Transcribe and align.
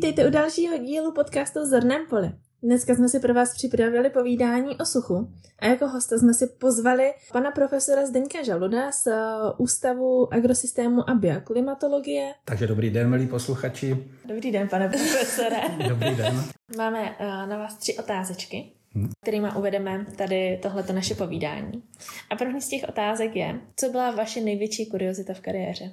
Vítejte 0.00 0.26
u 0.26 0.30
dalšího 0.30 0.78
dílu 0.78 1.12
podcastu 1.12 1.66
Zorném 1.66 2.06
poli. 2.10 2.30
Dneska 2.62 2.94
jsme 2.94 3.08
si 3.08 3.20
pro 3.20 3.34
vás 3.34 3.54
připravili 3.54 4.10
povídání 4.10 4.76
o 4.76 4.84
suchu 4.84 5.32
a 5.58 5.66
jako 5.66 5.88
hosta 5.88 6.18
jsme 6.18 6.34
si 6.34 6.46
pozvali 6.46 7.12
pana 7.32 7.50
profesora 7.50 8.06
Zdeňka 8.06 8.42
Žaluda 8.42 8.92
z 8.92 9.06
eh, 9.06 9.16
Ústavu 9.58 10.34
agrosystému 10.34 11.10
a 11.10 11.14
bioklimatologie. 11.14 12.32
Takže 12.44 12.66
dobrý 12.66 12.90
den, 12.90 13.10
milí 13.10 13.26
posluchači. 13.26 14.06
Dobrý 14.24 14.52
den, 14.52 14.68
pane 14.68 14.88
profesore. 14.88 15.60
dobrý 15.88 16.14
den. 16.14 16.44
Máme 16.76 17.16
eh, 17.18 17.26
na 17.26 17.58
vás 17.58 17.76
tři 17.76 17.96
otázečky, 17.98 18.72
hmm. 18.94 19.10
kterými 19.22 19.48
uvedeme 19.56 20.06
tady 20.16 20.58
tohleto 20.62 20.92
naše 20.92 21.14
povídání. 21.14 21.82
A 22.30 22.36
první 22.36 22.60
z 22.60 22.68
těch 22.68 22.84
otázek 22.88 23.36
je, 23.36 23.60
co 23.76 23.88
byla 23.88 24.10
vaše 24.10 24.40
největší 24.40 24.86
kuriozita 24.86 25.34
v 25.34 25.40
kariéře? 25.40 25.92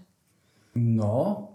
No, 0.75 1.47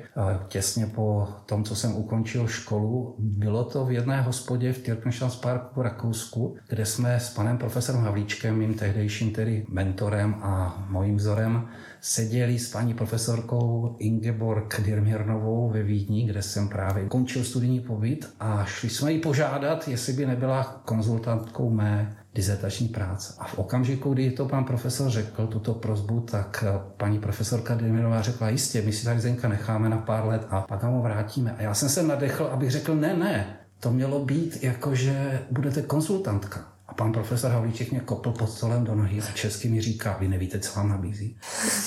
těsně 0.49 0.87
po 0.87 1.29
tom, 1.47 1.65
co 1.65 1.77
jsem 1.77 1.97
ukončil 1.97 2.49
školu. 2.49 3.17
Bylo 3.19 3.65
to 3.65 3.85
v 3.85 3.93
jedné 3.93 4.23
hospodě 4.23 4.73
v 4.73 4.83
Tirkenschans 4.83 5.41
v 5.77 5.81
Rakousku, 5.81 6.57
kde 6.69 6.87
jsme 6.87 7.21
s 7.21 7.31
panem 7.31 7.59
profesorem 7.59 8.03
Havlíčkem, 8.03 8.59
mým 8.59 8.75
tehdejším 8.75 9.31
tedy 9.31 9.67
mentorem 9.69 10.35
a 10.43 10.85
mojím 10.89 11.17
vzorem, 11.17 11.69
seděli 12.07 12.59
s 12.59 12.73
paní 12.73 12.95
profesorkou 12.95 13.97
Ingeborg 13.99 14.81
Dirmirnovou 14.81 15.71
ve 15.71 15.83
Vídni, 15.83 16.27
kde 16.27 16.43
jsem 16.43 16.69
právě 16.69 17.09
končil 17.09 17.45
studijní 17.45 17.81
pobyt 17.81 18.29
a 18.41 18.65
šli 18.65 18.91
jsme 18.91 19.13
ji 19.13 19.19
požádat, 19.19 19.89
jestli 19.89 20.13
by 20.13 20.27
nebyla 20.27 20.83
konzultantkou 20.85 21.71
mé 21.71 22.17
dizertační 22.35 22.89
práce. 22.89 23.35
A 23.39 23.47
v 23.47 23.59
okamžiku, 23.59 24.15
kdy 24.15 24.31
to 24.31 24.47
pan 24.47 24.65
profesor 24.65 25.11
řekl, 25.11 25.47
tuto 25.47 25.75
prozbu, 25.75 26.21
tak 26.21 26.65
paní 26.97 27.19
profesorka 27.19 27.75
Dirmirová 27.75 28.23
řekla, 28.23 28.49
jistě, 28.49 28.83
my 28.83 28.93
si 28.93 29.05
tady 29.05 29.21
Zenka 29.21 29.49
necháme 29.49 29.89
na 29.89 29.99
pár 29.99 30.27
let 30.27 30.47
a 30.51 30.61
pak 30.61 30.83
ho 30.83 31.03
vrátíme. 31.03 31.55
A 31.59 31.63
já 31.63 31.75
jsem 31.75 31.89
se 31.89 32.03
nadechl, 32.03 32.45
abych 32.45 32.71
řekl, 32.71 32.95
ne, 32.95 33.17
ne, 33.17 33.57
to 33.81 33.93
mělo 33.93 34.25
být 34.25 34.65
jako, 34.65 34.95
že 34.95 35.41
budete 35.51 35.83
konzultantka. 35.83 36.76
Pan 36.97 37.13
profesor 37.13 37.51
Havlíček 37.51 37.91
mě 37.91 38.01
kopl 38.01 38.33
pod 38.33 38.51
stolem 38.51 38.85
do 38.85 38.95
nohy 38.95 39.23
a 39.23 39.33
česky 39.33 39.69
mi 39.69 39.81
říká, 39.81 40.17
vy 40.21 40.29
nevíte, 40.29 40.59
co 40.59 40.79
vám 40.79 40.89
nabízí. 40.89 41.37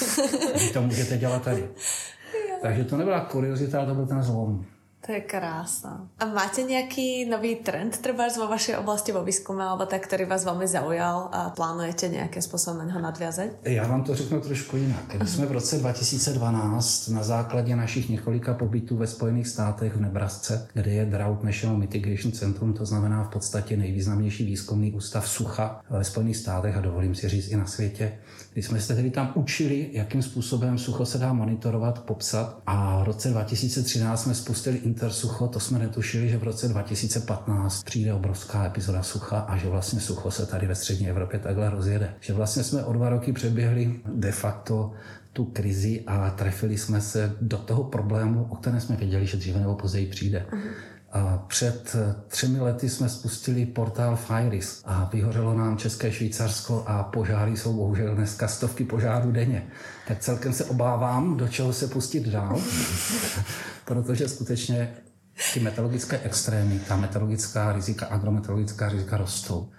Vy 0.60 0.70
to 0.74 0.82
můžete 0.82 1.18
dělat 1.18 1.44
tady. 1.44 1.70
Takže 2.62 2.84
to 2.84 2.98
nebyla 2.98 3.20
kuriozita, 3.20 3.78
ale 3.78 3.88
to 3.88 3.96
byl 3.96 4.08
ten 4.08 4.24
zlom. 4.24 4.66
To 5.10 5.14
je 5.14 5.22
krásno. 5.22 6.10
A 6.20 6.26
máte 6.26 6.64
nějaký 6.64 7.26
nový 7.26 7.56
trend 7.56 7.98
třeba 7.98 8.28
vo 8.38 8.48
vašej 8.48 8.76
oblasti 8.78 9.12
vo 9.12 9.24
výzkume, 9.24 9.64
alebo 9.64 9.86
tak, 9.86 10.02
který 10.02 10.26
vás 10.26 10.46
velmi 10.46 10.68
zaujal 10.68 11.30
a 11.32 11.50
plánujete 11.50 12.08
nějakým 12.08 12.42
způsobem 12.42 12.88
na 12.88 12.94
ho 12.94 13.02
nadviazat? 13.02 13.50
Já 13.64 13.88
vám 13.88 14.04
to 14.04 14.16
řeknu 14.16 14.42
trošku 14.42 14.78
jinak. 14.78 15.04
Když 15.08 15.30
jsme 15.30 15.46
v 15.46 15.52
roce 15.52 15.78
2012 15.78 17.08
na 17.08 17.24
základě 17.24 17.76
našich 17.76 18.10
několika 18.10 18.54
pobytů 18.54 18.98
ve 18.98 19.08
Spojených 19.08 19.48
státech 19.48 19.96
v 19.96 20.02
Nebrasce, 20.02 20.68
kde 20.74 20.92
je 20.92 21.06
Drought 21.06 21.44
National 21.44 21.78
Mitigation 21.78 22.32
Centrum, 22.32 22.74
to 22.74 22.86
znamená 22.86 23.24
v 23.24 23.30
podstatě 23.30 23.78
nejvýznamnější 23.78 24.46
výzkumný 24.46 24.92
ústav 24.92 25.30
sucha 25.30 25.82
ve 25.90 26.04
Spojených 26.04 26.38
státech 26.38 26.78
a 26.78 26.82
dovolím 26.82 27.16
si 27.16 27.30
říct 27.30 27.48
i 27.48 27.58
na 27.58 27.66
světě, 27.66 28.20
kdy 28.60 28.64
jsme 28.64 28.82
se 28.82 28.96
tedy 28.96 29.12
tam 29.12 29.32
učili, 29.36 29.90
jakým 29.92 30.22
způsobem 30.22 30.78
sucho 30.78 31.06
se 31.06 31.18
dá 31.18 31.34
monitorovat, 31.34 32.00
popsat 32.00 32.62
a 32.66 33.00
v 33.00 33.04
roce 33.04 33.30
2013 33.30 34.24
jsme 34.24 34.36
spustili 34.36 34.78
intersucho, 34.78 35.48
to 35.48 35.60
jsme 35.60 35.80
netušili, 35.80 36.30
že 36.30 36.38
v 36.38 36.44
roce 36.44 36.68
2015 36.68 37.84
přijde 37.84 38.14
obrovská 38.14 38.66
epizoda 38.66 39.04
sucha 39.04 39.40
a 39.40 39.58
že 39.58 39.70
vlastně 39.70 40.00
sucho 40.00 40.32
se 40.32 40.46
tady 40.46 40.68
ve 40.68 40.76
střední 40.76 41.10
Evropě 41.10 41.40
takhle 41.40 41.70
rozjede. 41.70 42.14
Že 42.20 42.34
vlastně 42.34 42.64
jsme 42.64 42.84
o 42.84 42.94
dva 42.94 43.10
roky 43.10 43.34
přeběhli 43.34 44.00
de 44.06 44.32
facto 44.32 44.92
tu 45.34 45.46
krizi 45.46 46.04
a 46.08 46.30
trefili 46.30 46.78
jsme 46.78 47.02
se 47.02 47.36
do 47.42 47.58
toho 47.58 47.84
problému, 47.84 48.48
o 48.50 48.56
kterém 48.56 48.80
jsme 48.80 48.96
věděli, 48.96 49.26
že 49.26 49.38
dříve 49.38 49.60
nebo 49.60 49.76
později 49.76 50.08
přijde. 50.08 50.46
Uh-huh. 50.52 50.72
A 51.12 51.38
před 51.48 51.96
třemi 52.28 52.60
lety 52.60 52.90
jsme 52.90 53.10
spustili 53.10 53.66
portál 53.66 54.16
Firis 54.16 54.82
a 54.86 55.10
vyhořelo 55.14 55.54
nám 55.54 55.78
České 55.78 56.12
Švýcarsko 56.12 56.84
a 56.88 57.04
požáry 57.04 57.58
jsou 57.58 57.74
bohužel 57.74 58.16
dneska 58.16 58.48
stovky 58.48 58.86
požárů 58.86 59.32
denně. 59.32 59.68
Tak 60.08 60.20
celkem 60.20 60.54
se 60.54 60.66
obávám, 60.66 61.38
do 61.38 61.48
čeho 61.48 61.74
se 61.74 61.88
pustit 61.88 62.28
dál, 62.28 62.62
protože 63.86 64.30
skutečně 64.30 64.94
ty 65.54 65.60
meteorologické 65.60 66.20
extrémy, 66.20 66.80
ta 66.88 66.96
meteorologická 66.96 67.72
rizika, 67.72 68.06
agrometeorologická 68.06 68.90
rizika 68.90 69.18
rostou. 69.18 69.70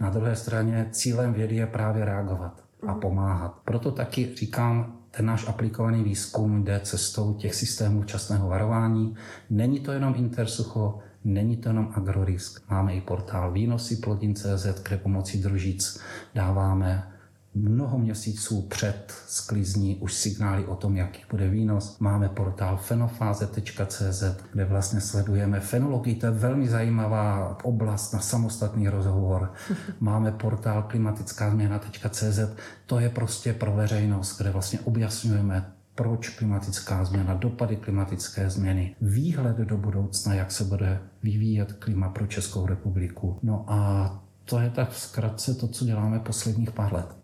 Na 0.00 0.10
druhé 0.10 0.36
straně 0.36 0.88
cílem 0.90 1.32
vědy 1.32 1.56
je 1.56 1.66
právě 1.66 2.04
reagovat 2.04 2.62
a 2.88 2.94
pomáhat. 2.94 3.60
Proto 3.64 3.90
taky 3.90 4.34
říkám, 4.36 4.98
ten 5.16 5.26
náš 5.26 5.48
aplikovaný 5.48 6.04
výzkum 6.04 6.64
jde 6.64 6.80
cestou 6.80 7.34
těch 7.34 7.54
systémů 7.54 8.02
včasného 8.02 8.48
varování. 8.48 9.14
Není 9.50 9.80
to 9.80 9.92
jenom 9.92 10.14
Intersucho, 10.16 10.98
není 11.24 11.56
to 11.56 11.68
jenom 11.68 11.92
AgroRisk. 11.94 12.70
Máme 12.70 12.94
i 12.94 13.00
portál 13.00 13.52
výnosy 13.52 13.96
plodin.cz, 13.96 14.66
kde 14.88 14.96
pomocí 14.96 15.42
družic 15.42 16.00
dáváme 16.34 17.15
mnoho 17.56 17.98
měsíců 17.98 18.62
před 18.62 19.14
sklizní 19.26 19.96
už 19.96 20.14
signály 20.14 20.66
o 20.66 20.76
tom, 20.76 20.96
jaký 20.96 21.22
bude 21.30 21.48
výnos. 21.48 21.96
Máme 22.00 22.28
portál 22.28 22.76
fenofáze.cz, 22.76 24.24
kde 24.52 24.64
vlastně 24.64 25.00
sledujeme 25.00 25.60
fenologii, 25.60 26.14
to 26.14 26.26
je 26.26 26.32
velmi 26.32 26.68
zajímavá 26.68 27.58
oblast 27.64 28.12
na 28.12 28.20
samostatný 28.20 28.88
rozhovor. 28.88 29.52
Máme 30.00 30.32
portál 30.32 30.82
klimatická 30.82 31.50
změna.cz, 31.50 32.40
to 32.86 33.00
je 33.00 33.08
prostě 33.08 33.52
pro 33.52 33.72
veřejnost, 33.72 34.38
kde 34.38 34.50
vlastně 34.50 34.80
objasňujeme 34.80 35.72
proč 35.94 36.28
klimatická 36.28 37.04
změna, 37.04 37.34
dopady 37.34 37.76
klimatické 37.76 38.50
změny, 38.50 38.96
výhled 39.00 39.56
do 39.56 39.76
budoucna, 39.76 40.34
jak 40.34 40.52
se 40.52 40.64
bude 40.64 41.00
vyvíjet 41.22 41.72
klima 41.72 42.08
pro 42.08 42.26
Českou 42.26 42.66
republiku. 42.66 43.38
No 43.42 43.64
a 43.68 44.10
to 44.44 44.60
je 44.60 44.70
tak 44.70 44.94
zkratce 44.94 45.54
to, 45.54 45.68
co 45.68 45.84
děláme 45.84 46.18
posledních 46.18 46.70
pár 46.70 46.92
let. 46.92 47.15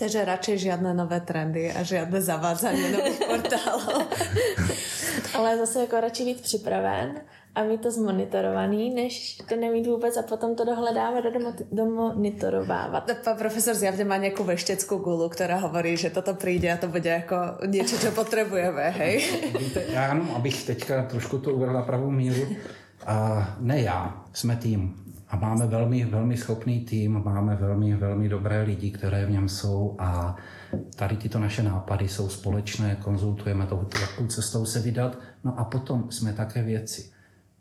Takže 0.00 0.24
radšej 0.24 0.56
žiadne 0.64 0.96
nové 0.96 1.20
trendy 1.20 1.68
a 1.68 1.84
žiadne 1.84 2.24
zavádzanie 2.24 2.88
nových 2.88 3.20
portálov. 3.28 4.08
Ale 5.36 5.60
zase 5.60 5.80
jako 5.80 6.00
radši 6.00 6.24
být 6.24 6.40
připraven 6.40 7.20
a 7.54 7.62
mít 7.62 7.80
to 7.80 7.90
zmonitorovaný, 7.90 8.94
než 8.94 9.36
to 9.48 9.56
nemít 9.56 9.86
vůbec 9.86 10.16
a 10.16 10.22
potom 10.22 10.56
to 10.56 10.64
dohledávat 10.64 11.24
a 11.26 11.30
domonitorovávat. 11.72 13.08
No, 13.08 13.14
Pán 13.24 13.36
profesor 13.36 13.74
zjavne 13.74 14.04
má 14.04 14.16
nějakou 14.16 14.44
vešteckou 14.44 14.98
gulu, 14.98 15.28
která 15.28 15.56
hovorí, 15.56 15.96
že 15.96 16.10
toto 16.10 16.34
přijde 16.34 16.72
a 16.72 16.76
to 16.76 16.88
bude 16.88 17.10
jako 17.10 17.36
něco, 17.66 17.98
co 17.98 18.10
potřebujeme, 18.10 18.88
hej? 18.90 19.24
Víte, 19.58 19.84
já 19.92 20.08
jenom, 20.08 20.30
abych 20.34 20.66
teďka 20.66 21.02
trošku 21.02 21.38
to 21.38 21.54
uvedl 21.54 21.72
na 21.72 21.82
pravou 21.82 22.10
míru, 22.10 22.56
a 23.06 23.48
ne 23.60 23.80
já, 23.80 24.24
jsme 24.32 24.56
tým. 24.56 25.09
A 25.30 25.36
máme 25.36 25.66
velmi, 25.66 26.04
velmi 26.04 26.36
schopný 26.36 26.80
tým, 26.80 27.22
máme 27.24 27.56
velmi, 27.56 27.94
velmi 27.94 28.28
dobré 28.28 28.62
lidi, 28.62 28.90
které 28.90 29.26
v 29.26 29.30
něm 29.30 29.48
jsou 29.48 29.96
a 29.98 30.36
tady 30.96 31.16
tyto 31.16 31.38
naše 31.38 31.62
nápady 31.62 32.08
jsou 32.08 32.28
společné, 32.28 32.96
konzultujeme 32.96 33.66
to, 33.66 33.88
jakou 34.00 34.26
cestou 34.26 34.64
se 34.64 34.80
vydat. 34.80 35.18
No 35.44 35.58
a 35.58 35.64
potom 35.64 36.10
jsme 36.10 36.32
také 36.32 36.62
věci. 36.62 37.10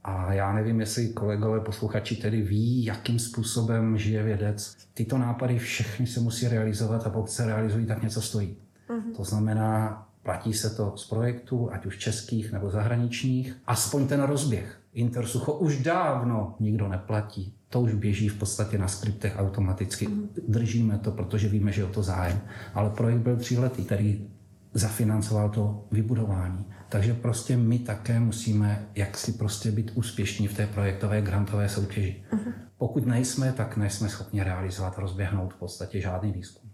A 0.03 0.33
já 0.33 0.53
nevím, 0.53 0.79
jestli 0.79 1.07
kolegové 1.09 1.59
posluchači 1.59 2.15
tedy 2.15 2.41
ví, 2.41 2.85
jakým 2.85 3.19
způsobem 3.19 3.97
žije 3.97 4.23
vědec. 4.23 4.77
Tyto 4.93 5.17
nápady 5.17 5.59
všechny 5.59 6.07
se 6.07 6.19
musí 6.19 6.47
realizovat 6.47 7.07
a 7.07 7.09
pokud 7.09 7.29
se 7.29 7.45
realizují, 7.45 7.85
tak 7.85 8.03
něco 8.03 8.21
stojí. 8.21 8.57
Uh-huh. 8.89 9.15
To 9.15 9.23
znamená, 9.23 10.07
platí 10.23 10.53
se 10.53 10.69
to 10.69 10.97
z 10.97 11.09
projektů, 11.09 11.73
ať 11.73 11.85
už 11.85 11.97
českých 11.97 12.51
nebo 12.51 12.69
zahraničních, 12.69 13.57
aspoň 13.67 14.07
ten 14.07 14.21
rozběh. 14.21 14.79
Intersucho 14.93 15.53
už 15.53 15.83
dávno 15.83 16.55
nikdo 16.59 16.87
neplatí 16.87 17.53
to 17.69 17.81
už 17.81 17.93
běží 17.93 18.29
v 18.29 18.39
podstatě 18.39 18.77
na 18.77 18.87
skriptech 18.87 19.35
automaticky. 19.37 20.07
Držíme 20.47 20.97
to, 20.97 21.11
protože 21.11 21.49
víme, 21.49 21.71
že 21.71 21.81
je 21.81 21.85
o 21.85 21.89
to 21.89 22.03
zájem. 22.03 22.41
Ale 22.73 22.89
projekt 22.89 23.19
byl 23.19 23.37
tříletý, 23.37 23.85
který 23.85 24.27
zafinancoval 24.73 25.49
to 25.49 25.87
vybudování. 25.91 26.65
Takže 26.89 27.13
prostě 27.13 27.57
my 27.57 27.79
také 27.79 28.19
musíme 28.19 28.87
jaksi 28.95 29.33
prostě 29.33 29.71
být 29.71 29.91
úspěšní 29.95 30.47
v 30.47 30.53
té 30.53 30.67
projektové 30.67 31.21
grantové 31.21 31.69
soutěži. 31.69 32.23
Uh-huh. 32.31 32.53
Pokud 32.77 33.05
nejsme, 33.05 33.53
tak 33.53 33.77
nejsme 33.77 34.09
schopni 34.09 34.43
realizovat, 34.43 34.97
rozběhnout 34.97 35.53
v 35.53 35.57
podstatě 35.57 36.01
žádný 36.01 36.31
výzkum. 36.31 36.68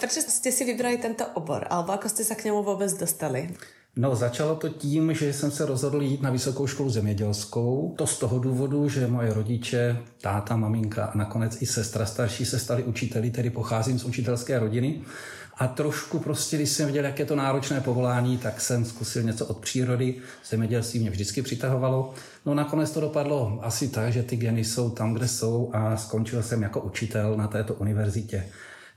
Proč 0.00 0.12
jste 0.12 0.52
si 0.52 0.64
vybrali 0.64 0.98
tento 0.98 1.26
obor, 1.34 1.66
alebo 1.70 1.92
jako 1.92 2.08
jste 2.08 2.24
se 2.24 2.34
k 2.34 2.44
němu 2.44 2.62
vůbec 2.62 2.92
dostali? 2.92 3.50
No, 3.96 4.16
začalo 4.16 4.56
to 4.56 4.68
tím, 4.68 5.14
že 5.14 5.32
jsem 5.32 5.50
se 5.50 5.66
rozhodl 5.66 6.02
jít 6.02 6.22
na 6.22 6.30
vysokou 6.30 6.66
školu 6.66 6.90
zemědělskou. 6.90 7.94
To 7.98 8.06
z 8.06 8.18
toho 8.18 8.38
důvodu, 8.38 8.88
že 8.88 9.06
moje 9.06 9.34
rodiče, 9.34 10.02
táta, 10.20 10.56
maminka 10.56 11.04
a 11.04 11.18
nakonec 11.18 11.62
i 11.62 11.66
sestra 11.66 12.06
starší 12.06 12.44
se 12.44 12.58
stali 12.58 12.82
učiteli, 12.82 13.30
tedy 13.30 13.50
pocházím 13.50 13.98
z 13.98 14.04
učitelské 14.04 14.58
rodiny. 14.58 15.00
A 15.56 15.66
trošku 15.66 16.18
prostě, 16.18 16.56
když 16.56 16.70
jsem 16.70 16.86
viděl, 16.86 17.04
jak 17.04 17.18
je 17.18 17.26
to 17.26 17.36
náročné 17.36 17.80
povolání, 17.80 18.38
tak 18.38 18.60
jsem 18.60 18.84
zkusil 18.84 19.22
něco 19.22 19.46
od 19.46 19.58
přírody. 19.58 20.14
Zemědělství 20.48 21.00
mě 21.00 21.10
vždycky 21.10 21.42
přitahovalo. 21.42 22.14
No 22.46 22.54
nakonec 22.54 22.90
to 22.90 23.00
dopadlo 23.00 23.58
asi 23.62 23.88
tak, 23.88 24.12
že 24.12 24.22
ty 24.22 24.36
geny 24.36 24.64
jsou 24.64 24.90
tam, 24.90 25.14
kde 25.14 25.28
jsou 25.28 25.70
a 25.72 25.96
skončil 25.96 26.42
jsem 26.42 26.62
jako 26.62 26.80
učitel 26.80 27.36
na 27.36 27.48
této 27.48 27.74
univerzitě. 27.74 28.46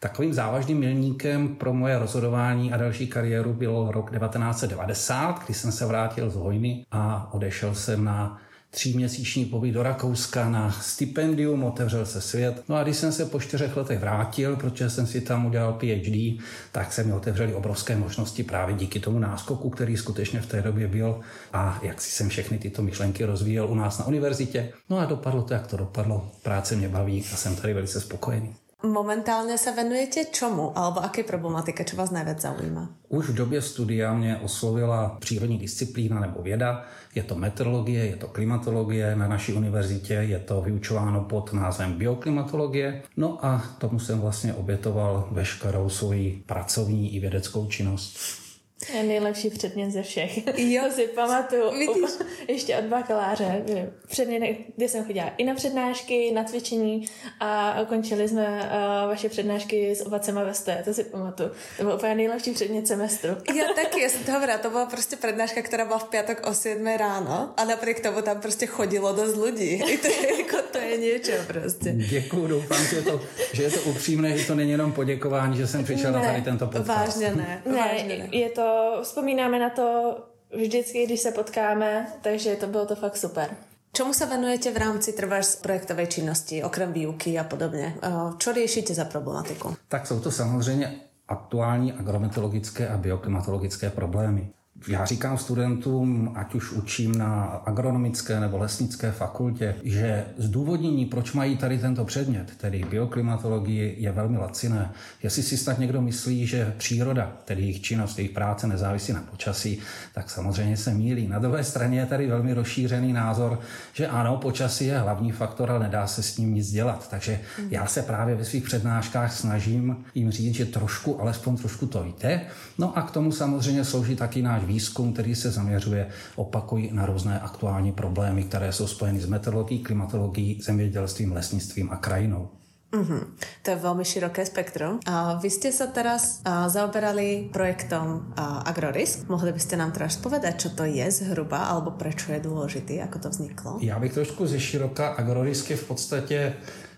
Takovým 0.04 0.34
závažným 0.34 0.80
milníkem 0.80 1.56
pro 1.56 1.74
moje 1.74 2.00
rozhodování 2.00 2.74
a 2.74 2.78
další 2.78 3.08
kariéru 3.08 3.54
byl 3.54 3.88
rok 3.92 4.12
1990, 4.12 5.46
kdy 5.46 5.54
jsem 5.54 5.72
se 5.72 5.86
vrátil 5.86 6.30
z 6.30 6.36
vojny 6.36 6.86
a 6.92 7.34
odešel 7.34 7.76
jsem 7.76 8.06
na 8.06 8.42
tříměsíční 8.70 9.46
pobyt 9.46 9.72
do 9.72 9.84
Rakouska 9.84 10.50
na 10.50 10.72
stipendium, 10.72 11.64
otevřel 11.64 12.06
se 12.06 12.22
svět. 12.22 12.64
No 12.70 12.76
a 12.76 12.84
když 12.84 12.98
jsem 12.98 13.12
se 13.12 13.26
po 13.26 13.40
čtyřech 13.40 13.78
letech 13.78 14.00
vrátil, 14.00 14.56
protože 14.56 14.90
jsem 14.90 15.08
si 15.08 15.22
tam 15.22 15.46
udělal 15.46 15.74
PhD, 15.74 16.44
tak 16.72 16.94
se 16.94 17.04
mi 17.04 17.14
otevřely 17.14 17.54
obrovské 17.54 17.96
možnosti 17.96 18.44
právě 18.44 18.76
díky 18.76 19.00
tomu 19.00 19.20
náskoku, 19.20 19.70
který 19.70 19.98
skutečně 19.98 20.42
v 20.42 20.46
té 20.46 20.62
době 20.62 20.88
byl 20.88 21.20
a 21.54 21.80
jak 21.82 22.02
si 22.02 22.12
jsem 22.12 22.30
všechny 22.30 22.58
tyto 22.58 22.82
myšlenky 22.82 23.26
rozvíjel 23.26 23.68
u 23.68 23.76
nás 23.76 24.00
na 24.00 24.08
univerzitě. 24.08 24.74
No 24.90 25.00
a 25.00 25.06
dopadlo 25.06 25.42
to, 25.42 25.54
jak 25.54 25.68
to 25.68 25.78
dopadlo. 25.78 26.32
Práce 26.42 26.76
mě 26.76 26.90
baví 26.90 27.26
a 27.34 27.36
jsem 27.36 27.56
tady 27.56 27.74
velice 27.74 28.02
spokojený. 28.02 28.56
Momentálně 28.86 29.58
se 29.58 29.72
venujete 29.72 30.26
čemu? 30.26 30.78
Alebo 30.78 31.04
aké 31.04 31.24
problematike, 31.24 31.84
co 31.84 31.96
vás 31.96 32.12
nejvíc 32.12 32.42
zaujíma? 32.42 32.90
Už 33.10 33.30
v 33.30 33.34
době 33.34 33.62
studia 33.62 34.14
mě 34.14 34.38
oslovila 34.38 35.18
přírodní 35.20 35.58
disciplína 35.58 36.20
nebo 36.20 36.42
věda. 36.42 36.86
Je 37.16 37.24
to 37.24 37.36
meteorologie, 37.36 38.06
je 38.06 38.16
to 38.16 38.28
klimatologie. 38.28 39.16
Na 39.16 39.28
naší 39.28 39.54
univerzitě 39.54 40.14
je 40.14 40.40
to 40.40 40.62
vyučováno 40.62 41.22
pod 41.22 41.54
názvem 41.54 41.94
bioklimatologie. 41.94 43.04
No 43.18 43.46
a 43.46 43.64
tomu 43.78 44.00
jsem 44.00 44.20
vlastně 44.20 44.54
obětoval 44.54 45.28
veškerou 45.32 45.90
svoji 45.90 46.44
pracovní 46.46 47.16
i 47.16 47.20
vědeckou 47.20 47.68
činnost. 47.68 48.43
Je 48.90 49.04
nejlepší 49.04 49.50
předmět 49.50 49.92
ze 49.92 50.04
všech. 50.04 50.60
Jo. 50.60 50.84
to 50.88 50.92
si 50.92 51.08
pamatuju. 51.08 51.72
Vidíš? 51.72 52.10
Ještě 52.48 52.78
od 52.78 52.86
bakaláře. 52.86 53.64
Předmět, 54.08 54.58
kde 54.76 54.90
jsem 54.90 55.06
chodila 55.06 55.32
i 55.38 55.44
na 55.44 55.56
přednášky, 55.56 56.32
na 56.32 56.44
cvičení 56.44 57.06
a 57.40 57.82
ukončili 57.82 58.28
jsme 58.28 58.48
uh, 58.48 59.10
vaše 59.10 59.30
přednášky 59.30 59.96
s 59.96 60.06
ovacema 60.06 60.44
ve 60.44 60.54
sté. 60.54 60.82
To 60.86 60.94
si 60.94 61.04
pamatuju. 61.04 61.50
To 61.78 61.84
byl 61.84 61.94
úplně 61.94 62.16
nejlepší 62.16 62.52
předmět 62.52 62.88
semestru. 62.88 63.30
Já 63.56 63.66
taky, 63.76 64.02
já 64.02 64.10
jsem 64.10 64.24
to 64.24 64.32
hovorila. 64.32 64.58
To 64.58 64.70
byla 64.70 64.86
prostě 64.86 65.16
přednáška, 65.16 65.62
která 65.62 65.86
byla 65.86 66.00
v 66.00 66.04
pátek 66.04 66.48
o 66.48 66.54
7 66.54 66.88
ráno 66.98 67.54
a 67.58 67.66
napriek 67.66 68.00
tomu 68.00 68.22
tam 68.22 68.42
prostě 68.42 68.66
chodilo 68.66 69.14
dost 69.14 69.38
lidí. 69.38 69.84
I 69.88 69.98
to 69.98 70.08
je, 70.08 70.40
jako, 70.40 70.58
to 70.72 70.78
je 70.78 70.98
něco 70.98 71.32
prostě. 71.48 71.92
Děkuju, 71.92 72.48
doufám, 72.48 72.86
že 72.86 72.96
je, 72.96 73.02
to, 73.02 73.22
že 73.54 73.64
je 73.64 73.72
to 73.72 73.82
upřímné, 73.82 74.38
že 74.38 74.48
to 74.48 74.56
není 74.56 74.72
jenom 74.72 74.92
poděkování, 74.92 75.58
že 75.58 75.68
jsem 75.68 75.84
přišel 75.84 76.12
ne, 76.12 76.20
na 76.20 76.26
tady 76.26 76.42
tento 76.42 76.66
podcast. 76.66 76.88
Vážně 76.88 77.36
ne. 77.36 77.62
ne, 77.66 77.78
vážně 77.78 78.18
ne. 78.18 78.28
je 78.32 78.50
to 78.50 78.73
vzpomínáme 79.02 79.60
na 79.60 79.70
to 79.70 80.18
vždycky, 80.56 81.06
když 81.06 81.20
se 81.20 81.32
potkáme, 81.32 82.08
takže 82.22 82.56
to 82.56 82.68
bylo 82.68 82.86
to 82.86 82.96
fakt 82.96 83.18
super. 83.18 83.50
Čemu 83.96 84.14
se 84.14 84.26
venujete 84.26 84.72
v 84.72 84.78
rámci 84.78 85.14
trváš 85.14 85.56
projektové 85.62 86.08
činnosti, 86.08 86.64
okrem 86.64 86.94
výuky 86.94 87.40
a 87.40 87.44
podobně? 87.44 87.96
Co 88.40 88.54
řešíte 88.54 88.94
za 88.94 89.06
problematiku? 89.06 89.76
Tak 89.88 90.08
jsou 90.08 90.20
to 90.20 90.32
samozřejmě 90.32 91.02
aktuální 91.28 91.94
agrometologické 91.94 92.88
a 92.88 92.98
bioklimatologické 92.98 93.90
problémy 93.90 94.50
já 94.88 95.06
říkám 95.06 95.38
studentům, 95.38 96.32
ať 96.36 96.56
už 96.56 96.72
učím 96.72 97.18
na 97.18 97.44
agronomické 97.44 98.40
nebo 98.40 98.58
lesnické 98.58 99.12
fakultě, 99.12 99.76
že 99.84 100.26
zdůvodnění, 100.38 101.06
proč 101.06 101.34
mají 101.34 101.58
tady 101.58 101.78
tento 101.78 102.06
předmět, 102.06 102.54
tedy 102.58 102.86
bioklimatologii, 102.90 103.96
je 103.98 104.12
velmi 104.12 104.38
laciné. 104.38 104.92
Jestli 105.24 105.44
si 105.44 105.58
snad 105.58 105.80
někdo 105.80 106.02
myslí, 106.02 106.48
že 106.48 106.74
příroda, 106.78 107.32
tedy 107.46 107.62
jejich 107.62 107.82
činnost, 107.82 108.18
jejich 108.18 108.32
práce 108.32 108.68
nezávisí 108.68 109.14
na 109.14 109.22
počasí, 109.22 109.80
tak 110.14 110.30
samozřejmě 110.30 110.78
se 110.78 110.94
mílí. 110.94 111.28
Na 111.28 111.40
druhé 111.40 111.64
straně 111.64 112.00
je 112.00 112.06
tady 112.06 112.28
velmi 112.28 112.54
rozšířený 112.54 113.14
názor, 113.14 113.60
že 113.94 114.08
ano, 114.08 114.38
počasí 114.38 114.86
je 114.86 115.00
hlavní 115.00 115.32
faktor, 115.32 115.72
ale 115.72 115.80
nedá 115.80 116.08
se 116.08 116.24
s 116.24 116.38
ním 116.38 116.54
nic 116.54 116.72
dělat. 116.72 117.10
Takže 117.10 117.40
já 117.70 117.86
se 117.86 118.02
právě 118.02 118.36
ve 118.36 118.46
svých 118.46 118.64
přednáškách 118.64 119.34
snažím 119.34 119.98
jim 120.16 120.32
říct, 120.32 120.56
že 120.56 120.66
trošku, 120.66 121.22
alespoň 121.22 121.58
trošku 121.58 121.86
to 121.86 122.04
víte. 122.04 122.42
No 122.78 122.98
a 122.98 123.02
k 123.02 123.12
tomu 123.12 123.32
samozřejmě 123.32 123.86
slouží 123.86 124.16
taky 124.16 124.42
náš 124.42 124.64
výzkum, 124.74 125.14
který 125.14 125.36
se 125.36 125.52
zaměřuje, 125.52 126.10
opakují 126.36 126.90
na 126.94 127.06
různé 127.06 127.40
aktuální 127.40 127.92
problémy, 127.92 128.44
které 128.44 128.72
jsou 128.72 128.88
spojeny 128.88 129.22
s 129.22 129.26
meteorologií, 129.30 129.80
klimatologií, 129.80 130.62
zemědělstvím, 130.62 131.32
lesnictvím 131.32 131.90
a 131.92 131.98
krajinou. 131.98 132.50
Mm-hmm. 132.94 133.22
To 133.62 133.72
je 133.72 133.76
velmi 133.76 134.06
široké 134.06 134.46
spektrum. 134.46 135.00
A 135.06 135.34
vy 135.42 135.50
jste 135.50 135.72
se 135.72 135.88
teraz 135.88 136.42
a, 136.46 136.70
zaoberali 136.70 137.50
projektom 137.54 138.34
a, 138.38 138.70
Agrorisk. 138.70 139.30
Mohli 139.30 139.54
byste 139.54 139.78
nám 139.78 139.92
teraz 139.92 140.18
povedať, 140.18 140.62
čo 140.62 140.70
to 140.78 140.86
je 140.86 141.02
zhruba, 141.12 141.74
alebo 141.74 141.92
proč 141.92 142.30
je 142.30 142.40
důležitý, 142.40 142.96
jako 142.96 143.20
to 143.20 143.30
vzniklo? 143.30 143.78
Já 143.82 144.00
bych 144.00 144.14
trošku 144.14 144.48
ze 144.48 144.60
široka. 144.60 145.08
Agrorisk 145.08 145.70
je 145.70 145.78
v 145.78 145.88
podstatě 145.88 146.54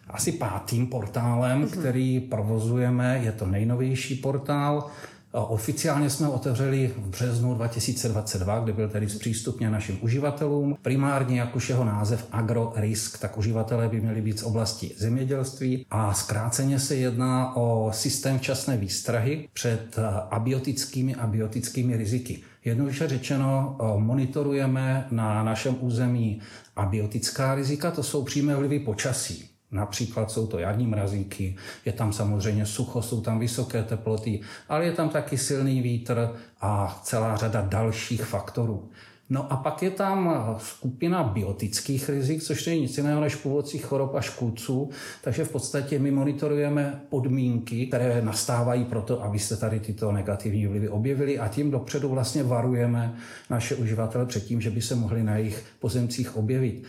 asi 0.07 0.31
pátým 0.31 0.87
portálem, 0.87 1.63
mm-hmm. 1.63 1.79
který 1.79 2.19
provozujeme. 2.19 3.19
Je 3.23 3.31
to 3.31 3.45
nejnovější 3.45 4.15
portál. 4.15 4.91
Oficiálně 5.37 6.09
jsme 6.09 6.27
otevřeli 6.27 6.93
v 6.97 7.07
březnu 7.07 7.53
2022, 7.53 8.59
kdy 8.59 8.73
byl 8.73 8.89
tedy 8.89 9.09
zpřístupněn 9.09 9.71
našim 9.71 9.97
uživatelům. 10.01 10.77
Primárně, 10.81 11.39
jak 11.39 11.55
už 11.55 11.69
jeho 11.69 11.83
název 11.83 12.27
AgroRisk, 12.31 13.19
tak 13.19 13.37
uživatelé 13.37 13.89
by 13.89 14.01
měli 14.01 14.21
být 14.21 14.39
z 14.39 14.43
oblasti 14.43 14.91
zemědělství 14.97 15.85
a 15.91 16.13
zkráceně 16.13 16.79
se 16.79 16.95
jedná 16.95 17.55
o 17.55 17.91
systém 17.93 18.39
včasné 18.39 18.77
výstrahy 18.77 19.47
před 19.53 19.99
abiotickými 20.31 21.15
a 21.15 21.27
biotickými 21.27 21.97
riziky. 21.97 22.41
Jednoduše 22.65 23.07
řečeno, 23.07 23.77
monitorujeme 23.97 25.07
na 25.11 25.43
našem 25.43 25.75
území 25.79 26.41
abiotická 26.75 27.55
rizika, 27.55 27.91
to 27.91 28.03
jsou 28.03 28.23
přímé 28.23 28.55
vlivy 28.55 28.79
počasí. 28.79 29.54
Například 29.75 30.31
jsou 30.31 30.47
to 30.47 30.59
jarní 30.59 30.87
mrazíky, 30.87 31.55
je 31.85 31.91
tam 31.91 32.13
samozřejmě 32.13 32.65
sucho, 32.65 33.01
jsou 33.01 33.21
tam 33.21 33.39
vysoké 33.39 33.83
teploty, 33.83 34.41
ale 34.69 34.85
je 34.85 34.91
tam 34.91 35.09
taky 35.09 35.37
silný 35.37 35.81
vítr 35.81 36.29
a 36.61 36.99
celá 37.03 37.35
řada 37.35 37.61
dalších 37.61 38.25
faktorů. 38.25 38.89
No 39.29 39.53
a 39.53 39.57
pak 39.57 39.83
je 39.83 39.91
tam 39.91 40.45
skupina 40.57 41.23
biotických 41.23 42.09
rizik, 42.09 42.43
což 42.43 42.65
není 42.65 42.81
nic 42.81 42.97
jiného 42.97 43.21
než 43.21 43.35
původcích 43.35 43.85
chorob 43.85 44.15
a 44.15 44.21
škůdců. 44.21 44.89
Takže 45.23 45.45
v 45.45 45.51
podstatě 45.51 45.99
my 45.99 46.11
monitorujeme 46.11 47.01
podmínky, 47.09 47.87
které 47.87 48.21
nastávají 48.21 48.85
proto, 48.85 49.23
aby 49.23 49.39
se 49.39 49.57
tady 49.57 49.79
tyto 49.79 50.11
negativní 50.11 50.67
vlivy 50.67 50.89
objevily 50.89 51.39
a 51.39 51.47
tím 51.47 51.71
dopředu 51.71 52.09
vlastně 52.09 52.43
varujeme 52.43 53.15
naše 53.49 53.75
uživatele 53.75 54.25
před 54.25 54.43
tím, 54.43 54.61
že 54.61 54.69
by 54.71 54.81
se 54.81 54.95
mohli 54.95 55.23
na 55.23 55.37
jejich 55.37 55.63
pozemcích 55.79 56.37
objevit. 56.37 56.83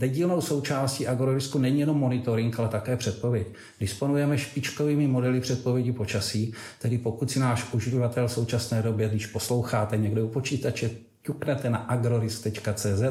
Nedílnou 0.00 0.40
součástí 0.40 1.06
agrorisku 1.06 1.58
není 1.58 1.80
jenom 1.80 1.96
monitoring, 1.98 2.60
ale 2.60 2.68
také 2.68 2.96
předpověď. 2.96 3.46
Disponujeme 3.80 4.38
špičkovými 4.38 5.08
modely 5.08 5.40
předpovědi 5.40 5.92
počasí, 5.92 6.52
tedy 6.82 6.98
pokud 6.98 7.30
si 7.30 7.38
náš 7.38 7.74
uživatel 7.74 8.28
v 8.28 8.32
současné 8.32 8.82
době, 8.82 9.08
když 9.08 9.26
posloucháte 9.26 9.96
někde 9.96 10.22
u 10.22 10.28
počítače, 10.28 10.90
ťuknete 11.26 11.70
na 11.70 11.78
agrorisk.cz, 11.78 13.02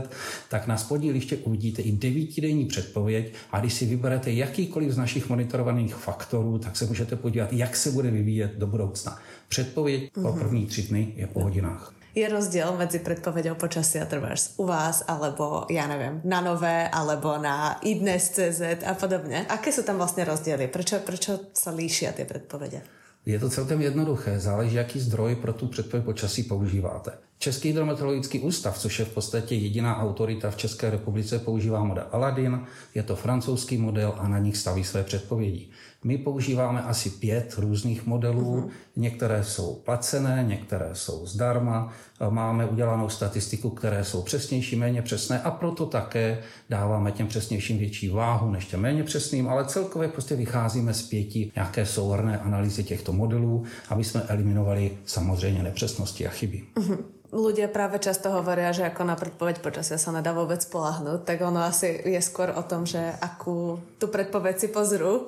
tak 0.50 0.68
na 0.68 0.78
spodní 0.78 1.12
liště 1.12 1.38
uvidíte 1.38 1.82
i 1.82 1.92
devítidenní 1.92 2.66
předpověď 2.66 3.34
a 3.52 3.60
když 3.60 3.74
si 3.74 3.86
vyberete 3.86 4.32
jakýkoliv 4.32 4.92
z 4.92 4.98
našich 4.98 5.30
monitorovaných 5.30 5.96
faktorů, 5.96 6.58
tak 6.60 6.78
se 6.78 6.86
můžete 6.86 7.16
podívat, 7.16 7.54
jak 7.54 7.76
se 7.76 7.92
bude 7.92 8.12
vyvíjet 8.12 8.52
do 8.58 8.68
budoucna. 8.68 9.20
Předpověď 9.48 10.04
mm-hmm. 10.04 10.22
pro 10.22 10.32
mhm. 10.32 10.40
první 10.40 10.66
tři 10.66 10.82
dny 10.82 11.14
je 11.16 11.28
po 11.28 11.44
hodinách. 11.44 11.94
Je 12.16 12.30
rozdíl 12.30 12.78
mezi 12.78 13.00
předpovědou 13.00 13.56
počasí 13.56 14.00
a 14.00 14.06
trvers 14.06 14.54
u 14.58 14.66
vás, 14.66 15.04
alebo 15.08 15.66
já 15.70 15.88
nevím, 15.88 16.22
na 16.24 16.42
nové, 16.42 16.90
alebo 16.90 17.38
na 17.38 17.80
idnes.cz 17.84 18.62
a 18.86 18.94
podobně. 18.94 19.46
Aké 19.50 19.72
jsou 19.72 19.84
tam 19.84 19.98
vlastně 19.98 20.24
rozdíly? 20.24 20.68
Proč, 20.68 20.94
proč 21.06 21.30
se 21.54 21.70
líší 21.70 22.08
ty 22.14 22.26
předpovědi? 22.26 22.82
Je 23.26 23.40
to 23.40 23.50
celkem 23.50 23.82
jednoduché, 23.82 24.40
záleží, 24.40 24.76
jaký 24.76 25.00
zdroj 25.00 25.36
pro 25.36 25.54
tu 25.54 25.68
předpověď 25.68 26.06
počasí 26.06 26.44
používáte. 26.44 27.12
Český 27.40 27.68
hydrometeorologický 27.68 28.40
ústav, 28.40 28.78
což 28.78 29.00
je 29.00 29.06
v 29.06 29.14
podstatě 29.14 29.56
jediná 29.56 30.02
autorita 30.02 30.52
v 30.52 30.58
České 30.58 30.90
republice, 30.90 31.40
používá 31.40 31.84
model 31.84 32.08
Aladin, 32.12 32.62
je 32.96 33.04
to 33.04 33.16
francouzský 33.16 33.78
model 33.78 34.14
a 34.18 34.28
na 34.28 34.40
nich 34.40 34.58
staví 34.58 34.84
své 34.84 35.04
předpovědi. 35.04 35.68
My 36.04 36.18
používáme 36.18 36.84
asi 36.84 37.10
pět 37.10 37.56
různých 37.58 38.06
modelů, 38.06 38.56
uh-huh. 38.56 38.70
některé 38.96 39.44
jsou 39.44 39.74
placené, 39.74 40.44
některé 40.48 40.90
jsou 40.94 41.26
zdarma, 41.26 41.94
máme 42.30 42.66
udělanou 42.66 43.10
statistiku, 43.10 43.70
které 43.70 44.04
jsou 44.04 44.22
přesnější, 44.22 44.76
méně 44.76 45.02
přesné 45.02 45.42
a 45.42 45.52
proto 45.52 45.86
také 45.86 46.42
dáváme 46.70 47.12
těm 47.12 47.28
přesnějším 47.28 47.78
větší 47.78 48.10
váhu 48.10 48.52
než 48.52 48.66
těm 48.66 48.80
méně 48.80 49.04
přesným, 49.04 49.50
ale 49.50 49.66
celkově 49.66 50.08
prostě 50.08 50.36
vycházíme 50.36 50.94
z 50.94 51.02
pěti 51.02 51.52
nějaké 51.56 51.86
souhrné 51.86 52.40
analýzy 52.40 52.84
těchto 52.84 53.14
modelů, 53.14 53.64
aby 53.90 54.04
jsme 54.04 54.22
eliminovali 54.22 54.98
samozřejmě 55.06 55.64
nepřesnosti 55.64 56.28
a 56.28 56.30
chyby. 56.30 56.64
Uh-huh 56.76 56.98
ľudia 57.36 57.68
práve 57.68 58.00
často 58.00 58.32
hovoria, 58.32 58.72
že 58.72 58.88
ako 58.88 59.04
na 59.04 59.20
predpoveď 59.20 59.60
počasia 59.60 60.00
sa 60.00 60.16
nedá 60.16 60.32
vôbec 60.32 60.64
spolahnuť, 60.64 61.28
tak 61.28 61.44
ono 61.44 61.60
asi 61.68 61.92
je 62.08 62.22
skôr 62.24 62.56
o 62.56 62.64
tom, 62.64 62.88
že 62.88 63.00
akú 63.20 63.76
tu 64.00 64.08
predpoveď 64.08 64.56
si 64.56 64.68
pozrú, 64.72 65.28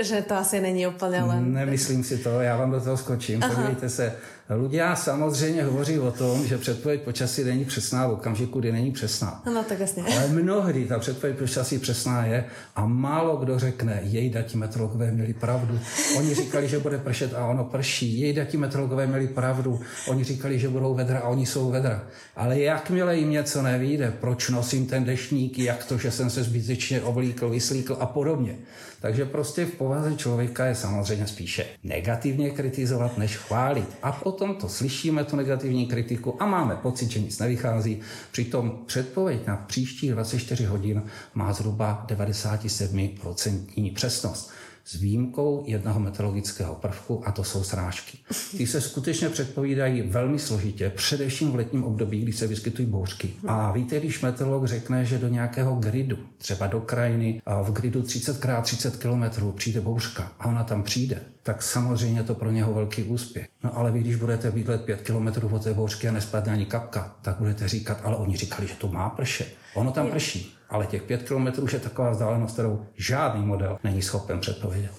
že 0.00 0.24
to 0.24 0.34
asi 0.34 0.60
není 0.60 0.86
úplně 0.86 1.20
len... 1.22 1.52
Nemyslím 1.52 2.04
si 2.04 2.18
to, 2.18 2.40
já 2.40 2.56
vám 2.56 2.70
do 2.70 2.80
toho 2.80 2.96
skočím. 2.96 3.40
Aha. 3.42 3.54
Podívejte 3.54 3.88
se, 3.88 4.16
Ľudia 4.56 4.96
samozřejmě 4.96 5.64
hovoří 5.64 5.98
o 5.98 6.10
tom, 6.10 6.46
že 6.46 6.58
předpověď 6.58 7.02
počasí 7.02 7.44
není 7.44 7.64
přesná 7.64 8.06
v 8.06 8.12
okamžiku, 8.12 8.60
kdy 8.60 8.72
není 8.72 8.92
přesná. 8.92 9.42
No 9.54 9.64
tak 9.64 9.80
jasně. 9.80 10.02
Ale 10.02 10.28
mnohdy 10.28 10.84
ta 10.84 10.98
předpověď 10.98 11.38
počasí 11.38 11.78
přesná 11.78 12.24
je 12.26 12.44
a 12.76 12.86
málo 12.86 13.36
kdo 13.36 13.58
řekne, 13.58 14.00
jej 14.02 14.30
dati 14.30 14.56
meteorologové 14.56 15.10
měli 15.10 15.32
pravdu. 15.32 15.80
Oni 16.18 16.34
říkali, 16.34 16.68
že 16.68 16.78
bude 16.78 16.98
pršet 16.98 17.34
a 17.34 17.46
ono 17.46 17.64
prší. 17.64 18.20
Jej 18.20 18.32
dati 18.32 18.56
meteorologové 18.56 19.06
měli 19.06 19.28
pravdu. 19.28 19.80
Oni 20.08 20.24
říkali, 20.24 20.58
že 20.58 20.68
budou 20.68 20.94
vedra 20.94 21.18
a 21.18 21.28
oni 21.28 21.41
jsou 21.46 21.70
vedra. 21.70 22.06
Ale 22.36 22.60
jakmile 22.60 23.16
jim 23.16 23.30
něco 23.30 23.62
nevíde, 23.62 24.14
proč 24.20 24.48
nosím 24.48 24.86
ten 24.86 25.04
dešník, 25.04 25.58
jak 25.58 25.84
to, 25.84 25.98
že 25.98 26.10
jsem 26.10 26.30
se 26.30 26.42
zbytečně 26.42 27.02
oblíkl, 27.02 27.50
vyslíkl 27.50 27.96
a 28.00 28.06
podobně. 28.06 28.56
Takže 29.00 29.24
prostě 29.24 29.66
v 29.66 29.70
povaze 29.70 30.16
člověka 30.16 30.66
je 30.66 30.74
samozřejmě 30.74 31.26
spíše 31.26 31.66
negativně 31.84 32.50
kritizovat, 32.50 33.18
než 33.18 33.36
chválit. 33.36 33.88
A 34.02 34.12
potom 34.12 34.54
to 34.54 34.68
slyšíme, 34.68 35.24
tu 35.24 35.36
negativní 35.36 35.86
kritiku 35.86 36.42
a 36.42 36.46
máme 36.46 36.76
pocit, 36.76 37.10
že 37.10 37.20
nic 37.20 37.38
nevychází. 37.38 38.00
Přitom 38.32 38.78
předpověď 38.86 39.46
na 39.46 39.56
příští 39.56 40.08
24 40.08 40.64
hodin 40.64 41.02
má 41.34 41.52
zhruba 41.52 42.06
97% 42.08 43.94
přesnost 43.94 44.50
s 44.84 44.94
výjimkou 44.94 45.64
jednoho 45.66 46.00
meteorologického 46.00 46.74
prvku 46.74 47.22
a 47.28 47.32
to 47.32 47.44
jsou 47.44 47.64
srážky. 47.64 48.18
Ty 48.56 48.66
se 48.66 48.80
skutečně 48.80 49.28
předpovídají 49.28 50.02
velmi 50.02 50.38
složitě, 50.38 50.90
především 50.90 51.50
v 51.50 51.54
letním 51.56 51.84
období, 51.84 52.20
kdy 52.20 52.32
se 52.32 52.46
vyskytují 52.46 52.88
bouřky. 52.88 53.32
A 53.46 53.72
víte, 53.72 54.00
když 54.00 54.20
meteorolog 54.20 54.66
řekne, 54.66 55.04
že 55.04 55.18
do 55.18 55.28
nějakého 55.28 55.74
gridu, 55.74 56.18
třeba 56.38 56.66
do 56.66 56.80
krajiny, 56.80 57.42
a 57.46 57.62
v 57.62 57.72
gridu 57.72 58.02
30x30 58.02 58.90
km 58.90 59.52
přijde 59.56 59.80
bouřka 59.80 60.32
a 60.38 60.46
ona 60.46 60.64
tam 60.64 60.82
přijde, 60.82 61.22
tak 61.42 61.62
samozřejmě 61.62 62.22
to 62.22 62.34
pro 62.34 62.50
něho 62.50 62.74
velký 62.74 63.02
úspěch. 63.02 63.48
No 63.64 63.76
ale 63.78 63.92
vy, 63.92 64.00
když 64.00 64.16
budete 64.16 64.50
bydlet 64.50 64.84
5 64.84 65.00
km 65.00 65.54
od 65.54 65.62
té 65.62 65.74
bouřky 65.74 66.08
a 66.08 66.12
nespadne 66.12 66.52
ani 66.52 66.66
kapka, 66.66 67.16
tak 67.22 67.36
budete 67.38 67.68
říkat, 67.68 68.00
ale 68.04 68.16
oni 68.16 68.36
říkali, 68.36 68.68
že 68.68 68.74
to 68.74 68.88
má 68.88 69.10
pršet. 69.10 69.61
Ono 69.74 69.92
tam 69.92 70.10
prší 70.10 70.58
ale 70.72 70.86
těch 70.86 71.02
pět 71.02 71.22
kilometrů 71.22 71.66
je 71.72 71.80
taková 71.80 72.10
vzdálenost, 72.10 72.52
kterou 72.52 72.86
žádný 72.96 73.46
model 73.46 73.78
není 73.84 74.02
schopen 74.02 74.40
předpovědět. 74.40 74.92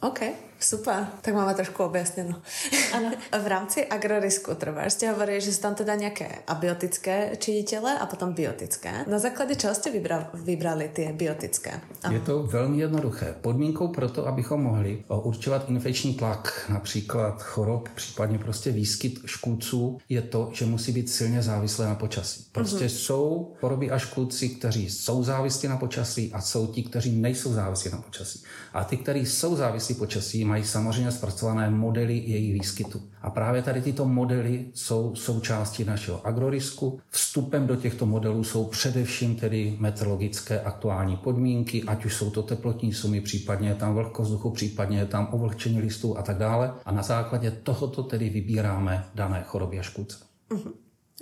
OK. 0.00 0.20
Super, 0.60 1.06
tak 1.20 1.34
máme 1.34 1.54
trošku 1.54 1.84
objasněno. 1.84 2.42
Ano. 2.92 3.10
v 3.42 3.46
rámci 3.46 3.86
agrorisku 3.86 4.54
trvá, 4.54 4.84
jste 4.84 5.10
hovorili, 5.10 5.40
že 5.40 5.52
jsou 5.52 5.60
tam 5.62 5.74
teda 5.74 5.94
nějaké 5.94 6.28
abiotické 6.46 7.36
činitele 7.38 7.98
a 7.98 8.06
potom 8.06 8.32
biotické. 8.32 9.04
Na 9.06 9.18
základě 9.18 9.54
čeho 9.54 9.74
jste 9.74 9.90
vybral, 9.90 10.26
vybrali 10.34 10.90
ty 10.92 11.12
biotické? 11.12 11.80
Aha. 12.02 12.14
Je 12.14 12.20
to 12.20 12.42
velmi 12.42 12.78
jednoduché. 12.78 13.34
Podmínkou 13.40 13.88
pro 13.88 14.08
to, 14.08 14.26
abychom 14.26 14.62
mohli 14.62 15.04
určovat 15.08 15.68
infekční 15.68 16.14
tlak, 16.14 16.66
například 16.68 17.42
chorob, 17.42 17.88
případně 17.88 18.38
prostě 18.38 18.72
výskyt 18.72 19.20
škůdců, 19.26 19.98
je 20.08 20.22
to, 20.22 20.50
že 20.52 20.66
musí 20.66 20.92
být 20.92 21.10
silně 21.10 21.42
závislé 21.42 21.86
na 21.86 21.94
počasí. 21.94 22.46
Prostě 22.52 22.84
uh-huh. 22.84 22.96
jsou 22.96 23.54
choroby 23.60 23.90
a 23.90 23.98
škůdci, 23.98 24.48
kteří 24.48 24.90
jsou 24.90 25.24
závislí 25.24 25.68
na 25.68 25.76
počasí 25.76 26.32
a 26.32 26.40
jsou 26.40 26.66
ti, 26.66 26.82
kteří 26.82 27.16
nejsou 27.16 27.52
závislí 27.52 27.90
na 27.90 27.98
počasí. 27.98 28.42
A 28.72 28.84
ty, 28.84 28.96
kteří 28.96 29.26
jsou 29.26 29.56
závislí 29.56 29.94
počasí, 29.94 30.44
mají 30.50 30.64
samozřejmě 30.64 31.10
zpracované 31.10 31.70
modely 31.70 32.14
jejich 32.26 32.54
výskytu. 32.54 33.02
A 33.22 33.30
právě 33.30 33.62
tady 33.62 33.82
tyto 33.82 34.04
modely 34.04 34.66
jsou 34.74 35.14
součástí 35.14 35.84
našeho 35.84 36.26
agrorisku. 36.26 37.00
Vstupem 37.10 37.66
do 37.66 37.76
těchto 37.76 38.06
modelů 38.06 38.44
jsou 38.44 38.64
především 38.64 39.36
tedy 39.36 39.76
meteorologické 39.78 40.60
aktuální 40.60 41.16
podmínky, 41.16 41.82
ať 41.82 42.04
už 42.04 42.14
jsou 42.14 42.30
to 42.30 42.42
teplotní 42.42 42.92
sumy, 42.92 43.20
případně 43.20 43.68
je 43.68 43.74
tam 43.74 43.94
vlhkost 43.94 44.30
vzduchu, 44.30 44.50
případně 44.50 44.98
je 44.98 45.06
tam 45.06 45.28
ovlhčení 45.30 45.80
listů 45.80 46.18
a 46.18 46.22
tak 46.22 46.38
dále. 46.38 46.74
A 46.84 46.92
na 46.92 47.02
základě 47.02 47.50
tohoto 47.50 48.02
tedy 48.02 48.28
vybíráme 48.28 49.04
dané 49.14 49.42
choroby 49.46 49.78
a 49.78 49.82
škůdce. 49.82 50.18
Uh-huh. 50.50 50.72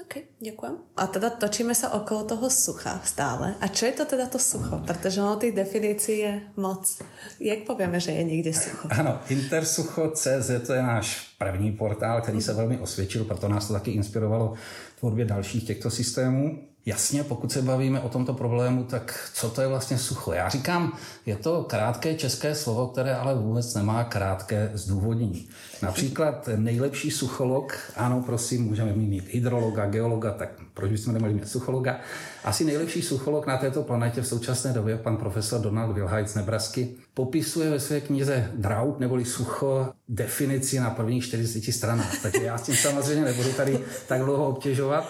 OK, 0.08 0.22
děkuji. 0.40 0.78
A 0.96 1.06
teda 1.06 1.30
točíme 1.30 1.74
se 1.74 1.88
okolo 1.88 2.24
toho 2.24 2.50
sucha 2.50 3.00
stále. 3.04 3.54
A 3.60 3.68
co 3.68 3.86
je 3.86 3.92
to 3.92 4.04
teda 4.04 4.26
to 4.26 4.38
sucho? 4.38 4.82
Protože 4.86 5.20
ono 5.20 5.36
těch 5.36 5.54
definicí 5.54 6.18
je 6.18 6.40
moc. 6.56 7.02
Jak 7.40 7.58
povíme, 7.58 8.00
že 8.00 8.12
je 8.12 8.24
někde 8.24 8.52
sucho? 8.52 8.88
Ano, 8.90 9.20
intersucho.cz 9.28 10.50
to 10.66 10.72
je 10.72 10.82
náš 10.82 11.34
první 11.38 11.72
portál, 11.72 12.20
který 12.20 12.42
se 12.42 12.52
velmi 12.52 12.78
osvědčil, 12.78 13.24
proto 13.24 13.48
nás 13.48 13.68
to 13.68 13.72
taky 13.72 13.90
inspirovalo 13.90 14.54
tvorbě 14.98 15.24
dalších 15.24 15.66
těchto 15.66 15.90
systémů. 15.90 16.68
Jasně, 16.88 17.24
pokud 17.24 17.52
se 17.52 17.62
bavíme 17.62 18.00
o 18.00 18.08
tomto 18.08 18.34
problému, 18.34 18.84
tak 18.84 19.30
co 19.34 19.50
to 19.50 19.60
je 19.60 19.68
vlastně 19.68 19.98
sucho? 19.98 20.32
Já 20.32 20.48
říkám, 20.48 20.92
je 21.26 21.36
to 21.36 21.62
krátké 21.62 22.14
české 22.14 22.54
slovo, 22.54 22.86
které 22.86 23.14
ale 23.14 23.34
vůbec 23.34 23.74
nemá 23.74 24.04
krátké 24.04 24.70
zdůvodnění. 24.74 25.48
Například 25.82 26.48
nejlepší 26.56 27.10
sucholog, 27.10 27.78
ano, 27.96 28.22
prosím, 28.26 28.64
můžeme 28.64 28.92
mít 28.92 29.28
hydrologa, 29.28 29.86
geologa, 29.86 30.30
tak 30.30 30.48
proč 30.74 30.90
bychom 30.90 31.12
neměli 31.12 31.34
mít 31.34 31.48
suchologa? 31.48 32.00
Asi 32.44 32.64
nejlepší 32.64 33.02
sucholog 33.02 33.46
na 33.46 33.56
této 33.56 33.82
planetě 33.82 34.20
v 34.20 34.26
současné 34.26 34.72
době, 34.72 34.98
pan 34.98 35.16
profesor 35.16 35.60
Donald 35.60 35.92
Wilhite 35.92 36.28
z 36.28 36.34
Nebrasky, 36.34 36.88
popisuje 37.14 37.70
ve 37.70 37.80
své 37.80 38.00
knize 38.00 38.50
Drought 38.54 39.00
neboli 39.00 39.24
sucho 39.24 39.88
definici 40.08 40.80
na 40.80 40.90
prvních 40.90 41.24
40 41.24 41.72
stranách. 41.72 42.22
Takže 42.22 42.42
já 42.42 42.58
s 42.58 42.62
tím 42.62 42.76
samozřejmě 42.76 43.24
nebudu 43.24 43.52
tady 43.52 43.78
tak 44.06 44.22
dlouho 44.22 44.48
obtěžovat. 44.48 45.08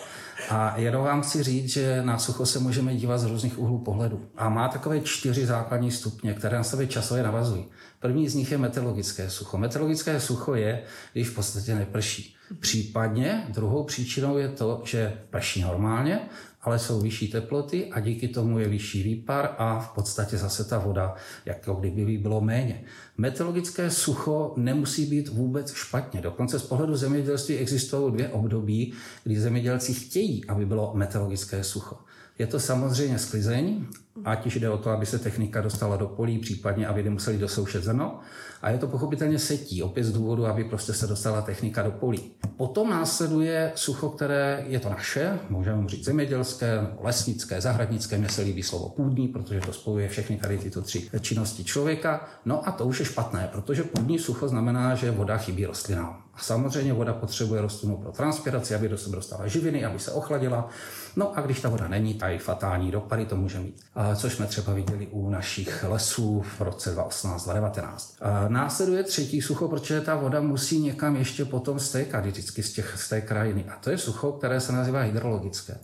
A 0.51 0.79
jenom 0.79 1.05
vám 1.05 1.23
chci 1.23 1.43
říct, 1.43 1.69
že 1.69 2.03
na 2.03 2.19
sucho 2.19 2.47
se 2.47 2.59
můžeme 2.59 2.97
dívat 2.97 3.19
z 3.19 3.25
různých 3.25 3.59
úhlů 3.59 3.79
pohledu. 3.79 4.27
A 4.37 4.49
má 4.49 4.69
takové 4.69 5.01
čtyři 5.01 5.47
základní 5.47 5.91
stupně, 5.91 6.35
které 6.35 6.57
na 6.57 6.65
sebe 6.65 6.87
časově 6.87 7.23
navazují. 7.23 7.67
První 8.01 8.29
z 8.29 8.35
nich 8.35 8.53
je 8.53 8.59
meteorologické 8.59 9.31
sucho. 9.31 9.59
Meteorologické 9.59 10.21
sucho 10.21 10.55
je, 10.55 10.83
když 11.13 11.29
v 11.29 11.35
podstatě 11.35 11.75
neprší. 11.75 12.35
Případně 12.61 13.45
druhou 13.49 13.85
příčinou 13.85 14.39
je 14.39 14.49
to, 14.49 14.83
že 14.85 15.19
prší 15.31 15.63
normálně, 15.63 16.21
ale 16.69 16.79
jsou 16.79 17.01
vyšší 17.01 17.29
teploty 17.29 17.91
a 17.91 18.01
díky 18.01 18.29
tomu 18.29 18.59
je 18.59 18.69
vyšší 18.69 19.03
výpar 19.03 19.55
a 19.59 19.79
v 19.81 19.95
podstatě 19.95 20.37
zase 20.37 20.65
ta 20.65 20.79
voda, 20.79 21.15
jako 21.45 21.75
kdyby 21.75 22.05
by 22.05 22.19
bylo 22.19 22.41
méně. 22.41 22.85
Meteorologické 23.19 23.91
sucho 23.91 24.55
nemusí 24.57 25.07
být 25.07 25.29
vůbec 25.29 25.73
špatně. 25.73 26.21
Dokonce 26.21 26.59
z 26.59 26.63
pohledu 26.63 26.97
zemědělství 26.97 27.57
existují 27.57 28.13
dvě 28.13 28.29
období, 28.29 28.93
kdy 29.25 29.41
zemědělci 29.41 29.95
chtějí, 29.95 30.45
aby 30.45 30.67
bylo 30.67 30.93
meteorologické 30.95 31.65
sucho. 31.65 31.97
Je 32.39 32.47
to 32.47 32.61
samozřejmě 32.61 33.19
sklizeň, 33.19 33.85
ať 34.25 34.47
už 34.47 34.57
jde 34.57 34.71
o 34.71 34.79
to, 34.79 34.91
aby 34.91 35.07
se 35.07 35.19
technika 35.19 35.61
dostala 35.61 35.97
do 35.97 36.07
polí, 36.07 36.39
případně 36.39 36.87
aby 36.87 37.03
nemuseli 37.03 37.39
dosoušet 37.39 37.85
zrno. 37.85 38.21
A 38.63 38.71
je 38.71 38.79
to 38.79 38.87
pochopitelně 38.87 39.39
setí, 39.39 39.83
opět 39.83 40.05
z 40.05 40.13
důvodu, 40.13 40.47
aby 40.47 40.65
prostě 40.65 40.93
se 40.93 41.07
dostala 41.07 41.43
technika 41.43 41.83
do 41.83 41.91
polí. 41.91 42.33
Potom 42.57 42.91
následuje 42.91 43.73
sucho, 43.75 44.09
které 44.09 44.65
je 44.67 44.81
to 44.81 44.89
naše, 44.89 45.39
můžeme 45.49 45.89
říct 45.89 46.05
zemědělské, 46.05 46.87
lesnické, 47.01 47.61
zahradnické, 47.61 48.19
mně 48.19 48.29
se 48.29 48.43
líbí 48.43 48.63
slovo 48.63 48.89
půdní, 48.89 49.29
protože 49.29 49.61
to 49.61 49.73
spojuje 49.73 50.09
všechny 50.09 50.37
tady 50.37 50.59
tyto 50.59 50.83
tři 50.83 51.11
činnosti 51.21 51.65
člověka. 51.65 52.29
No 52.45 52.69
a 52.69 52.73
to 52.73 52.87
už 52.87 53.01
je 53.01 53.07
špatné, 53.07 53.49
protože 53.53 53.83
půdní 53.83 54.19
sucho 54.19 54.49
znamená, 54.49 54.95
že 54.95 55.11
voda 55.11 55.37
chybí 55.39 55.67
rostlinám. 55.67 56.23
A 56.35 56.41
samozřejmě 56.41 56.93
voda 56.93 57.13
potřebuje 57.13 57.61
rostlinu 57.61 57.97
pro 57.97 58.13
transpiraci, 58.13 58.75
aby 58.75 58.89
do 58.89 58.99
sebe 58.99 59.17
dostala 59.17 59.47
živiny, 59.47 59.85
aby 59.85 59.99
se 59.99 60.13
ochladila. 60.13 60.69
No 61.17 61.39
a 61.39 61.41
když 61.41 61.61
ta 61.61 61.69
voda 61.69 61.89
není, 61.89 62.15
tak 62.15 62.41
fatální 62.41 62.91
dopady 62.91 63.27
to 63.27 63.37
může 63.37 63.61
mít. 63.61 63.81
Což 64.15 64.33
jsme 64.33 64.47
třeba 64.47 64.73
viděli 64.73 65.07
u 65.07 65.31
našich 65.31 65.85
lesů 65.89 66.43
v 66.59 66.61
roce 66.61 66.97
2018-2019. 66.97 68.48
Následuje 68.49 69.03
třetí 69.03 69.43
sucho, 69.43 69.69
protože 69.69 70.01
ta 70.01 70.17
voda 70.17 70.41
musí 70.41 70.81
někam 70.81 71.17
ještě 71.17 71.45
potom 71.45 71.79
stékat 71.79 72.27
vždycky 72.27 72.63
z, 72.63 72.73
těch, 72.73 72.95
z 72.97 73.09
té 73.09 73.21
krajiny. 73.21 73.65
A 73.69 73.77
to 73.77 73.91
je 73.91 73.99
sucho, 73.99 74.33
které 74.33 74.61
se 74.61 74.73
nazývá 74.73 75.01
hydrologické. 75.01 75.79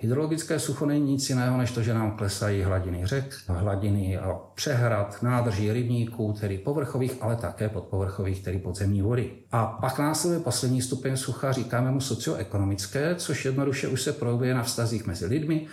Hydrologické 0.00 0.58
sucho 0.58 0.86
není 0.86 1.12
nic 1.12 1.30
jiného, 1.30 1.58
než 1.58 1.70
to, 1.70 1.82
že 1.82 1.94
nám 1.94 2.16
klesají 2.16 2.62
hladiny 2.62 3.06
řek, 3.06 3.34
hladiny 3.46 4.18
přehrad, 4.54 5.22
nádrží 5.22 5.72
rybníků, 5.72 6.34
tedy 6.40 6.58
povrchových, 6.58 7.16
ale 7.20 7.36
také 7.36 7.68
podpovrchových, 7.68 8.42
tedy 8.42 8.58
podzemní 8.58 9.02
vody. 9.02 9.30
A 9.52 9.66
pak 9.66 9.98
následuje 9.98 10.40
poslední 10.40 10.82
stupeň 10.82 11.16
sucha, 11.16 11.52
říkáme 11.52 11.90
mu 11.90 12.00
socioekonomické, 12.00 13.14
což 13.14 13.44
jednoduše 13.44 13.88
už 13.88 14.02
se 14.02 14.12
projevuje 14.12 14.54
na 14.54 14.62
vztazích 14.62 15.06
mezi 15.06 15.26
lidmi. 15.26 15.66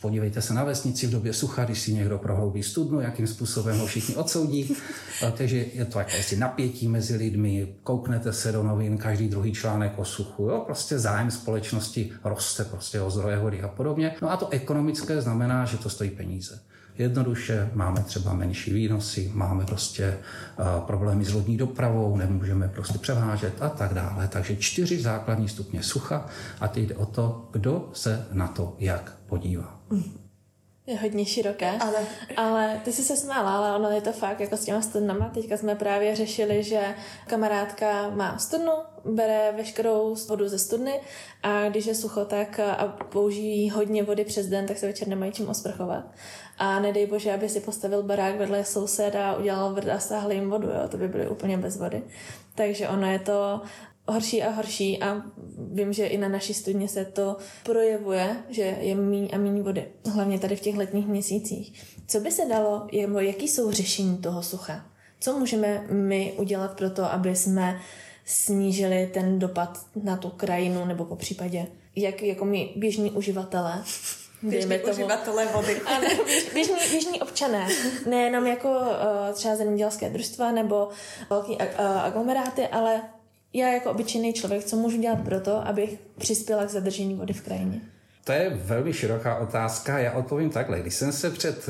Podívejte 0.00 0.42
se 0.42 0.54
na 0.54 0.64
vesnici 0.64 1.06
v 1.06 1.10
době 1.10 1.32
sucha, 1.32 1.64
když 1.64 1.80
si 1.80 1.94
někdo 1.94 2.18
prohloubí 2.18 2.62
studnu, 2.62 3.00
jakým 3.00 3.26
způsobem 3.26 3.78
ho 3.78 3.86
všichni 3.86 4.16
odsoudí. 4.16 4.76
Takže 5.36 5.66
je 5.74 5.84
to 5.84 5.98
jakési 5.98 6.36
napětí 6.36 6.88
mezi 6.88 7.16
lidmi, 7.16 7.74
kouknete 7.82 8.32
se 8.32 8.52
do 8.52 8.62
novin, 8.62 8.98
každý 8.98 9.28
druhý 9.28 9.52
článek 9.52 9.92
o 9.96 10.04
suchu. 10.04 10.42
Jo? 10.42 10.62
Prostě 10.66 10.98
zájem 10.98 11.30
společnosti 11.30 12.12
roste 12.24 12.64
prostě 12.64 13.00
o 13.00 13.10
zdroje 13.10 13.38
vody 13.38 13.62
a 13.62 13.68
podobně. 13.68 14.14
No 14.22 14.30
a 14.30 14.36
to 14.36 14.48
ekonomické 14.48 15.22
znamená, 15.22 15.64
že 15.64 15.78
to 15.78 15.90
stojí 15.90 16.10
peníze. 16.10 16.60
Jednoduše 16.98 17.70
máme 17.74 18.02
třeba 18.02 18.34
menší 18.34 18.72
výnosy, 18.72 19.30
máme 19.34 19.64
prostě 19.64 20.18
uh, 20.58 20.86
problémy 20.86 21.24
s 21.24 21.34
lodní 21.34 21.56
dopravou, 21.56 22.16
nemůžeme 22.16 22.68
prostě 22.68 22.98
převážet 22.98 23.62
a 23.62 23.68
tak 23.68 23.94
dále. 23.94 24.28
Takže 24.28 24.56
čtyři 24.56 25.00
základní 25.00 25.48
stupně 25.48 25.82
sucha 25.82 26.26
a 26.60 26.68
teď 26.68 26.84
jde 26.84 26.94
o 26.94 27.06
to, 27.06 27.48
kdo 27.52 27.90
se 27.92 28.26
na 28.32 28.48
to 28.48 28.76
jak 28.78 29.16
podívá. 29.26 29.80
Je 30.86 30.98
hodně 30.98 31.26
široké, 31.26 31.70
ale, 31.78 32.06
ale 32.36 32.80
ty 32.84 32.92
jsi 32.92 33.02
se 33.02 33.16
smála, 33.16 33.56
ale 33.56 33.76
ono 33.76 33.90
je 33.90 34.00
to 34.00 34.12
fakt 34.12 34.40
jako 34.40 34.56
s 34.56 34.64
těma 34.64 34.80
studnama. 34.80 35.28
Teďka 35.28 35.56
jsme 35.56 35.74
právě 35.74 36.16
řešili, 36.16 36.62
že 36.62 36.94
kamarádka 37.26 38.10
má 38.10 38.38
studnu, 38.38 38.72
bere 39.08 39.52
veškerou 39.56 40.14
vodu 40.28 40.48
ze 40.48 40.58
studny 40.58 41.00
a 41.42 41.68
když 41.68 41.86
je 41.86 41.94
sucho, 41.94 42.24
tak 42.24 42.60
a 42.60 42.96
použijí 43.12 43.70
hodně 43.70 44.02
vody 44.02 44.24
přes 44.24 44.46
den, 44.46 44.66
tak 44.66 44.78
se 44.78 44.86
večer 44.86 45.08
nemají 45.08 45.32
čím 45.32 45.48
osprchovat. 45.48 46.04
A 46.58 46.80
nedej 46.80 47.06
bože, 47.06 47.34
aby 47.34 47.48
si 47.48 47.60
postavil 47.60 48.02
barák 48.02 48.36
vedle 48.36 48.64
souseda 48.64 49.30
a 49.30 49.36
udělal 49.36 49.74
vrt 49.74 49.88
a 49.88 49.98
stáhl 49.98 50.32
jim 50.32 50.50
vodu, 50.50 50.68
jo? 50.68 50.88
to 50.88 50.96
by 50.96 51.08
byly 51.08 51.28
úplně 51.28 51.58
bez 51.58 51.76
vody. 51.76 52.02
Takže 52.54 52.88
ono 52.88 53.12
je 53.12 53.18
to 53.18 53.60
horší 54.08 54.42
a 54.42 54.50
horší 54.50 55.02
a 55.02 55.22
vím, 55.58 55.92
že 55.92 56.06
i 56.06 56.18
na 56.18 56.28
naší 56.28 56.54
studně 56.54 56.88
se 56.88 57.04
to 57.04 57.36
projevuje, 57.62 58.36
že 58.48 58.62
je 58.62 58.94
míň 58.94 59.28
a 59.32 59.38
míň 59.38 59.62
vody, 59.62 59.88
hlavně 60.12 60.38
tady 60.38 60.56
v 60.56 60.60
těch 60.60 60.76
letních 60.76 61.06
měsících. 61.06 61.96
Co 62.06 62.20
by 62.20 62.30
se 62.30 62.46
dalo, 62.46 62.86
jaký 63.18 63.48
jsou 63.48 63.70
řešení 63.70 64.18
toho 64.18 64.42
sucha? 64.42 64.84
Co 65.20 65.38
můžeme 65.38 65.86
my 65.90 66.34
udělat 66.38 66.76
pro 66.78 66.90
to, 66.90 67.12
aby 67.12 67.36
jsme 67.36 67.80
snížili 68.28 69.10
ten 69.14 69.38
dopad 69.38 69.86
na 70.02 70.16
tu 70.16 70.30
krajinu, 70.30 70.84
nebo 70.84 71.04
po 71.04 71.16
případě, 71.16 71.66
jak 71.96 72.22
jako 72.22 72.44
my 72.44 72.70
běžní 72.76 73.10
uživatelé, 73.10 73.84
Běžní 74.42 74.78
uživatelé 74.78 75.46
vody. 75.46 75.80
Ano, 75.86 76.08
běžní, 76.54 76.74
běžní 76.90 77.20
občané. 77.20 77.68
Nejenom 78.06 78.46
jako 78.46 78.68
uh, 78.68 79.34
třeba 79.34 79.56
zemědělské 79.56 80.10
družstva 80.10 80.52
nebo 80.52 80.88
velký 81.30 81.52
uh, 81.52 81.60
aglomeráty, 81.80 82.66
ale 82.66 83.02
já 83.52 83.68
jako 83.68 83.90
obyčejný 83.90 84.32
člověk, 84.32 84.64
co 84.64 84.76
můžu 84.76 85.00
dělat 85.00 85.24
pro 85.24 85.40
to, 85.40 85.66
abych 85.66 85.98
přispěla 86.18 86.66
k 86.66 86.70
zadržení 86.70 87.14
vody 87.14 87.32
v 87.32 87.42
krajině? 87.42 87.80
To 88.24 88.32
je 88.32 88.50
velmi 88.50 88.92
široká 88.92 89.38
otázka. 89.38 89.98
Já 89.98 90.12
odpovím 90.12 90.50
takhle. 90.50 90.80
Když 90.80 90.94
jsem 90.94 91.12
se 91.12 91.30
před 91.30 91.68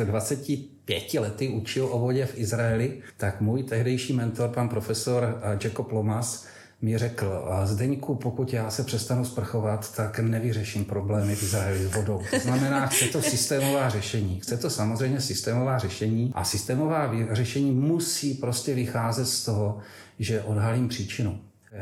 25 0.88 1.20
lety 1.20 1.48
učil 1.48 1.88
o 1.90 1.98
vodě 1.98 2.26
v 2.26 2.38
Izraeli, 2.38 3.02
tak 3.16 3.40
můj 3.40 3.62
tehdejší 3.62 4.12
mentor, 4.12 4.48
pan 4.48 4.68
profesor 4.68 5.40
eh, 5.42 5.58
Jacob 5.64 5.92
Lomas, 5.92 6.46
mi 6.82 6.98
řekl, 6.98 7.48
Zdeňku, 7.64 8.14
pokud 8.14 8.52
já 8.52 8.70
se 8.70 8.84
přestanu 8.84 9.24
sprchovat, 9.24 9.96
tak 9.96 10.18
nevyřeším 10.18 10.84
problémy 10.84 11.36
v 11.36 11.42
Izraeli 11.42 11.84
s 11.84 11.94
vodou. 11.94 12.22
To 12.30 12.38
znamená, 12.38 12.86
chce 12.86 13.04
to 13.04 13.22
systémová 13.22 13.88
řešení. 13.88 14.40
Chce 14.40 14.56
to 14.56 14.70
samozřejmě 14.70 15.20
systémová 15.20 15.78
řešení 15.78 16.32
a 16.34 16.44
systémová 16.44 17.12
řešení 17.30 17.70
musí 17.70 18.34
prostě 18.34 18.74
vycházet 18.74 19.26
z 19.26 19.44
toho, 19.44 19.78
že 20.18 20.42
odhalím 20.42 20.88
příčinu. 20.88 21.38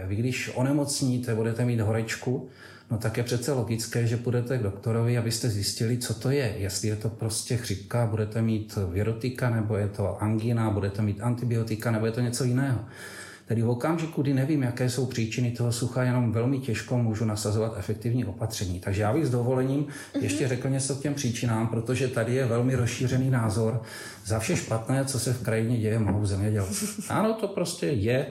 Vy 0.07 0.16
když 0.16 0.51
onemocníte, 0.55 1.35
budete 1.35 1.64
mít 1.64 1.81
horečku, 1.81 2.49
no 2.90 2.99
tak 2.99 3.16
je 3.16 3.22
přece 3.22 3.53
logické, 3.53 4.07
že 4.07 4.16
půjdete 4.16 4.59
k 4.59 4.62
doktorovi, 4.62 5.18
abyste 5.18 5.49
zjistili, 5.49 5.99
co 5.99 6.14
to 6.14 6.31
je. 6.31 6.55
Jestli 6.59 6.88
je 6.88 6.96
to 6.96 7.09
prostě 7.09 7.57
chřipka, 7.57 8.07
budete 8.07 8.42
mít 8.42 8.79
virotika, 8.90 9.51
nebo 9.51 9.77
je 9.77 9.88
to 9.88 10.22
angina, 10.22 10.70
budete 10.70 11.03
mít 11.03 11.20
antibiotika, 11.20 11.90
nebo 11.90 12.07
je 12.07 12.12
to 12.12 12.20
něco 12.20 12.44
jiného. 12.44 12.79
Tedy 13.46 13.62
v 13.62 13.70
okamžiku, 13.70 14.22
kdy 14.22 14.35
nevím, 14.35 14.62
jaké 14.62 14.90
jsou 14.90 15.07
příčiny 15.07 15.51
toho 15.51 15.72
sucha, 15.72 16.03
jenom 16.03 16.33
velmi 16.33 16.59
těžko 16.59 16.99
můžu 16.99 17.25
nasazovat 17.25 17.75
efektivní 17.79 18.25
opatření. 18.25 18.81
Takže 18.81 19.03
já 19.03 19.12
bych 19.12 19.27
s 19.27 19.31
dovolením 19.31 19.81
mhm. 19.81 20.25
ještě 20.25 20.49
řekl 20.49 20.68
něco 20.68 20.94
k 20.94 21.01
těm 21.01 21.14
příčinám, 21.14 21.68
protože 21.68 22.09
tady 22.09 22.35
je 22.35 22.46
velmi 22.46 22.75
rozšířený 22.75 23.31
názor. 23.31 23.83
Za 24.25 24.38
vše 24.38 24.57
špatné, 24.57 25.05
co 25.05 25.18
se 25.18 25.33
v 25.33 25.42
krajině 25.42 25.79
děje, 25.79 25.99
mohou 25.99 26.27
zemědělci. 26.27 26.87
Ano, 27.09 27.35
to 27.35 27.49
prostě 27.49 27.87
je 27.87 28.27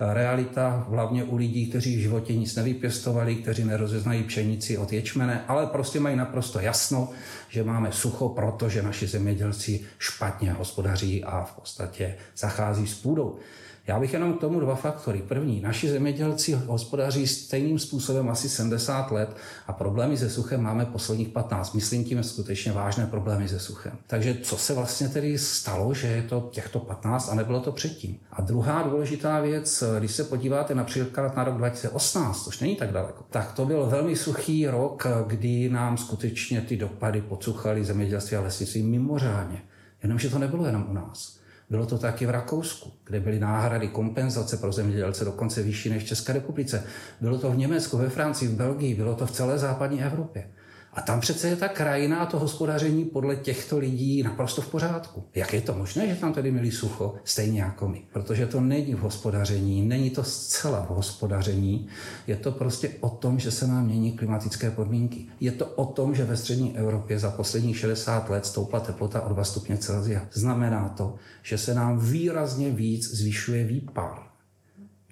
realita, 0.00 0.86
hlavně 0.88 1.24
u 1.24 1.36
lidí, 1.36 1.66
kteří 1.66 1.96
v 1.96 2.00
životě 2.00 2.36
nic 2.36 2.56
nevypěstovali, 2.56 3.34
kteří 3.34 3.64
nerozeznají 3.64 4.22
pšenici 4.22 4.78
od 4.78 4.92
ječmene, 4.92 5.44
ale 5.48 5.66
prostě 5.66 6.00
mají 6.00 6.16
naprosto 6.16 6.60
jasno, 6.60 7.08
že 7.48 7.64
máme 7.64 7.92
sucho, 7.92 8.28
protože 8.28 8.82
naši 8.82 9.06
zemědělci 9.06 9.80
špatně 9.98 10.52
hospodaří 10.52 11.24
a 11.24 11.44
v 11.44 11.52
podstatě 11.52 12.14
zachází 12.36 12.86
s 12.86 12.94
půdou. 12.94 13.38
Já 13.88 14.00
bych 14.00 14.12
jenom 14.12 14.32
k 14.32 14.40
tomu 14.40 14.60
dva 14.60 14.74
faktory. 14.74 15.22
První, 15.28 15.60
naši 15.60 15.88
zemědělci 15.88 16.52
hospodaří 16.52 17.26
stejným 17.26 17.78
způsobem 17.78 18.28
asi 18.28 18.48
70 18.48 19.10
let 19.10 19.36
a 19.66 19.72
problémy 19.72 20.16
se 20.16 20.30
suchem 20.30 20.62
máme 20.62 20.86
posledních 20.86 21.28
15. 21.28 21.74
Myslím 21.74 22.04
tím 22.04 22.22
skutečně 22.22 22.72
vážné 22.72 23.06
problémy 23.06 23.48
se 23.48 23.58
suchem. 23.58 23.92
Takže 24.06 24.38
co 24.42 24.56
se 24.56 24.74
vlastně 24.74 25.08
tedy 25.08 25.38
stalo, 25.38 25.94
že 25.94 26.06
je 26.06 26.22
to 26.22 26.48
těchto 26.52 26.78
15 26.78 27.28
a 27.28 27.34
nebylo 27.34 27.60
to 27.60 27.72
předtím? 27.72 28.18
A 28.32 28.42
druhá 28.42 28.82
důležitá 28.82 29.40
věc, 29.40 29.84
když 29.98 30.12
se 30.12 30.24
podíváte 30.24 30.74
například 30.74 31.36
na 31.36 31.44
rok 31.44 31.56
2018, 31.56 32.44
což 32.44 32.60
není 32.60 32.76
tak 32.76 32.92
daleko, 32.92 33.24
tak 33.30 33.52
to 33.52 33.66
byl 33.66 33.86
velmi 33.86 34.16
suchý 34.16 34.66
rok, 34.66 35.06
kdy 35.26 35.68
nám 35.68 35.96
skutečně 35.96 36.60
ty 36.60 36.76
dopady 36.76 37.20
podsuchaly 37.20 37.84
zemědělství 37.84 38.36
a 38.36 38.40
lesnictví 38.40 38.82
mimořádně. 38.82 39.62
Jenomže 40.02 40.30
to 40.30 40.38
nebylo 40.38 40.66
jenom 40.66 40.86
u 40.90 40.92
nás. 40.92 41.38
Bylo 41.70 41.86
to 41.86 41.98
taky 41.98 42.26
v 42.26 42.30
Rakousku, 42.30 42.92
kde 43.04 43.20
byly 43.20 43.40
náhrady, 43.40 43.88
kompenzace 43.88 44.56
pro 44.56 44.72
zemědělce 44.72 45.24
dokonce 45.24 45.62
vyšší 45.62 45.90
než 45.90 46.02
v 46.02 46.06
České 46.06 46.32
republice. 46.32 46.84
Bylo 47.20 47.38
to 47.38 47.50
v 47.50 47.56
Německu, 47.56 47.98
ve 47.98 48.08
Francii, 48.08 48.48
v 48.48 48.56
Belgii, 48.56 48.94
bylo 48.94 49.14
to 49.14 49.26
v 49.26 49.30
celé 49.30 49.58
západní 49.58 50.02
Evropě. 50.02 50.50
A 50.98 51.00
tam 51.00 51.20
přece 51.20 51.48
je 51.48 51.56
ta 51.56 51.68
krajina 51.68 52.18
a 52.18 52.26
to 52.26 52.38
hospodaření 52.38 53.04
podle 53.04 53.36
těchto 53.36 53.78
lidí 53.78 54.22
naprosto 54.22 54.62
v 54.62 54.70
pořádku. 54.70 55.24
Jak 55.34 55.54
je 55.54 55.60
to 55.60 55.74
možné, 55.74 56.08
že 56.08 56.14
tam 56.14 56.32
tedy 56.32 56.50
měli 56.50 56.70
sucho, 56.70 57.14
stejně 57.24 57.62
jako 57.62 57.88
my? 57.88 58.02
Protože 58.12 58.46
to 58.46 58.60
není 58.60 58.94
v 58.94 58.98
hospodaření, 58.98 59.82
není 59.82 60.10
to 60.10 60.24
zcela 60.24 60.86
v 60.86 60.88
hospodaření, 60.88 61.88
je 62.26 62.36
to 62.36 62.52
prostě 62.52 62.90
o 63.00 63.08
tom, 63.08 63.38
že 63.38 63.50
se 63.50 63.66
nám 63.66 63.86
mění 63.86 64.12
klimatické 64.12 64.70
podmínky. 64.70 65.26
Je 65.40 65.52
to 65.52 65.66
o 65.66 65.86
tom, 65.86 66.14
že 66.14 66.24
ve 66.24 66.36
střední 66.36 66.78
Evropě 66.78 67.18
za 67.18 67.30
posledních 67.30 67.78
60 67.78 68.30
let 68.30 68.46
stoupla 68.46 68.80
teplota 68.80 69.20
o 69.20 69.32
2 69.32 69.44
stupně 69.44 69.76
Celsia. 69.76 70.26
Znamená 70.32 70.88
to, 70.88 71.14
že 71.42 71.58
se 71.58 71.74
nám 71.74 71.98
výrazně 71.98 72.70
víc 72.70 73.14
zvyšuje 73.14 73.64
výpar. 73.64 74.18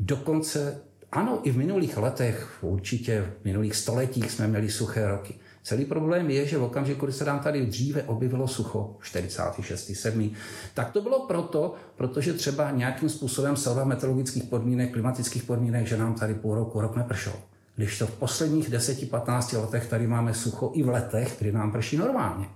Dokonce 0.01 0.81
ano, 1.13 1.41
i 1.43 1.51
v 1.51 1.57
minulých 1.57 1.97
letech, 1.97 2.59
určitě 2.61 3.33
v 3.41 3.45
minulých 3.45 3.77
stoletích 3.77 4.31
jsme 4.31 4.47
měli 4.47 4.71
suché 4.71 5.09
roky. 5.09 5.35
Celý 5.67 5.85
problém 5.85 6.31
je, 6.31 6.47
že 6.47 6.59
v 6.59 6.63
okamžiku, 6.63 7.07
kdy 7.07 7.13
se 7.13 7.25
nám 7.25 7.39
tady 7.39 7.67
dříve 7.67 8.03
objevilo 8.03 8.49
sucho, 8.49 8.97
46. 9.03 9.91
7. 9.95 10.31
tak 10.75 10.91
to 10.93 11.01
bylo 11.01 11.27
proto, 11.27 11.75
protože 11.97 12.33
třeba 12.33 12.71
nějakým 12.71 13.09
způsobem 13.09 13.57
selva 13.57 13.85
meteorologických 13.85 14.45
podmínek, 14.45 14.93
klimatických 14.93 15.43
podmínek, 15.43 15.87
že 15.87 15.97
nám 15.97 16.15
tady 16.15 16.35
půl 16.35 16.55
roku, 16.55 16.81
rok 16.81 16.97
nepršel. 16.97 17.33
Když 17.77 17.99
to 17.99 18.07
v 18.07 18.19
posledních 18.19 18.71
10-15 18.71 19.61
letech 19.61 19.89
tady 19.89 20.07
máme 20.07 20.35
sucho 20.35 20.71
i 20.75 20.83
v 20.83 20.89
letech, 20.89 21.37
kdy 21.39 21.53
nám 21.53 21.73
prší 21.73 21.97
normálně. 21.97 22.47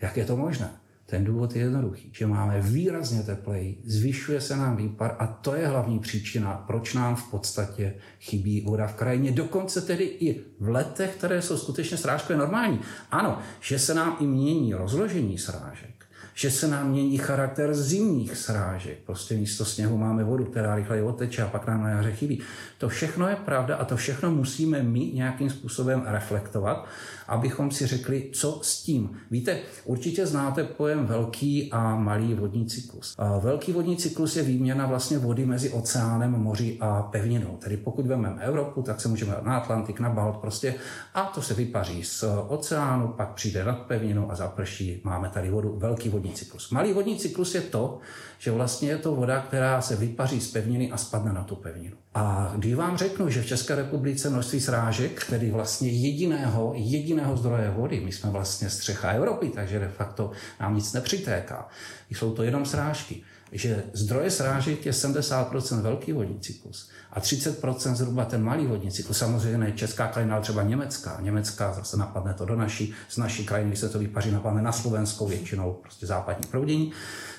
Jak 0.00 0.16
je 0.16 0.24
to 0.24 0.36
možné? 0.36 0.70
Ten 1.06 1.24
důvod 1.24 1.56
je 1.56 1.62
jednoduchý, 1.62 2.10
že 2.12 2.26
máme 2.26 2.60
výrazně 2.60 3.22
tepleji, 3.22 3.80
zvyšuje 3.84 4.40
se 4.40 4.56
nám 4.56 4.76
výpar 4.76 5.16
a 5.18 5.26
to 5.26 5.54
je 5.54 5.66
hlavní 5.66 5.98
příčina, 5.98 6.64
proč 6.66 6.94
nám 6.94 7.16
v 7.16 7.30
podstatě 7.30 7.94
chybí 8.20 8.60
voda 8.60 8.86
v 8.86 8.94
krajině. 8.94 9.32
Dokonce 9.32 9.80
tedy 9.80 10.04
i 10.04 10.40
v 10.60 10.68
letech, 10.68 11.14
které 11.16 11.42
jsou 11.42 11.56
skutečně 11.56 11.96
srážkové 11.96 12.38
normální. 12.38 12.80
Ano, 13.10 13.38
že 13.60 13.78
se 13.78 13.94
nám 13.94 14.16
i 14.20 14.26
mění 14.26 14.74
rozložení 14.74 15.38
srážek, 15.38 16.06
že 16.34 16.50
se 16.50 16.68
nám 16.68 16.90
mění 16.90 17.18
charakter 17.18 17.74
zimních 17.74 18.36
srážek. 18.36 18.98
Prostě 19.06 19.34
místo 19.34 19.64
sněhu 19.64 19.98
máme 19.98 20.24
vodu, 20.24 20.44
která 20.44 20.74
rychleji 20.74 21.02
oteče 21.02 21.42
a 21.42 21.48
pak 21.48 21.66
nám 21.66 21.82
na 21.82 21.88
jaře 21.88 22.12
chybí. 22.12 22.40
To 22.78 22.88
všechno 22.88 23.28
je 23.28 23.36
pravda 23.36 23.76
a 23.76 23.84
to 23.84 23.96
všechno 23.96 24.30
musíme 24.30 24.82
my 24.82 25.00
nějakým 25.00 25.50
způsobem 25.50 26.02
reflektovat, 26.06 26.86
abychom 27.28 27.70
si 27.70 27.86
řekli, 27.86 28.30
co 28.32 28.60
s 28.62 28.82
tím. 28.82 29.18
Víte, 29.30 29.58
určitě 29.84 30.26
znáte 30.26 30.64
pojem 30.64 31.06
velký 31.06 31.72
a 31.72 31.96
malý 31.96 32.34
vodní 32.34 32.66
cyklus. 32.66 33.16
Velký 33.40 33.72
vodní 33.72 33.96
cyklus 33.96 34.36
je 34.36 34.42
výměna 34.42 34.86
vlastně 34.86 35.18
vody 35.18 35.46
mezi 35.46 35.70
oceánem, 35.70 36.30
moří 36.30 36.78
a 36.80 37.02
pevninou. 37.02 37.56
Tedy 37.56 37.76
pokud 37.76 38.06
vezmeme 38.06 38.42
Evropu, 38.42 38.82
tak 38.82 39.00
se 39.00 39.08
můžeme 39.08 39.36
na 39.42 39.56
Atlantik, 39.56 40.00
na 40.00 40.10
Balt 40.10 40.36
prostě 40.36 40.74
a 41.14 41.22
to 41.22 41.42
se 41.42 41.54
vypaří 41.54 42.04
z 42.04 42.24
oceánu, 42.48 43.08
pak 43.08 43.34
přijde 43.34 43.64
nad 43.64 43.78
pevninu 43.78 44.30
a 44.30 44.34
zaprší. 44.34 45.00
Máme 45.04 45.28
tady 45.28 45.50
vodu, 45.50 45.76
velký 45.78 46.08
vodní 46.08 46.32
cyklus. 46.32 46.70
Malý 46.70 46.92
vodní 46.92 47.16
cyklus 47.16 47.54
je 47.54 47.60
to, 47.60 47.98
že 48.38 48.50
vlastně 48.50 48.88
je 48.88 48.98
to 48.98 49.14
voda, 49.14 49.40
která 49.40 49.80
se 49.80 49.96
vypaří 49.96 50.40
z 50.40 50.52
pevniny 50.52 50.90
a 50.90 50.96
spadne 50.96 51.32
na 51.32 51.44
tu 51.44 51.56
pevninu. 51.56 51.96
A 52.16 52.52
když 52.56 52.74
vám 52.74 52.96
řeknu, 52.96 53.30
že 53.30 53.42
v 53.42 53.46
České 53.46 53.74
republice 53.74 54.30
množství 54.30 54.60
srážek, 54.60 55.26
tedy 55.30 55.50
vlastně 55.50 55.88
jediného, 55.88 56.72
jediného 56.76 57.36
zdroje 57.36 57.70
vody, 57.70 58.00
my 58.00 58.12
jsme 58.12 58.30
vlastně 58.30 58.70
střecha 58.70 59.10
Evropy, 59.10 59.48
takže 59.48 59.78
de 59.78 59.88
facto 59.88 60.30
nám 60.60 60.74
nic 60.74 60.92
nepřitéká, 60.92 61.68
jsou 62.10 62.34
to 62.34 62.42
jenom 62.42 62.66
srážky, 62.66 63.22
že 63.52 63.82
zdroje 63.92 64.30
srážek 64.30 64.86
je 64.86 64.92
70% 64.92 65.80
velký 65.80 66.12
vodní 66.12 66.40
cyklus 66.40 66.90
a 67.12 67.20
30% 67.20 67.94
zhruba 67.94 68.24
ten 68.24 68.42
malý 68.42 68.66
vodní 68.66 68.90
cyklus. 68.90 69.18
Samozřejmě 69.18 69.58
ne 69.58 69.72
česká 69.72 70.08
krajina, 70.08 70.34
ale 70.34 70.42
třeba 70.42 70.62
německá. 70.62 71.18
Německá 71.20 71.72
zase 71.72 71.96
napadne 71.96 72.34
to 72.34 72.44
do 72.44 72.56
naší, 72.56 72.94
z 73.08 73.16
naší 73.16 73.46
krajiny 73.46 73.76
se 73.76 73.88
to 73.88 73.98
vypaří, 73.98 74.30
napadne 74.30 74.62
na 74.62 74.72
Slovenskou 74.72 75.28
většinou 75.28 75.72
prostě 75.82 76.06
západní 76.06 76.46
proudění. 76.50 76.92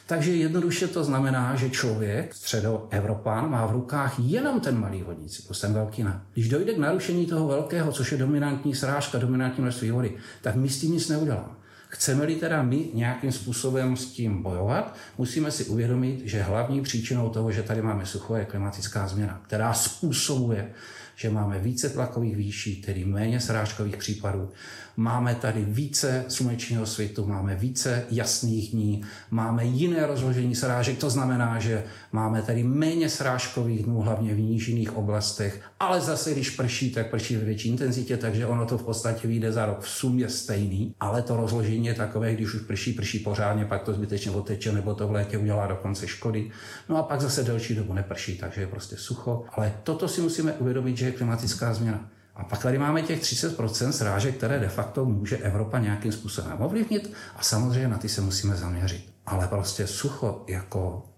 Takže 0.07 0.35
jednoduše 0.35 0.87
to 0.87 1.03
znamená, 1.03 1.55
že 1.55 1.69
člověk, 1.69 2.33
středoevropán, 2.33 3.49
má 3.49 3.65
v 3.65 3.71
rukách 3.71 4.15
jenom 4.19 4.59
ten 4.59 4.79
malý 4.79 5.03
vodní 5.03 5.29
cyklus, 5.29 5.61
ten 5.61 5.73
velký 5.73 6.03
ne. 6.03 6.21
Když 6.33 6.49
dojde 6.49 6.73
k 6.73 6.77
narušení 6.77 7.25
toho 7.25 7.47
velkého, 7.47 7.91
což 7.91 8.11
je 8.11 8.17
dominantní 8.17 8.75
srážka, 8.75 9.17
dominantní 9.17 9.61
množství 9.61 9.91
vody, 9.91 10.17
tak 10.41 10.55
my 10.55 10.69
s 10.69 10.79
tím 10.79 10.91
nic 10.91 11.09
neuděláme. 11.09 11.57
Chceme-li 11.89 12.35
teda 12.35 12.63
my 12.63 12.89
nějakým 12.93 13.31
způsobem 13.31 13.97
s 13.97 14.05
tím 14.05 14.43
bojovat, 14.43 14.95
musíme 15.17 15.51
si 15.51 15.65
uvědomit, 15.65 16.21
že 16.23 16.41
hlavní 16.41 16.81
příčinou 16.81 17.29
toho, 17.29 17.51
že 17.51 17.63
tady 17.63 17.81
máme 17.81 18.05
sucho, 18.05 18.35
je 18.35 18.45
klimatická 18.45 19.07
změna, 19.07 19.41
která 19.47 19.73
způsobuje, 19.73 20.71
že 21.15 21.29
máme 21.29 21.59
více 21.59 21.89
tlakových 21.89 22.35
výší, 22.35 22.81
tedy 22.81 23.05
méně 23.05 23.39
srážkových 23.39 23.97
případů, 23.97 24.51
Máme 24.99 25.35
tady 25.35 25.65
více 25.65 26.25
slunečního 26.27 26.85
světu, 26.85 27.25
máme 27.25 27.55
více 27.55 28.05
jasných 28.11 28.71
dní, 28.71 29.03
máme 29.31 29.65
jiné 29.65 30.05
rozložení 30.05 30.55
srážek, 30.55 30.97
to 30.97 31.09
znamená, 31.09 31.59
že 31.59 31.83
máme 32.11 32.41
tady 32.41 32.63
méně 32.63 33.09
srážkových 33.09 33.83
dnů, 33.83 34.01
hlavně 34.01 34.33
v 34.33 34.39
nížiných 34.39 34.97
oblastech, 34.97 35.61
ale 35.79 36.01
zase, 36.01 36.31
když 36.31 36.49
prší, 36.49 36.91
tak 36.91 37.09
prší 37.09 37.35
ve 37.35 37.45
větší 37.45 37.69
intenzitě, 37.69 38.17
takže 38.17 38.45
ono 38.45 38.65
to 38.65 38.77
v 38.77 38.83
podstatě 38.83 39.27
vyjde 39.27 39.51
za 39.51 39.65
rok 39.65 39.79
v 39.81 39.89
sumě 39.89 40.29
stejný, 40.29 40.95
ale 40.99 41.21
to 41.21 41.37
rozložení 41.37 41.85
je 41.85 41.93
takové, 41.93 42.33
když 42.33 42.53
už 42.53 42.61
prší, 42.61 42.93
prší 42.93 43.19
pořádně, 43.19 43.65
pak 43.65 43.83
to 43.83 43.93
zbytečně 43.93 44.31
oteče, 44.31 44.71
nebo 44.71 44.93
to 44.93 45.07
v 45.07 45.11
létě 45.11 45.37
udělá 45.37 45.67
dokonce 45.67 46.07
škody. 46.07 46.51
No 46.89 46.97
a 46.97 47.03
pak 47.03 47.21
zase 47.21 47.43
delší 47.43 47.75
dobu 47.75 47.93
neprší, 47.93 48.37
takže 48.37 48.61
je 48.61 48.67
prostě 48.67 48.95
sucho. 48.97 49.45
Ale 49.51 49.73
toto 49.83 50.07
si 50.07 50.21
musíme 50.21 50.53
uvědomit, 50.53 50.97
že 50.97 51.05
je 51.05 51.11
klimatická 51.11 51.73
změna. 51.73 52.09
A 52.37 52.43
pak 52.43 52.61
tady 52.61 52.77
máme 52.77 53.01
těch 53.01 53.21
30% 53.21 53.89
srážek, 53.89 54.37
které 54.37 54.59
de 54.59 54.69
facto 54.69 55.05
může 55.05 55.37
Evropa 55.37 55.79
nějakým 55.79 56.11
způsobem 56.11 56.57
ovlivnit 56.59 57.13
a 57.35 57.43
samozřejmě 57.43 57.87
na 57.87 57.97
ty 57.97 58.09
se 58.09 58.21
musíme 58.21 58.55
zaměřit. 58.55 59.13
Ale 59.25 59.47
prostě 59.47 59.87
sucho 59.87 60.43
jako 60.47 61.09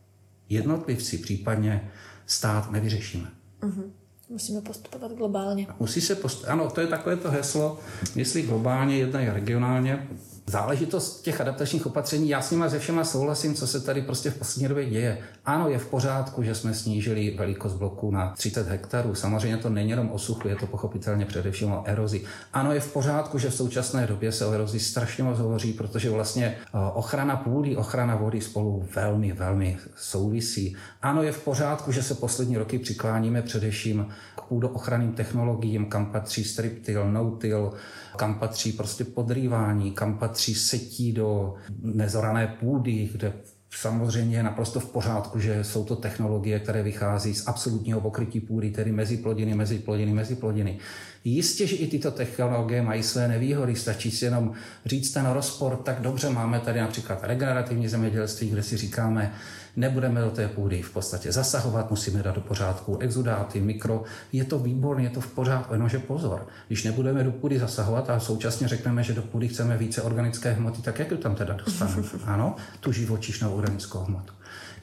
jednotlivci, 0.50 1.18
případně 1.18 1.92
stát 2.26 2.72
nevyřešíme. 2.72 3.28
Uh-huh. 3.62 3.92
Musíme 4.30 4.62
postupovat 4.62 5.12
globálně. 5.12 5.68
Musí 5.80 6.02
se 6.02 6.16
post... 6.16 6.46
Ano, 6.48 6.70
to 6.70 6.82
je 6.82 6.88
takové 6.88 7.16
to 7.16 7.32
heslo, 7.32 7.80
jestli 8.16 8.42
globálně, 8.42 8.98
jedna 8.98 9.20
je 9.20 9.34
regionálně 9.34 10.08
záležitost 10.50 11.22
těch 11.22 11.42
adaptačních 11.42 11.86
opatření, 11.86 12.30
já 12.30 12.42
s 12.42 12.52
nima 12.52 12.70
ze 12.70 12.80
všema 12.80 13.04
souhlasím, 13.04 13.56
co 13.56 13.68
se 13.68 13.80
tady 13.80 14.02
prostě 14.02 14.32
v 14.32 14.38
poslední 14.38 14.68
době 14.68 14.86
děje. 14.86 15.18
Ano, 15.46 15.70
je 15.70 15.78
v 15.78 15.88
pořádku, 15.88 16.44
že 16.44 16.56
jsme 16.56 16.74
snížili 16.74 17.36
velikost 17.38 17.74
bloku 17.74 18.12
na 18.12 18.34
30 18.38 18.68
hektarů. 18.68 19.16
Samozřejmě 19.16 19.58
to 19.58 19.70
není 19.70 19.90
jenom 19.90 20.12
o 20.12 20.20
suchu, 20.20 20.48
je 20.48 20.56
to 20.56 20.68
pochopitelně 20.68 21.26
především 21.26 21.72
o 21.72 21.84
erozi. 21.86 22.22
Ano, 22.54 22.74
je 22.74 22.80
v 22.80 22.94
pořádku, 22.94 23.38
že 23.38 23.50
v 23.50 23.56
současné 23.56 24.08
době 24.08 24.32
se 24.32 24.46
o 24.46 24.52
erozi 24.52 24.80
strašně 24.80 25.24
moc 25.24 25.40
hovoří, 25.40 25.74
protože 25.74 26.10
vlastně 26.10 26.46
eh, 26.46 26.78
ochrana 26.94 27.36
půdy, 27.36 27.78
ochrana 27.78 28.16
vody 28.16 28.42
spolu 28.42 28.86
velmi, 28.96 29.32
velmi 29.34 29.78
souvisí. 29.96 30.76
Ano, 31.02 31.24
je 31.24 31.32
v 31.32 31.44
pořádku, 31.44 31.92
že 31.92 32.04
se 32.04 32.16
poslední 32.16 32.58
roky 32.58 32.80
přikláníme 32.80 33.42
především 33.42 34.08
k 34.36 34.42
půdooochranným 34.42 35.12
technologiím, 35.12 35.86
kam 35.86 36.06
patří 36.06 36.44
striptil, 36.44 37.12
no-till, 37.12 37.74
kam 38.20 38.36
patří 38.36 38.72
prostě 38.72 39.04
podrývání, 39.04 39.92
kam 39.92 40.18
patří 40.18 40.39
setí 40.40 41.14
do 41.14 41.54
nezorané 41.82 42.48
půdy, 42.60 43.10
kde 43.12 43.34
Samozřejmě 43.76 44.38
je 44.38 44.44
naprosto 44.44 44.80
v 44.80 44.92
pořádku, 44.92 45.40
že 45.40 45.64
jsou 45.64 45.84
to 45.84 45.96
technologie, 45.96 46.60
které 46.60 46.84
vychází 46.84 47.36
z 47.36 47.48
absolutního 47.48 48.02
pokrytí 48.02 48.40
půdy, 48.40 48.72
tedy 48.72 48.92
mezi 48.92 49.18
plodiny, 49.18 49.56
mezi 49.56 49.80
plodiny, 49.80 50.14
mezi 50.14 50.36
plodiny. 50.36 50.78
Jistě, 51.24 51.68
že 51.68 51.76
i 51.76 51.88
tyto 51.88 52.12
technologie 52.12 52.82
mají 52.82 53.04
své 53.04 53.28
nevýhody, 53.28 53.76
stačí 53.76 54.12
si 54.12 54.26
jenom 54.26 54.52
říct 54.86 55.12
ten 55.12 55.26
rozpor, 55.26 55.76
tak 55.76 56.02
dobře 56.02 56.30
máme 56.30 56.60
tady 56.60 56.82
například 56.82 57.20
regenerativní 57.24 57.88
zemědělství, 57.88 58.50
kde 58.50 58.64
si 58.64 58.78
říkáme, 58.78 59.34
nebudeme 59.80 60.22
do 60.22 60.32
té 60.32 60.48
půdy 60.48 60.82
v 60.82 60.94
podstatě 60.94 61.32
zasahovat, 61.32 61.90
musíme 61.90 62.24
dát 62.24 62.36
do 62.36 62.42
pořádku 62.42 62.98
exudáty, 62.98 63.62
mikro. 63.62 64.04
Je 64.32 64.44
to 64.44 64.60
výborné, 64.60 65.04
je 65.04 65.10
to 65.10 65.22
v 65.22 65.32
pořádku, 65.32 65.74
jenomže 65.74 66.00
pozor, 66.00 66.48
když 66.68 66.84
nebudeme 66.84 67.24
do 67.24 67.32
půdy 67.32 67.60
zasahovat 67.60 68.10
a 68.10 68.20
současně 68.20 68.68
řekneme, 68.68 69.04
že 69.04 69.14
do 69.14 69.22
půdy 69.22 69.48
chceme 69.48 69.78
více 69.78 70.02
organické 70.02 70.52
hmoty, 70.52 70.82
tak 70.82 71.00
jak 71.00 71.08
to 71.08 71.18
tam 71.18 71.36
teda 71.36 71.54
dostaneme? 71.54 72.08
Ano, 72.26 72.56
tu 72.80 72.92
živočišnou 72.92 73.54
organickou 73.56 74.00
hmotu. 74.00 74.34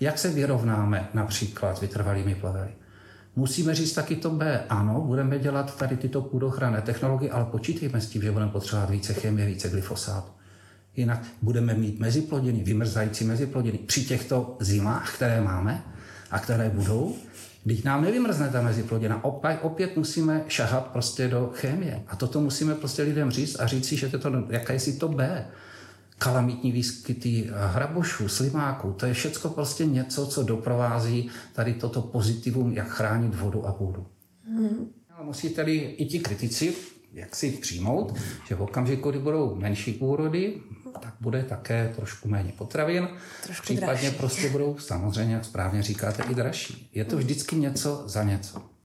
Jak 0.00 0.18
se 0.18 0.28
vyrovnáme 0.28 1.08
například 1.14 1.76
s 1.76 1.80
vytrvalými 1.80 2.34
plavely? 2.34 2.68
Musíme 3.36 3.74
říct 3.74 3.92
taky 3.92 4.16
to 4.16 4.30
B. 4.30 4.64
Ano, 4.68 5.00
budeme 5.00 5.38
dělat 5.38 5.78
tady 5.78 5.96
tyto 5.96 6.22
půdochranné 6.22 6.82
technologie, 6.82 7.30
ale 7.30 7.44
počítejme 7.44 8.00
s 8.00 8.08
tím, 8.08 8.22
že 8.22 8.32
budeme 8.32 8.50
potřebovat 8.50 8.90
více 8.90 9.14
chemie, 9.14 9.46
více 9.46 9.68
glyfosátu. 9.68 10.35
Jinak 10.96 11.22
budeme 11.42 11.74
mít 11.74 12.00
meziplodiny, 12.00 12.64
vymrzající 12.64 13.24
meziplodiny 13.24 13.78
při 13.78 14.04
těchto 14.04 14.56
zimách, 14.60 15.14
které 15.14 15.40
máme 15.40 15.84
a 16.30 16.38
které 16.38 16.70
budou, 16.70 17.16
když 17.64 17.82
nám 17.82 18.02
nevymrzne 18.02 18.48
ta 18.48 18.62
meziplodina, 18.62 19.24
opět, 19.24 19.58
opět 19.62 19.96
musíme 19.96 20.44
šahat 20.48 20.86
prostě 20.86 21.28
do 21.28 21.50
chemie. 21.54 22.02
A 22.06 22.16
toto 22.16 22.40
musíme 22.40 22.74
prostě 22.74 23.02
lidem 23.02 23.30
říct 23.30 23.60
a 23.60 23.66
říct 23.66 23.88
si, 23.88 23.96
že 23.96 24.08
to, 24.08 24.18
to 24.18 24.44
jaké 24.50 24.78
to 24.98 25.08
B. 25.08 25.46
Kalamitní 26.18 26.72
výskyty 26.72 27.50
hrabošů, 27.72 28.28
slimáků, 28.28 28.92
to 28.92 29.06
je 29.06 29.14
všecko 29.14 29.48
prostě 29.48 29.86
něco, 29.86 30.26
co 30.26 30.42
doprovází 30.42 31.30
tady 31.52 31.74
toto 31.74 32.02
pozitivum, 32.02 32.72
jak 32.72 32.88
chránit 32.88 33.34
vodu 33.34 33.66
a 33.66 33.72
půdu. 33.72 34.06
Hmm. 34.48 34.88
Musí 35.22 35.48
tady 35.50 35.76
i 35.76 36.06
ti 36.06 36.18
kritici 36.18 36.74
jak 37.16 37.36
si 37.36 37.50
přijmout, 37.50 38.14
že 38.48 38.54
v 38.54 38.62
okamžiku, 38.62 39.10
kdy 39.10 39.18
budou 39.18 39.54
menší 39.54 39.98
úrody, 39.98 40.60
tak 40.96 41.14
bude 41.20 41.42
také 41.42 41.92
trošku 41.96 42.28
méně 42.28 42.52
potravin. 42.52 43.08
Trošku 43.42 43.64
Případně 43.64 44.00
dražší. 44.00 44.16
prostě 44.16 44.48
budou 44.50 44.78
samozřejmě, 44.78 45.34
jak 45.34 45.44
správně 45.44 45.82
říkáte, 45.82 46.22
i 46.22 46.34
dražší. 46.34 46.90
Je 46.94 47.04
to 47.04 47.16
vždycky 47.16 47.56
něco 47.56 48.02
za 48.06 48.22
něco. 48.22 48.76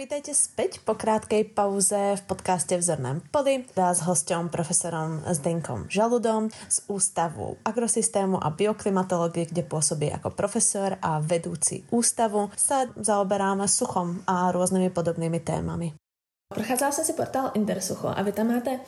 Vítajte 0.00 0.32
späť 0.32 0.80
po 0.80 0.96
krátkej 0.96 1.52
pauze 1.52 2.16
v 2.16 2.22
podcaste 2.24 2.72
Vzorném 2.80 3.20
pody 3.28 3.68
s 3.76 4.00
hostem 4.00 4.48
profesorom 4.48 5.20
Zdenkom 5.28 5.92
Žaludom 5.92 6.48
z 6.48 6.88
Ústavu 6.88 7.60
agrosystému 7.60 8.40
a 8.40 8.48
bioklimatologie, 8.48 9.52
kde 9.52 9.60
pôsobí 9.60 10.08
ako 10.08 10.32
profesor 10.32 10.96
a 11.04 11.20
vedúci 11.20 11.84
ústavu, 11.92 12.48
sa 12.56 12.88
zaoberáme 12.96 13.68
suchom 13.68 14.24
a 14.24 14.48
rôznymi 14.48 14.88
podobnými 14.88 15.44
témami. 15.44 15.92
Prochádzala 16.48 16.92
jsem 16.92 17.04
si 17.04 17.12
portál 17.12 17.50
Intersucho 17.54 18.08
a 18.08 18.22
vy 18.22 18.32
tam 18.32 18.48
máte 18.48 18.80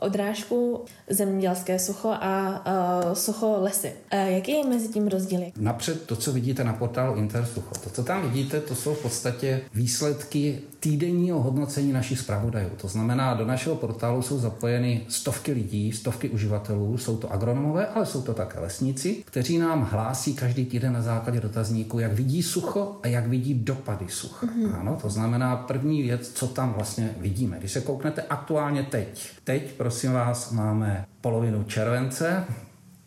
odrážku 0.00 0.84
zemědělské 1.10 1.78
sucho 1.78 2.08
a 2.08 2.62
uh, 3.06 3.12
sucho 3.12 3.56
lesy. 3.60 3.92
Uh, 4.12 4.18
jaký 4.18 4.52
je 4.52 4.66
mezi 4.66 4.88
tím 4.88 5.08
rozdíl? 5.08 5.40
Napřed 5.56 6.06
to, 6.06 6.16
co 6.16 6.32
vidíte 6.32 6.64
na 6.64 6.72
portálu 6.72 7.14
Intersucho. 7.14 7.74
To, 7.84 7.90
co 7.90 8.04
tam 8.04 8.30
vidíte, 8.30 8.60
to 8.60 8.74
jsou 8.74 8.94
v 8.94 9.02
podstatě 9.02 9.60
výsledky 9.74 10.60
týdenního 10.82 11.42
hodnocení 11.42 11.92
našich 11.92 12.18
zpravodajů. 12.18 12.70
To 12.80 12.88
znamená, 12.88 13.34
do 13.34 13.46
našeho 13.46 13.76
portálu 13.76 14.22
jsou 14.22 14.38
zapojeny 14.38 15.00
stovky 15.08 15.52
lidí, 15.52 15.92
stovky 15.92 16.28
uživatelů, 16.28 16.98
jsou 16.98 17.16
to 17.16 17.32
agronomové, 17.32 17.86
ale 17.86 18.06
jsou 18.06 18.22
to 18.22 18.34
také 18.34 18.60
lesníci, 18.60 19.22
kteří 19.24 19.58
nám 19.58 19.88
hlásí 19.90 20.34
každý 20.34 20.64
týden 20.64 20.92
na 20.92 21.02
základě 21.02 21.40
dotazníku, 21.40 21.98
jak 21.98 22.12
vidí 22.12 22.42
sucho 22.42 22.96
a 23.02 23.06
jak 23.06 23.26
vidí 23.26 23.54
dopady 23.54 24.06
sucha. 24.08 24.46
Mm-hmm. 24.46 24.80
Ano, 24.80 24.98
to 25.02 25.10
znamená 25.10 25.56
první 25.56 26.02
věc, 26.02 26.28
co 26.34 26.46
tam 26.46 26.72
vlastně 26.72 27.14
vidíme. 27.20 27.58
Když 27.58 27.72
se 27.72 27.80
kouknete 27.80 28.22
aktuálně 28.22 28.82
teď, 28.82 29.30
teď 29.44 29.72
prosím 29.72 30.12
vás 30.12 30.50
máme 30.50 31.04
polovinu 31.20 31.64
července, 31.64 32.44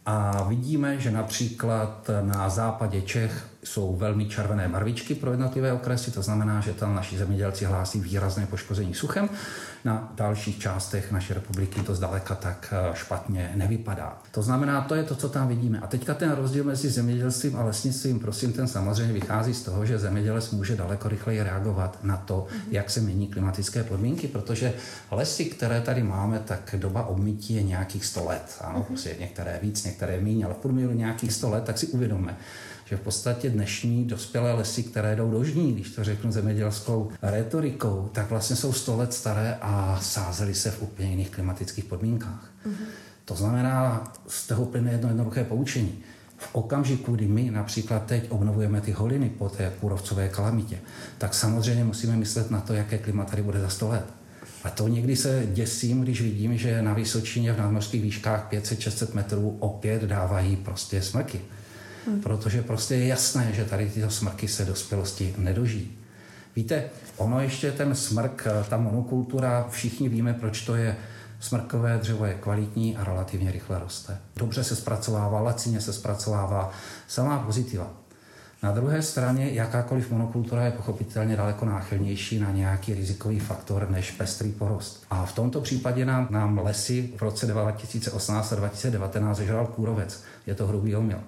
A 0.08 0.44
vidíme, 0.44 1.00
že 1.00 1.12
například 1.12 2.10
na 2.22 2.50
západě 2.50 3.02
Čech 3.02 3.48
jsou 3.66 3.96
velmi 3.96 4.26
červené 4.26 4.68
barvičky 4.68 5.16
pro 5.16 5.32
jednotlivé 5.32 5.74
okresy, 5.74 6.12
to 6.12 6.22
znamená, 6.22 6.62
že 6.62 6.74
tam 6.74 6.96
naši 6.96 7.18
zemědělci 7.18 7.66
hlásí 7.66 8.00
výrazné 8.00 8.46
poškození 8.46 8.94
suchem. 8.94 9.30
Na 9.86 10.14
dalších 10.16 10.60
částech 10.60 11.12
naší 11.12 11.34
republiky 11.34 11.82
to 11.82 11.96
zdaleka 11.96 12.36
tak 12.36 12.74
eh, 12.74 12.96
špatně 12.96 13.52
nevypadá. 13.56 14.18
To 14.32 14.42
znamená, 14.42 14.82
to 14.82 14.96
je 14.96 15.04
to, 15.04 15.16
co 15.16 15.30
tam 15.30 15.48
vidíme. 15.48 15.80
A 15.80 15.88
teďka 15.88 16.14
ten 16.14 16.32
rozdíl 16.32 16.64
mezi 16.64 16.90
zemědělstvím 16.90 17.56
a 17.56 17.64
lesnictvím, 17.64 18.20
prosím, 18.20 18.54
ten 18.54 18.68
samozřejmě 18.68 19.14
vychází 19.14 19.54
z 19.54 19.62
toho, 19.62 19.86
že 19.86 20.00
zemědělec 20.00 20.52
může 20.52 20.76
daleko 20.76 21.10
rychleji 21.10 21.44
reagovat 21.44 22.00
na 22.04 22.18
to, 22.18 22.48
jak 22.72 22.90
se 22.90 23.02
mění 23.02 23.28
klimatické 23.28 23.84
podmínky, 23.84 24.28
protože 24.28 24.74
lesy, 25.12 25.46
které 25.46 25.82
tady 25.82 26.04
máme, 26.04 26.40
tak 26.40 26.76
doba 26.78 27.06
obmytí 27.06 27.54
je 27.54 27.64
nějakých 27.64 28.06
100 28.06 28.26
let. 28.26 28.58
Ano, 28.62 28.84
prostě 28.84 29.16
některé 29.20 29.60
víc, 29.62 29.84
některé 29.84 30.22
méně, 30.22 30.46
ale 30.46 30.54
v 30.54 30.58
průměru 30.58 30.92
nějakých 30.94 31.34
100 31.34 31.50
let, 31.50 31.64
tak 31.64 31.78
si 31.78 31.88
uvědomme, 31.88 32.38
že 32.86 32.98
v 32.98 33.00
podstatě 33.00 33.50
dnešní 33.50 34.06
dospělé 34.06 34.54
lesy, 34.54 34.84
které 34.84 35.16
jdou 35.16 35.32
do 35.32 35.44
žní, 35.44 35.74
když 35.74 35.90
to 35.90 36.04
řeknu 36.04 36.32
zemědělskou 36.32 37.12
retorikou, 37.22 38.10
tak 38.14 38.30
vlastně 38.30 38.56
jsou 38.56 38.74
100 38.74 38.98
let 38.98 39.14
staré 39.14 39.58
a 39.62 40.00
sázely 40.02 40.56
se 40.56 40.72
v 40.72 40.82
úplně 40.82 41.10
jiných 41.10 41.30
klimatických 41.30 41.84
podmínkách. 41.84 42.52
Mm-hmm. 42.68 42.86
To 43.26 43.36
znamená, 43.36 44.14
z 44.28 44.48
toho 44.48 44.66
plyne 44.66 44.92
jedno 44.92 45.10
jednoduché 45.10 45.44
poučení. 45.44 46.00
V 46.38 46.56
okamžiku, 46.56 47.16
kdy 47.16 47.28
my 47.28 47.52
například 47.52 48.06
teď 48.06 48.26
obnovujeme 48.30 48.82
ty 48.82 48.92
holiny 48.92 49.30
po 49.30 49.50
té 49.50 49.72
kůrovcové 49.80 50.30
kalamitě, 50.30 50.80
tak 51.18 51.34
samozřejmě 51.34 51.84
musíme 51.84 52.16
myslet 52.16 52.52
na 52.52 52.62
to, 52.62 52.74
jaké 52.74 52.98
klima 52.98 53.26
tady 53.26 53.42
bude 53.42 53.60
za 53.60 53.70
100 53.70 53.90
let. 53.90 54.06
A 54.64 54.70
to 54.70 54.88
někdy 54.88 55.16
se 55.16 55.48
děsím, 55.54 56.02
když 56.02 56.22
vidím, 56.22 56.58
že 56.58 56.82
na 56.82 56.94
Vysočině 56.94 57.54
v 57.54 57.58
nadmořských 57.58 58.02
výškách 58.02 58.52
500-600 58.52 59.14
metrů 59.14 59.58
opět 59.60 60.02
dávají 60.02 60.56
prostě 60.56 61.02
smrky. 61.02 61.42
Hmm. 62.06 62.22
Protože 62.22 62.62
prostě 62.62 62.96
je 62.96 63.08
jasné, 63.08 63.52
že 63.54 63.66
tady 63.66 63.90
tyto 63.90 64.10
smrky 64.10 64.48
se 64.48 64.66
dospělosti 64.66 65.36
nedožijí. 65.38 65.98
Víte, 66.56 66.84
ono 67.18 67.42
ještě 67.42 67.72
ten 67.72 67.96
smrk, 67.96 68.48
ta 68.70 68.78
monokultura, 68.78 69.68
všichni 69.70 70.10
víme, 70.10 70.34
proč 70.34 70.62
to 70.62 70.76
je. 70.76 70.96
Smrkové 71.40 71.98
dřevo 71.98 72.26
je 72.26 72.34
kvalitní 72.34 72.98
a 72.98 73.04
relativně 73.04 73.52
rychle 73.52 73.80
roste. 73.80 74.18
Dobře 74.36 74.64
se 74.64 74.76
zpracovává, 74.76 75.42
lacině 75.42 75.82
se 75.82 75.94
zpracovává, 75.94 76.72
samá 77.08 77.40
pozitiva. 77.40 77.92
Na 78.64 78.72
druhé 78.72 79.02
straně 79.02 79.50
jakákoliv 79.52 80.12
monokultura 80.12 80.66
je 80.66 80.72
pochopitelně 80.72 81.36
daleko 81.36 81.66
náchylnější 81.66 82.40
na 82.40 82.52
nějaký 82.52 82.94
rizikový 82.94 83.40
faktor 83.40 83.90
než 83.90 84.12
pestrý 84.12 84.52
porost. 84.52 85.06
A 85.10 85.26
v 85.26 85.34
tomto 85.34 85.62
případě 85.62 86.06
nám, 86.06 86.28
nám 86.30 86.58
lesy 86.58 87.14
v 87.18 87.22
roce 87.22 87.46
2018 87.46 88.54
a 88.54 88.56
2019 88.56 89.38
zežral 89.38 89.68
kůrovec. 89.68 90.24
Je 90.48 90.56
to 90.56 90.68
hrubý 90.68 90.96
omyl. 90.96 91.20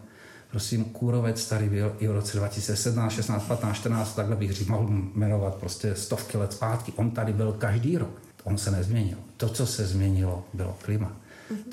Prosím, 0.58 0.86
kůrovec 0.86 1.50
tady 1.50 1.70
byl 1.70 1.96
i 2.00 2.08
v 2.08 2.12
roce 2.12 2.38
2017, 2.38 3.12
16, 3.12 3.44
15, 3.44 3.76
14, 3.76 4.16
takhle 4.16 4.36
bych 4.36 4.52
říct, 4.52 4.68
mohl 4.68 4.88
jmenovat 5.16 5.56
prostě 5.56 5.96
stovky 5.96 6.38
let 6.38 6.54
zpátky. 6.54 6.94
On 6.96 7.12
tady 7.12 7.34
byl 7.34 7.52
každý 7.52 7.98
rok. 7.98 8.22
On 8.44 8.58
se 8.58 8.72
nezměnil. 8.72 9.18
To, 9.38 9.50
co 9.50 9.66
se 9.66 9.88
změnilo, 9.88 10.46
bylo 10.54 10.78
klima. 10.82 11.12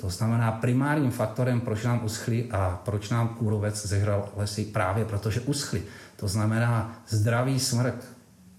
To 0.01 0.09
znamená, 0.09 0.51
primárním 0.51 1.11
faktorem, 1.11 1.61
proč 1.61 1.83
nám 1.83 2.05
uschly 2.05 2.47
a 2.51 2.81
proč 2.85 3.09
nám 3.09 3.27
kůrovec 3.27 3.85
zehral 3.85 4.29
lesy, 4.35 4.65
právě 4.65 5.05
protože 5.05 5.41
uschly. 5.41 5.83
To 6.15 6.27
znamená, 6.27 7.03
zdravý 7.09 7.59
smrk 7.59 7.95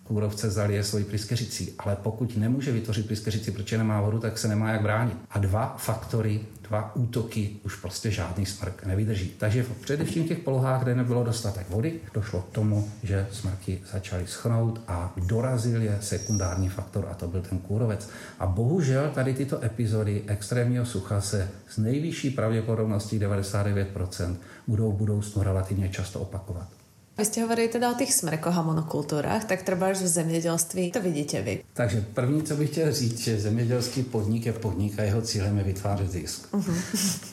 kůrovce 0.08 0.50
zalije 0.50 0.84
svoji 0.84 1.04
pryskeřicí, 1.04 1.72
ale 1.78 1.96
pokud 2.02 2.36
nemůže 2.36 2.72
vytvořit 2.72 3.06
pryskeřici, 3.06 3.50
protože 3.50 3.78
nemá 3.78 4.00
vodu, 4.00 4.18
tak 4.18 4.38
se 4.38 4.48
nemá 4.48 4.70
jak 4.70 4.82
bránit. 4.82 5.16
A 5.30 5.38
dva 5.38 5.76
faktory 5.78 6.40
dva 6.68 6.96
útoky 6.96 7.50
už 7.64 7.76
prostě 7.76 8.10
žádný 8.10 8.46
smrk 8.46 8.86
nevydrží. 8.86 9.34
Takže 9.38 9.66
především 9.80 10.24
v 10.24 10.28
těch 10.28 10.38
polohách, 10.38 10.82
kde 10.82 10.94
nebylo 10.94 11.24
dostatek 11.24 11.70
vody, 11.70 12.00
došlo 12.14 12.42
k 12.42 12.50
tomu, 12.52 12.90
že 13.02 13.26
smrky 13.32 13.80
začaly 13.92 14.26
schnout 14.26 14.80
a 14.88 15.12
dorazil 15.16 15.82
je 15.82 15.98
sekundární 16.00 16.68
faktor 16.68 17.08
a 17.10 17.14
to 17.14 17.28
byl 17.28 17.42
ten 17.42 17.58
kůrovec. 17.58 18.08
A 18.38 18.46
bohužel 18.46 19.10
tady 19.14 19.34
tyto 19.34 19.64
epizody 19.64 20.22
extrémního 20.26 20.86
sucha 20.86 21.20
se 21.20 21.48
s 21.68 21.78
nejvyšší 21.78 22.30
pravděpodobností 22.30 23.18
99% 23.18 24.36
budou 24.66 24.92
v 24.92 24.96
budoucnu 24.96 25.42
relativně 25.42 25.88
často 25.88 26.20
opakovat. 26.20 26.75
Vy 27.18 27.24
ste 27.24 27.40
hovorili 27.40 27.68
teda 27.68 27.90
o 27.90 27.94
těch 27.94 28.12
smrekoch 28.12 28.56
a 28.56 28.62
monokulturách, 28.62 29.44
tak 29.44 29.62
třeba 29.62 29.92
v 29.92 29.96
zemědělství 29.96 30.92
to 30.92 31.00
vidíte 31.02 31.42
vy. 31.42 31.64
Takže 31.72 32.04
první, 32.14 32.42
co 32.42 32.56
bych 32.56 32.70
chtěl 32.70 32.92
říct, 32.92 33.18
že 33.18 33.40
zemědělský 33.40 34.02
podnik 34.02 34.46
je 34.46 34.52
podnik 34.52 34.98
a 34.98 35.02
jeho 35.02 35.22
cílem 35.22 35.58
je 35.58 35.64
vytvářet 35.64 36.10
zisk. 36.10 36.52
Uh-huh. 36.52 36.74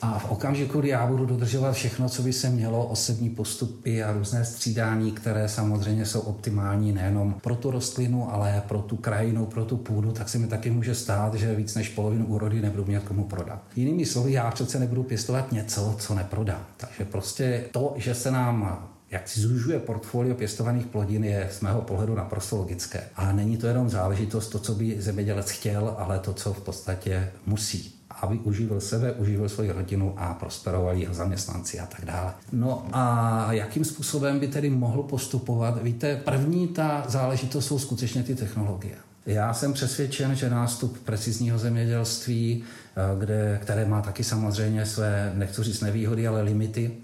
A 0.02 0.18
v 0.18 0.30
okamžiku, 0.30 0.80
kdy 0.80 0.88
já 0.88 1.06
budu 1.06 1.26
dodržovat 1.26 1.72
všechno, 1.72 2.08
co 2.08 2.22
by 2.22 2.32
se 2.32 2.50
mělo, 2.50 2.86
osobní 2.86 3.30
postupy 3.30 4.02
a 4.02 4.12
různé 4.12 4.44
střídání, 4.44 5.12
které 5.12 5.48
samozřejmě 5.48 6.06
jsou 6.06 6.20
optimální 6.20 6.92
nejenom 6.92 7.34
pro 7.42 7.56
tu 7.56 7.70
rostlinu, 7.70 8.32
ale 8.32 8.62
pro 8.68 8.78
tu 8.82 8.96
krajinu, 8.96 9.46
pro 9.46 9.64
tu 9.64 9.76
půdu, 9.76 10.12
tak 10.12 10.28
se 10.28 10.38
mi 10.38 10.46
taky 10.46 10.70
může 10.70 10.94
stát, 10.94 11.34
že 11.34 11.54
víc 11.54 11.74
než 11.74 11.88
polovinu 11.88 12.26
úrody 12.26 12.60
nebudu 12.60 12.84
mít 12.84 13.04
komu 13.04 13.24
prodat. 13.24 13.62
Jinými 13.76 14.06
slovy, 14.06 14.32
já 14.32 14.50
přece 14.50 14.78
nebudu 14.78 15.02
pěstovat 15.02 15.52
něco, 15.52 15.96
co 15.98 16.14
neprodám. 16.14 16.66
Takže 16.76 17.04
prostě 17.04 17.64
to, 17.72 17.94
že 17.96 18.14
se 18.14 18.30
nám 18.30 18.88
jak 19.10 19.28
si 19.28 19.40
zužuje 19.40 19.78
portfolio 19.78 20.34
pěstovaných 20.34 20.86
plodin, 20.86 21.24
je 21.24 21.48
z 21.52 21.60
mého 21.60 21.82
pohledu 21.82 22.14
naprosto 22.14 22.56
logické. 22.56 23.02
A 23.16 23.32
není 23.32 23.56
to 23.56 23.66
jenom 23.66 23.88
záležitost 23.88 24.48
to, 24.48 24.58
co 24.58 24.74
by 24.74 24.96
zemědělec 24.98 25.50
chtěl, 25.50 25.94
ale 25.98 26.18
to, 26.18 26.32
co 26.32 26.52
v 26.52 26.60
podstatě 26.60 27.32
musí 27.46 27.94
aby 28.22 28.38
uživil 28.38 28.80
sebe, 28.80 29.12
uživil 29.12 29.48
svoji 29.48 29.72
rodinu 29.72 30.14
a 30.16 30.34
prosperovali 30.34 31.00
jeho 31.00 31.14
zaměstnanci 31.14 31.80
a 31.80 31.86
tak 31.86 32.04
dále. 32.04 32.32
No 32.52 32.86
a 32.92 33.46
jakým 33.52 33.84
způsobem 33.84 34.38
by 34.38 34.48
tedy 34.48 34.70
mohl 34.70 35.02
postupovat? 35.02 35.82
Víte, 35.82 36.16
první 36.16 36.68
ta 36.68 37.04
záležitost 37.08 37.66
jsou 37.66 37.78
skutečně 37.78 38.22
ty 38.22 38.34
technologie. 38.34 38.94
Já 39.26 39.54
jsem 39.54 39.72
přesvědčen, 39.72 40.34
že 40.34 40.50
nástup 40.50 40.98
precizního 40.98 41.58
zemědělství, 41.58 42.64
eh, 42.96 43.18
kde, 43.18 43.58
které 43.62 43.84
má 43.84 44.02
taky 44.02 44.24
samozřejmě 44.24 44.86
své, 44.86 45.32
nechci 45.34 45.62
říct 45.62 45.80
nevýhody, 45.80 46.26
ale 46.26 46.42
limity, 46.42 46.96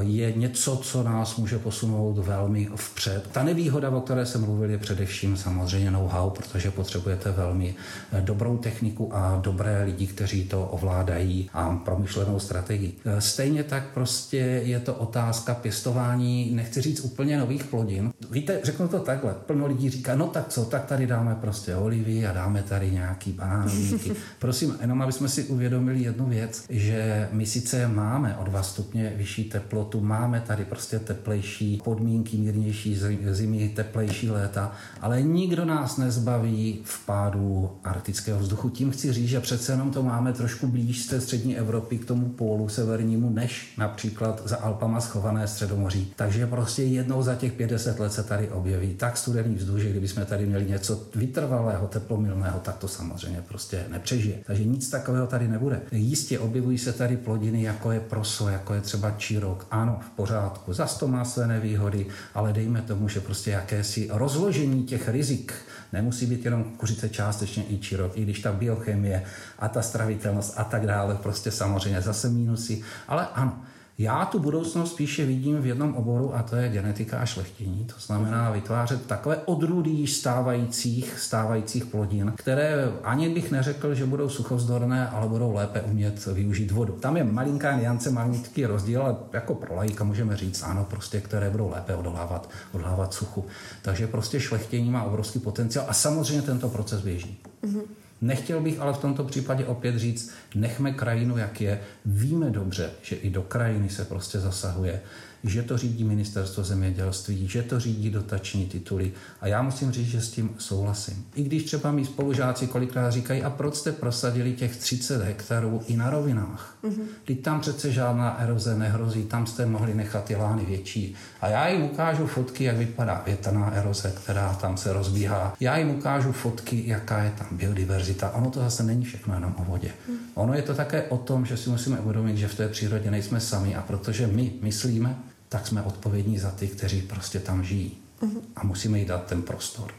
je 0.00 0.32
něco, 0.32 0.76
co 0.76 1.02
nás 1.02 1.36
může 1.36 1.58
posunout 1.58 2.18
velmi 2.18 2.68
vpřed. 2.76 3.28
Ta 3.32 3.42
nevýhoda, 3.42 3.90
o 3.90 4.00
které 4.00 4.26
jsem 4.26 4.40
mluvil, 4.40 4.70
je 4.70 4.78
především 4.78 5.36
samozřejmě 5.36 5.90
know-how, 5.90 6.30
protože 6.30 6.70
potřebujete 6.70 7.30
velmi 7.32 7.74
eh, 8.12 8.20
dobrou 8.20 8.56
techniku 8.56 9.14
a 9.14 9.40
dobré 9.42 9.84
lidi, 9.84 10.06
kteří 10.06 10.44
to 10.44 10.66
ovládají 10.66 11.50
a 11.52 11.76
promyšlenou 11.84 12.38
strategii. 12.38 12.94
Eh, 13.04 13.20
stejně 13.20 13.64
tak 13.64 13.84
prostě 13.94 14.36
je 14.36 14.80
to 14.80 14.94
otázka 14.94 15.54
pěstování, 15.54 16.50
nechci 16.54 16.80
říct 16.80 17.00
úplně 17.00 17.38
nových 17.38 17.64
plodin. 17.64 18.12
Víte, 18.30 18.60
řeknu 18.64 18.88
to 18.88 18.98
takhle, 18.98 19.34
plno 19.46 19.66
lidí 19.66 19.90
říká, 19.90 20.14
no 20.14 20.26
tak 20.26 20.48
co, 20.48 20.64
tak 20.64 20.84
tady 20.84 21.06
dáme 21.06 21.34
prostě 21.34 21.76
olivy 21.76 22.26
a 22.26 22.32
dáme 22.32 22.62
tady 22.62 22.90
nějaký 22.90 23.32
banánovníky. 23.32 24.12
Prosím, 24.38 24.76
jenom 24.80 25.02
aby 25.02 25.12
jsme 25.12 25.28
si 25.28 25.44
uvědomili 25.44 26.00
jednu 26.02 26.26
věc, 26.26 26.64
že 26.68 27.28
my 27.32 27.46
sice 27.46 27.88
máme 27.88 28.36
o 28.36 28.44
dva 28.44 28.62
stupně 28.62 29.12
vyšší 29.16 29.44
teplotu, 29.62 30.00
máme 30.00 30.42
tady 30.46 30.64
prostě 30.64 30.98
teplejší 30.98 31.80
podmínky, 31.84 32.36
mírnější 32.36 33.00
zimy, 33.30 33.68
teplejší 33.68 34.30
léta, 34.30 34.72
ale 35.00 35.22
nikdo 35.22 35.64
nás 35.64 35.96
nezbaví 35.96 36.80
v 36.84 37.06
pádu 37.06 37.70
arktického 37.84 38.40
vzduchu. 38.40 38.70
Tím 38.70 38.90
chci 38.90 39.12
říct, 39.12 39.28
že 39.28 39.40
přece 39.40 39.72
jenom 39.72 39.90
to 39.90 40.02
máme 40.02 40.32
trošku 40.32 40.66
blíž 40.66 41.04
z 41.04 41.06
té 41.06 41.20
střední 41.20 41.58
Evropy 41.58 41.98
k 41.98 42.04
tomu 42.04 42.28
pólu 42.28 42.68
severnímu, 42.68 43.30
než 43.30 43.74
například 43.78 44.42
za 44.44 44.56
Alpama 44.56 45.00
schované 45.00 45.48
středomoří. 45.48 46.12
Takže 46.16 46.46
prostě 46.46 46.82
jednou 46.82 47.22
za 47.22 47.34
těch 47.34 47.52
50 47.52 47.98
let 47.98 48.12
se 48.12 48.22
tady 48.22 48.48
objeví 48.48 48.94
tak 48.94 49.16
studený 49.16 49.54
vzduch, 49.54 49.78
že 49.78 49.90
kdybychom 49.90 50.24
tady 50.24 50.46
měli 50.46 50.64
něco 50.64 51.02
vytrvalého, 51.14 51.86
teplomilného, 51.86 52.60
tak 52.60 52.76
to 52.76 52.88
samozřejmě 52.88 53.42
prostě 53.48 53.84
nepřežije. 53.90 54.38
Takže 54.46 54.64
nic 54.64 54.90
takového 54.90 55.26
tady 55.26 55.48
nebude. 55.48 55.80
Jistě 55.92 56.38
objevují 56.38 56.78
se 56.78 56.92
tady 56.92 57.16
plodiny, 57.16 57.62
jako 57.62 57.92
je 57.92 58.00
proso, 58.00 58.48
jako 58.48 58.74
je 58.74 58.80
třeba 58.80 59.10
číro, 59.10 59.51
rok, 59.52 59.66
ano, 59.70 60.00
v 60.06 60.10
pořádku, 60.10 60.72
zas 60.72 60.98
to 60.98 61.08
má 61.08 61.24
své 61.24 61.46
nevýhody, 61.46 62.06
ale 62.34 62.52
dejme 62.52 62.82
tomu, 62.82 63.08
že 63.08 63.20
prostě 63.20 63.50
jakési 63.50 64.08
rozložení 64.12 64.82
těch 64.82 65.08
rizik 65.08 65.52
nemusí 65.92 66.26
být 66.26 66.44
jenom 66.44 66.64
kuřice 66.64 67.08
částečně 67.08 67.64
i 67.68 67.78
čirok, 67.78 68.12
i 68.14 68.22
když 68.22 68.40
ta 68.40 68.52
biochemie 68.52 69.24
a 69.58 69.68
ta 69.68 69.82
stravitelnost 69.82 70.54
a 70.56 70.64
tak 70.64 70.86
dále, 70.86 71.14
prostě 71.14 71.50
samozřejmě 71.50 72.00
zase 72.00 72.28
mínusy, 72.28 72.82
ale 73.08 73.26
ano, 73.34 73.62
já 73.98 74.24
tu 74.24 74.38
budoucnost 74.38 74.92
spíše 74.92 75.26
vidím 75.26 75.62
v 75.62 75.66
jednom 75.66 75.94
oboru 75.94 76.34
a 76.34 76.42
to 76.42 76.56
je 76.56 76.68
genetika 76.68 77.18
a 77.18 77.26
šlechtění. 77.26 77.84
To 77.84 77.94
znamená 78.00 78.50
vytvářet 78.50 79.06
takové 79.06 79.36
odrůdy 79.36 80.06
stávajících, 80.06 81.18
stávajících 81.18 81.84
plodin, 81.84 82.32
které 82.36 82.92
ani 83.04 83.28
bych 83.28 83.50
neřekl, 83.50 83.94
že 83.94 84.06
budou 84.06 84.28
suchovzdorné, 84.28 85.08
ale 85.08 85.28
budou 85.28 85.52
lépe 85.54 85.80
umět 85.80 86.26
využít 86.26 86.70
vodu. 86.70 86.92
Tam 86.92 87.16
je 87.16 87.24
malinká 87.24 87.78
niance, 87.78 88.10
malinký 88.10 88.66
rozdíl, 88.66 89.02
ale 89.02 89.16
jako 89.32 89.54
pro 89.54 89.74
lajka 89.74 90.04
můžeme 90.04 90.36
říct 90.36 90.62
ano, 90.62 90.86
prostě, 90.90 91.20
které 91.20 91.50
budou 91.50 91.70
lépe 91.70 91.94
odolávat, 91.94 92.50
odolávat 92.72 93.14
suchu. 93.14 93.44
Takže 93.82 94.06
prostě 94.06 94.40
šlechtění 94.40 94.90
má 94.90 95.02
obrovský 95.02 95.38
potenciál 95.38 95.86
a 95.88 95.92
samozřejmě 95.92 96.42
tento 96.42 96.68
proces 96.68 97.02
běží. 97.02 97.38
Mm-hmm. 97.64 97.82
Nechtěl 98.22 98.60
bych 98.60 98.80
ale 98.80 98.92
v 98.92 98.98
tomto 98.98 99.24
případě 99.24 99.64
opět 99.64 99.96
říct, 99.96 100.30
nechme 100.54 100.92
krajinu, 100.92 101.36
jak 101.36 101.60
je. 101.60 101.80
Víme 102.04 102.50
dobře, 102.50 102.90
že 103.02 103.16
i 103.16 103.30
do 103.30 103.42
krajiny 103.42 103.88
se 103.88 104.04
prostě 104.04 104.38
zasahuje 104.38 105.00
že 105.44 105.62
to 105.62 105.78
řídí 105.78 106.04
ministerstvo 106.04 106.64
zemědělství, 106.64 107.48
že 107.48 107.62
to 107.62 107.80
řídí 107.80 108.10
dotační 108.10 108.66
tituly. 108.66 109.12
A 109.40 109.46
já 109.46 109.62
musím 109.62 109.92
říct, 109.92 110.08
že 110.08 110.20
s 110.20 110.30
tím 110.30 110.50
souhlasím. 110.58 111.24
I 111.34 111.42
když 111.42 111.64
třeba 111.64 111.92
mý 111.92 112.04
spolužáci 112.04 112.66
kolikrát 112.66 113.10
říkají, 113.10 113.42
a 113.42 113.50
proč 113.50 113.74
jste 113.74 113.92
prosadili 113.92 114.52
těch 114.52 114.76
30 114.76 115.22
hektarů 115.22 115.82
i 115.86 115.96
na 115.96 116.10
rovinách? 116.10 116.76
Mm-hmm. 116.84 117.04
Teď 117.24 117.42
tam 117.42 117.60
přece 117.60 117.92
žádná 117.92 118.38
eroze 118.38 118.78
nehrozí, 118.78 119.24
tam 119.24 119.46
jste 119.46 119.66
mohli 119.66 119.94
nechat 119.94 120.24
ty 120.24 120.36
lány 120.36 120.64
větší. 120.64 121.14
A 121.42 121.48
já 121.48 121.68
jim 121.68 121.82
ukážu 121.82 122.26
fotky, 122.26 122.64
jak 122.64 122.76
vypadá 122.76 123.22
větrná 123.26 123.70
eroze, 123.70 124.14
která 124.22 124.54
tam 124.54 124.76
se 124.76 124.92
rozbíhá. 124.92 125.56
Já 125.60 125.76
jim 125.76 125.90
ukážu 125.90 126.32
fotky, 126.32 126.82
jaká 126.86 127.22
je 127.22 127.32
tam 127.38 127.46
biodiverzita. 127.50 128.30
Ono 128.30 128.50
to 128.50 128.60
zase 128.60 128.82
není 128.82 129.04
všechno 129.04 129.34
jenom 129.34 129.54
o 129.58 129.64
vodě. 129.64 129.90
Mm. 130.08 130.16
Ono 130.34 130.54
je 130.54 130.62
to 130.62 130.74
také 130.74 131.02
o 131.02 131.18
tom, 131.18 131.46
že 131.46 131.56
si 131.56 131.70
musíme 131.70 132.00
uvědomit, 132.00 132.36
že 132.36 132.48
v 132.48 132.54
té 132.54 132.68
přírodě 132.68 133.10
nejsme 133.10 133.40
sami 133.40 133.74
a 133.74 133.82
protože 133.82 134.26
my 134.26 134.52
myslíme, 134.60 135.16
tak 135.48 135.66
jsme 135.66 135.82
odpovědní 135.82 136.38
za 136.38 136.50
ty, 136.50 136.68
kteří 136.68 137.02
prostě 137.02 137.40
tam 137.40 137.64
žijí. 137.64 137.98
Uh-huh. 138.22 138.40
A 138.56 138.66
musíme 138.66 138.98
jí 138.98 139.04
dát 139.04 139.26
ten 139.26 139.42
prostor. 139.42 139.92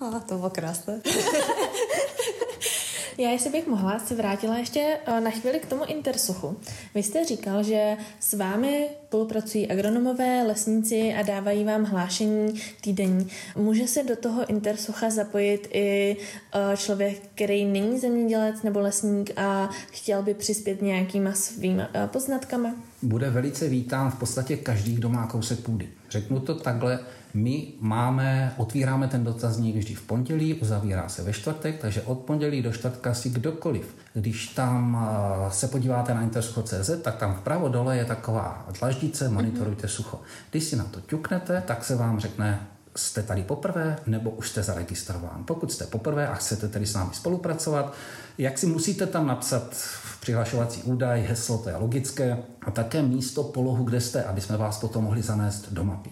A 0.00 0.20
to 0.20 0.36
bylo 0.36 0.50
krásné. 0.50 1.00
Já, 3.18 3.30
jestli 3.30 3.50
bych 3.50 3.66
mohla, 3.66 3.98
se 3.98 4.14
vrátila 4.14 4.58
ještě 4.58 4.98
eh, 5.06 5.20
na 5.20 5.30
chvíli 5.30 5.58
k 5.58 5.66
tomu 5.66 5.84
intersuchu. 5.84 6.56
Vy 6.94 7.02
jste 7.02 7.24
říkal, 7.24 7.62
že 7.62 7.96
s 8.20 8.34
vámi 8.34 8.88
spolupracují 9.06 9.68
agronomové, 9.68 10.42
lesníci 10.42 11.14
a 11.14 11.22
dávají 11.22 11.64
vám 11.64 11.84
hlášení 11.84 12.60
týdenní. 12.80 13.28
Může 13.56 13.86
se 13.86 14.02
do 14.02 14.16
toho 14.16 14.46
intersucha 14.50 15.10
zapojit 15.10 15.68
i 15.72 16.16
eh, 16.54 16.76
člověk, 16.76 17.22
který 17.34 17.64
není 17.64 17.98
zemědělec 17.98 18.62
nebo 18.62 18.80
lesník 18.80 19.30
a 19.36 19.70
chtěl 19.90 20.22
by 20.22 20.34
přispět 20.34 20.82
nějakýma 20.82 21.32
svými 21.32 21.82
eh, 21.82 22.06
poznatkama? 22.06 22.74
Bude 23.02 23.30
velice 23.30 23.68
vítán 23.68 24.10
v 24.10 24.18
podstatě 24.18 24.56
každý, 24.56 24.94
kdo 24.94 25.08
má 25.08 25.26
kousek 25.26 25.60
půdy. 25.60 25.88
Řeknu 26.10 26.40
to 26.40 26.54
takhle, 26.54 26.98
my 27.34 27.72
máme, 27.80 28.54
otvíráme 28.56 29.08
ten 29.08 29.24
dotazník 29.24 29.76
vždy 29.76 29.94
v 29.94 30.02
pondělí, 30.02 30.54
uzavírá 30.54 31.08
se 31.08 31.22
ve 31.22 31.32
čtvrtek, 31.32 31.80
takže 31.80 32.02
od 32.02 32.18
pondělí 32.18 32.62
do 32.62 32.72
čtvrtka 32.72 33.14
si 33.14 33.30
kdokoliv. 33.30 33.94
Když 34.14 34.46
tam 34.48 35.08
se 35.50 35.68
podíváte 35.68 36.14
na 36.14 36.22
intersucho.cz, 36.22 36.90
tak 37.02 37.16
tam 37.16 37.34
vpravo 37.34 37.68
dole 37.68 37.96
je 37.96 38.04
taková 38.04 38.68
dlaždice, 38.80 39.28
monitorujte 39.28 39.88
sucho. 39.88 40.20
Když 40.50 40.64
si 40.64 40.76
na 40.76 40.84
to 40.84 41.00
ťuknete, 41.00 41.62
tak 41.66 41.84
se 41.84 41.96
vám 41.96 42.20
řekne, 42.20 42.66
jste 42.96 43.22
tady 43.22 43.42
poprvé 43.42 43.96
nebo 44.06 44.30
už 44.30 44.48
jste 44.48 44.62
zaregistrován. 44.62 45.44
Pokud 45.44 45.72
jste 45.72 45.86
poprvé 45.86 46.28
a 46.28 46.34
chcete 46.34 46.68
tedy 46.68 46.86
s 46.86 46.94
námi 46.94 47.10
spolupracovat, 47.12 47.94
jak 48.38 48.58
si 48.58 48.66
musíte 48.66 49.06
tam 49.06 49.26
napsat 49.26 49.76
přihlašovací 50.20 50.82
údaj, 50.82 51.26
heslo, 51.28 51.58
to 51.58 51.68
je 51.68 51.76
logické, 51.76 52.36
a 52.62 52.70
také 52.70 53.02
místo, 53.02 53.42
polohu, 53.42 53.84
kde 53.84 54.00
jste, 54.00 54.24
aby 54.24 54.40
jsme 54.40 54.56
vás 54.56 54.78
potom 54.78 55.04
mohli 55.04 55.22
zanést 55.22 55.72
do 55.72 55.84
mapy. 55.84 56.10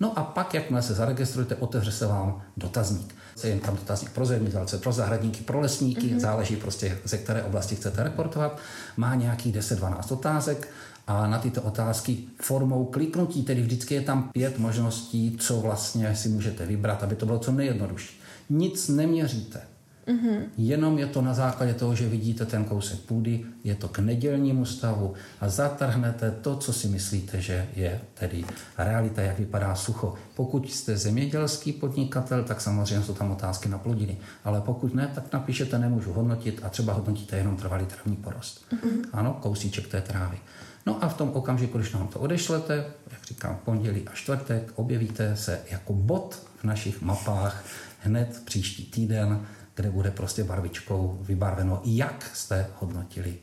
No 0.00 0.18
a 0.18 0.24
pak, 0.24 0.54
jakmile 0.54 0.82
se 0.82 0.94
zaregistrujete, 0.94 1.56
otevře 1.56 1.92
se 1.92 2.06
vám 2.06 2.42
dotazník. 2.56 3.14
Je 3.44 3.50
jen 3.50 3.60
tam 3.60 3.76
dotazník 3.76 4.10
pro 4.10 4.26
zemědělce, 4.26 4.78
pro 4.78 4.92
zahradníky, 4.92 5.44
pro 5.44 5.60
lesníky, 5.60 6.06
mm-hmm. 6.06 6.18
záleží 6.18 6.56
prostě, 6.56 6.98
ze 7.04 7.18
které 7.18 7.42
oblasti 7.42 7.76
chcete 7.76 8.02
reportovat. 8.02 8.58
Má 8.96 9.14
nějakých 9.14 9.56
10-12 9.56 10.12
otázek 10.12 10.68
a 11.06 11.26
na 11.26 11.38
tyto 11.38 11.62
otázky 11.62 12.18
formou 12.42 12.84
kliknutí, 12.84 13.42
tedy 13.42 13.62
vždycky 13.62 13.94
je 13.94 14.00
tam 14.00 14.30
pět 14.32 14.58
možností, 14.58 15.36
co 15.40 15.60
vlastně 15.60 16.16
si 16.16 16.28
můžete 16.28 16.66
vybrat, 16.66 17.02
aby 17.02 17.16
to 17.16 17.26
bylo 17.26 17.38
co 17.38 17.52
nejjednodušší. 17.52 18.20
Nic 18.50 18.88
neměříte. 18.88 19.60
Mm-hmm. 20.08 20.42
Jenom 20.56 20.98
je 20.98 21.06
to 21.06 21.22
na 21.22 21.34
základě 21.34 21.74
toho, 21.74 21.94
že 21.94 22.08
vidíte 22.08 22.46
ten 22.46 22.64
kousek 22.64 23.00
půdy, 23.00 23.44
je 23.64 23.74
to 23.74 23.88
k 23.88 23.98
nedělnímu 23.98 24.64
stavu 24.64 25.14
a 25.40 25.48
zatrhnete 25.48 26.30
to, 26.30 26.56
co 26.56 26.72
si 26.72 26.88
myslíte, 26.88 27.40
že 27.40 27.68
je 27.76 28.00
tedy 28.14 28.44
realita, 28.78 29.22
jak 29.22 29.38
vypadá 29.38 29.74
sucho. 29.74 30.14
Pokud 30.34 30.72
jste 30.72 30.96
zemědělský 30.96 31.72
podnikatel, 31.72 32.44
tak 32.44 32.60
samozřejmě 32.60 33.04
jsou 33.04 33.14
tam 33.14 33.30
otázky 33.30 33.68
na 33.68 33.78
plodiny. 33.78 34.16
Ale 34.44 34.60
pokud 34.60 34.94
ne, 34.94 35.10
tak 35.14 35.32
napíšete 35.32 35.78
nemůžu 35.78 36.12
hodnotit 36.12 36.60
a 36.62 36.68
třeba 36.68 36.92
hodnotíte 36.92 37.36
jenom 37.36 37.56
trvalý 37.56 37.86
travní 37.86 38.16
porost. 38.16 38.64
Mm-hmm. 38.72 39.04
Ano, 39.12 39.38
kousíček 39.42 39.88
té 39.88 40.00
trávy. 40.00 40.38
No 40.86 41.04
a 41.04 41.08
v 41.08 41.14
tom 41.14 41.30
okamžiku, 41.30 41.78
když 41.78 41.92
nám 41.92 42.08
to 42.08 42.20
odešlete, 42.20 42.84
jak 43.10 43.24
říkám, 43.24 43.58
pondělí 43.64 44.08
a 44.08 44.14
čtvrtek, 44.14 44.72
objevíte 44.74 45.36
se 45.36 45.60
jako 45.70 45.92
bod 45.92 46.48
v 46.56 46.64
našich 46.64 47.02
mapách 47.02 47.64
hned 48.00 48.42
příští 48.44 48.84
týden 48.84 49.46
kde 49.78 49.90
bude 49.90 50.10
prostě 50.10 50.44
barvičkou 50.44 51.18
vybarveno, 51.20 51.80
jak 51.84 52.30
jste 52.34 52.66
hodnotili 52.80 53.34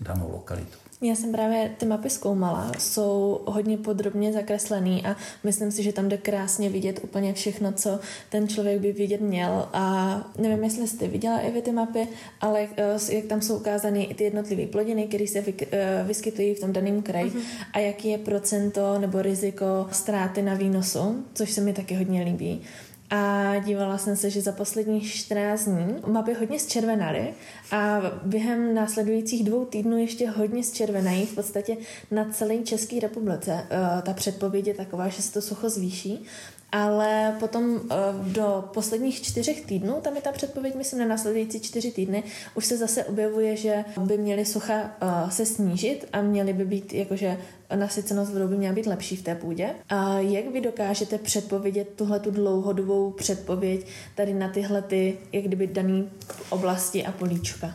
danou 0.00 0.32
lokalitu. 0.32 0.78
Já 1.00 1.14
jsem 1.14 1.32
právě 1.32 1.74
ty 1.78 1.86
mapy 1.86 2.10
zkoumala, 2.10 2.72
jsou 2.78 3.40
hodně 3.46 3.76
podrobně 3.76 4.32
zakreslený 4.32 5.06
a 5.06 5.16
myslím 5.44 5.70
si, 5.72 5.82
že 5.82 5.92
tam 5.92 6.08
jde 6.08 6.16
krásně 6.16 6.70
vidět 6.70 7.00
úplně 7.02 7.34
všechno, 7.34 7.72
co 7.72 8.00
ten 8.30 8.48
člověk 8.48 8.80
by 8.80 8.92
vidět 8.92 9.20
měl 9.20 9.68
a 9.72 10.16
nevím, 10.38 10.64
jestli 10.64 10.88
jste 10.88 11.08
viděla 11.08 11.38
i 11.38 11.50
vy 11.50 11.62
ty 11.62 11.72
mapy, 11.72 12.08
ale 12.40 12.68
eh, 12.76 13.14
jak 13.14 13.24
tam 13.24 13.40
jsou 13.40 13.56
ukázány 13.56 14.04
i 14.04 14.14
ty 14.14 14.24
jednotlivé 14.24 14.66
plodiny, 14.66 15.06
které 15.06 15.26
se 15.26 15.44
eh, 15.72 16.04
vyskytují 16.06 16.54
v 16.54 16.60
tom 16.60 16.72
daném 16.72 17.02
kraji 17.02 17.30
uh-huh. 17.30 17.42
a 17.72 17.78
jaký 17.78 18.08
je 18.08 18.18
procento 18.18 18.98
nebo 18.98 19.22
riziko 19.22 19.86
ztráty 19.92 20.42
na 20.42 20.54
výnosu, 20.54 21.24
což 21.34 21.50
se 21.50 21.60
mi 21.60 21.72
taky 21.72 21.94
hodně 21.94 22.22
líbí 22.22 22.62
a 23.10 23.54
dívala 23.58 23.98
jsem 23.98 24.16
se, 24.16 24.30
že 24.30 24.40
za 24.40 24.52
posledních 24.52 25.14
14 25.14 25.64
dní 25.64 25.96
mapy 26.06 26.34
hodně 26.34 26.58
zčervenaly 26.58 27.34
a 27.72 28.00
během 28.24 28.74
následujících 28.74 29.44
dvou 29.44 29.64
týdnů 29.64 29.98
ještě 29.98 30.30
hodně 30.30 30.64
zčervenají 30.64 31.26
v 31.26 31.34
podstatě 31.34 31.76
na 32.10 32.24
celé 32.24 32.58
České 32.58 33.00
republice. 33.00 33.66
Eh, 33.70 34.02
ta 34.02 34.12
předpověď 34.12 34.66
je 34.66 34.74
taková, 34.74 35.08
že 35.08 35.22
se 35.22 35.32
to 35.32 35.42
sucho 35.42 35.70
zvýší 35.70 36.26
ale 36.74 37.36
potom 37.40 37.80
eh, 37.90 37.94
do 38.22 38.64
posledních 38.74 39.22
čtyřech 39.22 39.66
týdnů, 39.66 40.00
tam 40.02 40.16
je 40.16 40.22
ta 40.22 40.32
předpověď, 40.32 40.74
myslím, 40.74 41.00
na 41.00 41.06
následující 41.06 41.60
čtyři 41.60 41.92
týdny, 41.92 42.22
už 42.54 42.66
se 42.66 42.76
zase 42.76 43.04
objevuje, 43.04 43.56
že 43.56 43.84
by 44.00 44.18
měly 44.18 44.44
sucha 44.44 44.74
eh, 44.74 45.30
se 45.30 45.46
snížit 45.46 46.08
a 46.12 46.20
měly 46.20 46.52
by 46.52 46.64
být, 46.64 46.92
jakože 46.92 47.38
nasycenost 47.74 48.32
vodou 48.32 48.48
by 48.48 48.56
měla 48.56 48.74
být 48.74 48.86
lepší 48.86 49.16
v 49.16 49.22
té 49.22 49.34
půdě. 49.34 49.70
A 49.88 50.18
jak 50.18 50.52
vy 50.52 50.60
dokážete 50.60 51.18
předpovědět 51.18 51.88
tuhle 51.96 52.20
tu 52.20 52.30
dlouhodobou 52.30 53.10
předpověď 53.10 53.86
tady 54.14 54.34
na 54.34 54.48
tyhle 54.48 54.82
ty, 54.82 55.18
jak 55.32 55.44
kdyby 55.44 55.66
daný 55.66 56.10
oblasti 56.50 57.06
a 57.06 57.12
políčka? 57.12 57.74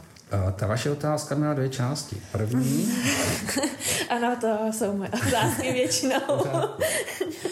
Ta 0.56 0.68
vaše 0.68 0.92
otázka 0.92 1.36
měla 1.36 1.54
dvě 1.54 1.70
části. 1.70 2.22
První... 2.32 2.90
ano, 4.10 4.38
to 4.42 4.72
jsou 4.72 4.98
moje 4.98 5.10
otázky 5.10 5.72
většinou. 5.72 6.46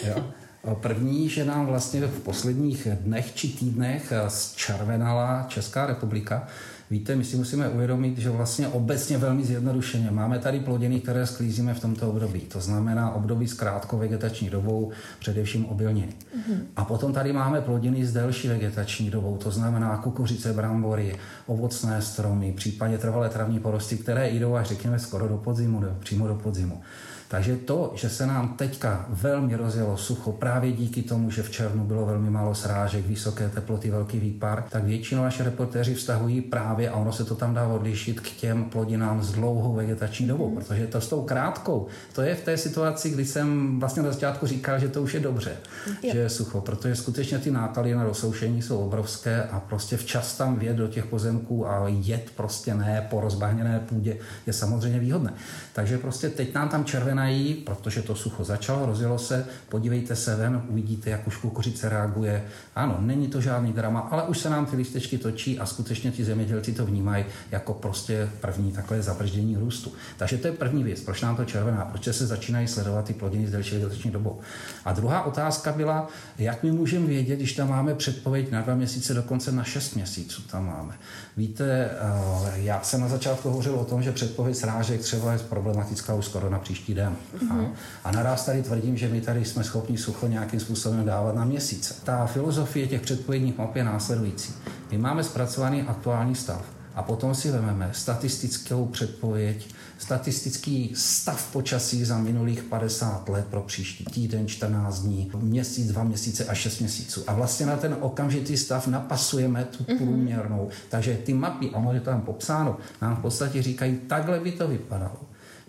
jo. 0.06 0.24
První, 0.74 1.28
že 1.28 1.44
nám 1.44 1.66
vlastně 1.66 2.06
v 2.06 2.20
posledních 2.20 2.88
dnech 3.00 3.34
či 3.34 3.48
týdnech 3.48 4.12
zčervenala 4.28 5.46
Česká 5.48 5.86
republika. 5.86 6.46
Víte, 6.90 7.16
my 7.16 7.24
si 7.24 7.36
musíme 7.36 7.68
uvědomit, 7.68 8.18
že 8.18 8.30
vlastně 8.30 8.68
obecně 8.68 9.18
velmi 9.18 9.44
zjednodušeně 9.44 10.10
máme 10.10 10.38
tady 10.38 10.60
plodiny, 10.60 11.00
které 11.00 11.26
sklízíme 11.26 11.74
v 11.74 11.80
tomto 11.80 12.10
období. 12.10 12.40
To 12.40 12.60
znamená 12.60 13.14
období 13.14 13.48
s 13.48 13.54
krátkou 13.54 13.98
vegetační 13.98 14.50
dobou, 14.50 14.90
především 15.18 15.66
obilniny. 15.66 16.08
Mm-hmm. 16.08 16.58
A 16.76 16.84
potom 16.84 17.12
tady 17.12 17.32
máme 17.32 17.60
plodiny 17.60 18.06
s 18.06 18.12
delší 18.12 18.48
vegetační 18.48 19.10
dobou, 19.10 19.36
to 19.36 19.50
znamená 19.50 19.96
kukuřice, 19.96 20.52
brambory, 20.52 21.16
ovocné 21.46 22.02
stromy, 22.02 22.52
případně 22.56 22.98
trvalé 22.98 23.28
travní 23.28 23.60
porosty, 23.60 23.96
které 23.96 24.30
jdou 24.30 24.54
až 24.54 24.66
řekněme 24.66 24.98
skoro 24.98 25.28
do 25.28 25.36
podzimu, 25.36 25.84
přímo 26.00 26.28
do 26.28 26.34
podzimu. 26.34 26.80
Takže 27.28 27.56
to, 27.56 27.92
že 27.94 28.08
se 28.08 28.26
nám 28.26 28.48
teďka 28.48 29.06
velmi 29.08 29.56
rozjelo 29.56 29.96
sucho 29.96 30.32
právě 30.32 30.72
díky 30.72 31.02
tomu, 31.02 31.30
že 31.30 31.42
v 31.42 31.50
červnu 31.50 31.84
bylo 31.84 32.06
velmi 32.06 32.30
málo 32.30 32.54
srážek, 32.54 33.06
vysoké 33.06 33.48
teploty, 33.48 33.90
velký 33.90 34.18
výpar, 34.18 34.64
tak 34.70 34.84
většinou 34.84 35.22
naše 35.22 35.44
reportéři 35.44 35.94
vztahují 35.94 36.40
právě, 36.40 36.90
a 36.90 36.96
ono 36.96 37.12
se 37.12 37.24
to 37.24 37.34
tam 37.34 37.54
dá 37.54 37.66
odlišit, 37.66 38.20
k 38.20 38.30
těm 38.30 38.64
plodinám 38.64 39.22
s 39.22 39.32
dlouhou 39.32 39.74
vegetační 39.74 40.26
dobou, 40.26 40.50
mm. 40.50 40.56
protože 40.56 40.86
to 40.86 41.00
s 41.00 41.08
tou 41.08 41.22
krátkou, 41.22 41.86
to 42.12 42.22
je 42.22 42.34
v 42.34 42.40
té 42.40 42.56
situaci, 42.56 43.10
kdy 43.10 43.24
jsem 43.24 43.80
vlastně 43.80 44.02
na 44.02 44.12
začátku 44.12 44.46
říkal, 44.46 44.78
že 44.78 44.88
to 44.88 45.02
už 45.02 45.14
je 45.14 45.20
dobře, 45.20 45.56
je. 46.02 46.12
že 46.12 46.18
je 46.18 46.28
sucho, 46.28 46.60
protože 46.60 46.96
skutečně 46.96 47.38
ty 47.38 47.50
náklady 47.50 47.94
na 47.94 48.04
rozsoušení 48.04 48.62
jsou 48.62 48.78
obrovské 48.78 49.42
a 49.42 49.60
prostě 49.60 49.96
včas 49.96 50.36
tam 50.36 50.56
vjet 50.56 50.76
do 50.76 50.88
těch 50.88 51.06
pozemků 51.06 51.68
a 51.68 51.84
jet 51.88 52.30
prostě 52.36 52.74
ne 52.74 53.06
po 53.10 53.20
rozbahněné 53.20 53.80
půdě 53.88 54.16
je 54.46 54.52
samozřejmě 54.52 54.98
výhodné. 54.98 55.34
Takže 55.72 55.98
prostě 55.98 56.28
teď 56.28 56.54
nám 56.54 56.68
tam 56.68 56.84
červená 56.84 57.17
zaklínají, 57.18 57.54
protože 57.54 58.02
to 58.02 58.14
sucho 58.14 58.44
začalo, 58.44 58.86
rozjelo 58.86 59.18
se, 59.18 59.46
podívejte 59.68 60.16
se 60.16 60.36
ven, 60.36 60.62
uvidíte, 60.68 61.10
jak 61.10 61.26
už 61.26 61.36
kukuřice 61.36 61.88
reaguje. 61.88 62.44
Ano, 62.76 62.96
není 63.00 63.28
to 63.28 63.40
žádný 63.40 63.72
drama, 63.72 64.00
ale 64.00 64.22
už 64.22 64.38
se 64.38 64.50
nám 64.50 64.66
ty 64.66 64.76
listečky 64.76 65.18
točí 65.18 65.58
a 65.58 65.66
skutečně 65.66 66.10
ti 66.10 66.24
zemědělci 66.24 66.72
to 66.72 66.86
vnímají 66.86 67.24
jako 67.50 67.74
prostě 67.74 68.28
první 68.40 68.72
takové 68.72 69.02
zabrždění 69.02 69.56
růstu. 69.56 69.92
Takže 70.16 70.38
to 70.38 70.46
je 70.46 70.52
první 70.52 70.84
věc, 70.84 71.00
proč 71.00 71.20
nám 71.22 71.36
to 71.36 71.44
červená, 71.44 71.84
proč 71.84 72.04
se 72.04 72.26
začínají 72.26 72.68
sledovat 72.68 73.04
ty 73.04 73.14
plodiny 73.14 73.46
s 73.46 73.50
delší 73.50 73.74
vegetační 73.74 74.10
dobou. 74.10 74.40
A 74.84 74.92
druhá 74.92 75.22
otázka 75.22 75.72
byla, 75.72 76.08
jak 76.38 76.62
my 76.62 76.70
můžeme 76.70 77.06
vědět, 77.06 77.36
když 77.36 77.52
tam 77.52 77.68
máme 77.68 77.94
předpověď 77.94 78.50
na 78.50 78.60
dva 78.60 78.74
měsíce, 78.74 79.14
dokonce 79.14 79.52
na 79.52 79.64
šest 79.64 79.94
měsíců 79.94 80.42
tam 80.42 80.66
máme. 80.66 80.94
Víte, 81.36 81.90
eh, 81.90 82.60
já 82.60 82.82
jsem 82.82 83.00
na 83.00 83.08
začátku 83.08 83.48
hovořil 83.48 83.74
o 83.74 83.84
tom, 83.84 84.02
že 84.02 84.12
předpověď 84.12 84.56
srážek 84.56 85.00
třeba 85.00 85.32
je 85.32 85.38
problematická 85.38 86.14
už 86.14 86.24
skoro 86.24 86.50
na 86.50 86.58
příští 86.58 86.94
den. 86.94 87.07
Mm-hmm. 87.10 87.70
A, 88.04 88.08
a 88.08 88.12
naraz 88.12 88.46
tady 88.46 88.62
tvrdím, 88.62 88.96
že 88.96 89.08
my 89.08 89.20
tady 89.20 89.44
jsme 89.44 89.64
schopni 89.64 89.98
sucho 89.98 90.26
nějakým 90.26 90.60
způsobem 90.60 91.04
dávat 91.04 91.34
na 91.34 91.44
měsíce. 91.44 91.94
Ta 92.04 92.26
filozofie 92.26 92.86
těch 92.86 93.00
předpovědních 93.00 93.58
map 93.58 93.76
je 93.76 93.84
následující. 93.84 94.54
My 94.90 94.98
máme 94.98 95.24
zpracovaný 95.24 95.82
aktuální 95.82 96.34
stav 96.34 96.64
a 96.98 97.02
potom 97.02 97.34
si 97.34 97.50
vezmeme 97.50 97.90
statistickou 97.92 98.86
předpověď, 98.86 99.74
statistický 99.98 100.92
stav 100.94 101.52
počasí 101.52 102.04
za 102.04 102.18
minulých 102.18 102.62
50 102.62 103.28
let 103.28 103.46
pro 103.50 103.62
příští 103.62 104.04
týden, 104.04 104.48
14 104.48 105.00
dní, 105.00 105.30
měsíc, 105.36 105.92
dva 105.92 106.04
měsíce 106.04 106.44
a 106.44 106.54
6 106.54 106.78
měsíců. 106.80 107.24
A 107.26 107.34
vlastně 107.34 107.66
na 107.66 107.76
ten 107.76 107.96
okamžitý 108.00 108.56
stav 108.56 108.86
napasujeme 108.86 109.64
tu 109.64 109.84
mhm. 109.88 109.98
průměrnou. 109.98 110.66
Mm-hmm. 110.66 110.88
Takže 110.88 111.18
ty 111.24 111.34
mapy, 111.34 111.70
a 111.70 111.92
je 111.92 112.00
tam 112.00 112.20
popsáno, 112.20 112.76
nám 113.02 113.16
v 113.16 113.20
podstatě 113.20 113.62
říkají, 113.62 113.96
takhle 114.06 114.40
by 114.40 114.52
to 114.52 114.68
vypadalo, 114.68 115.20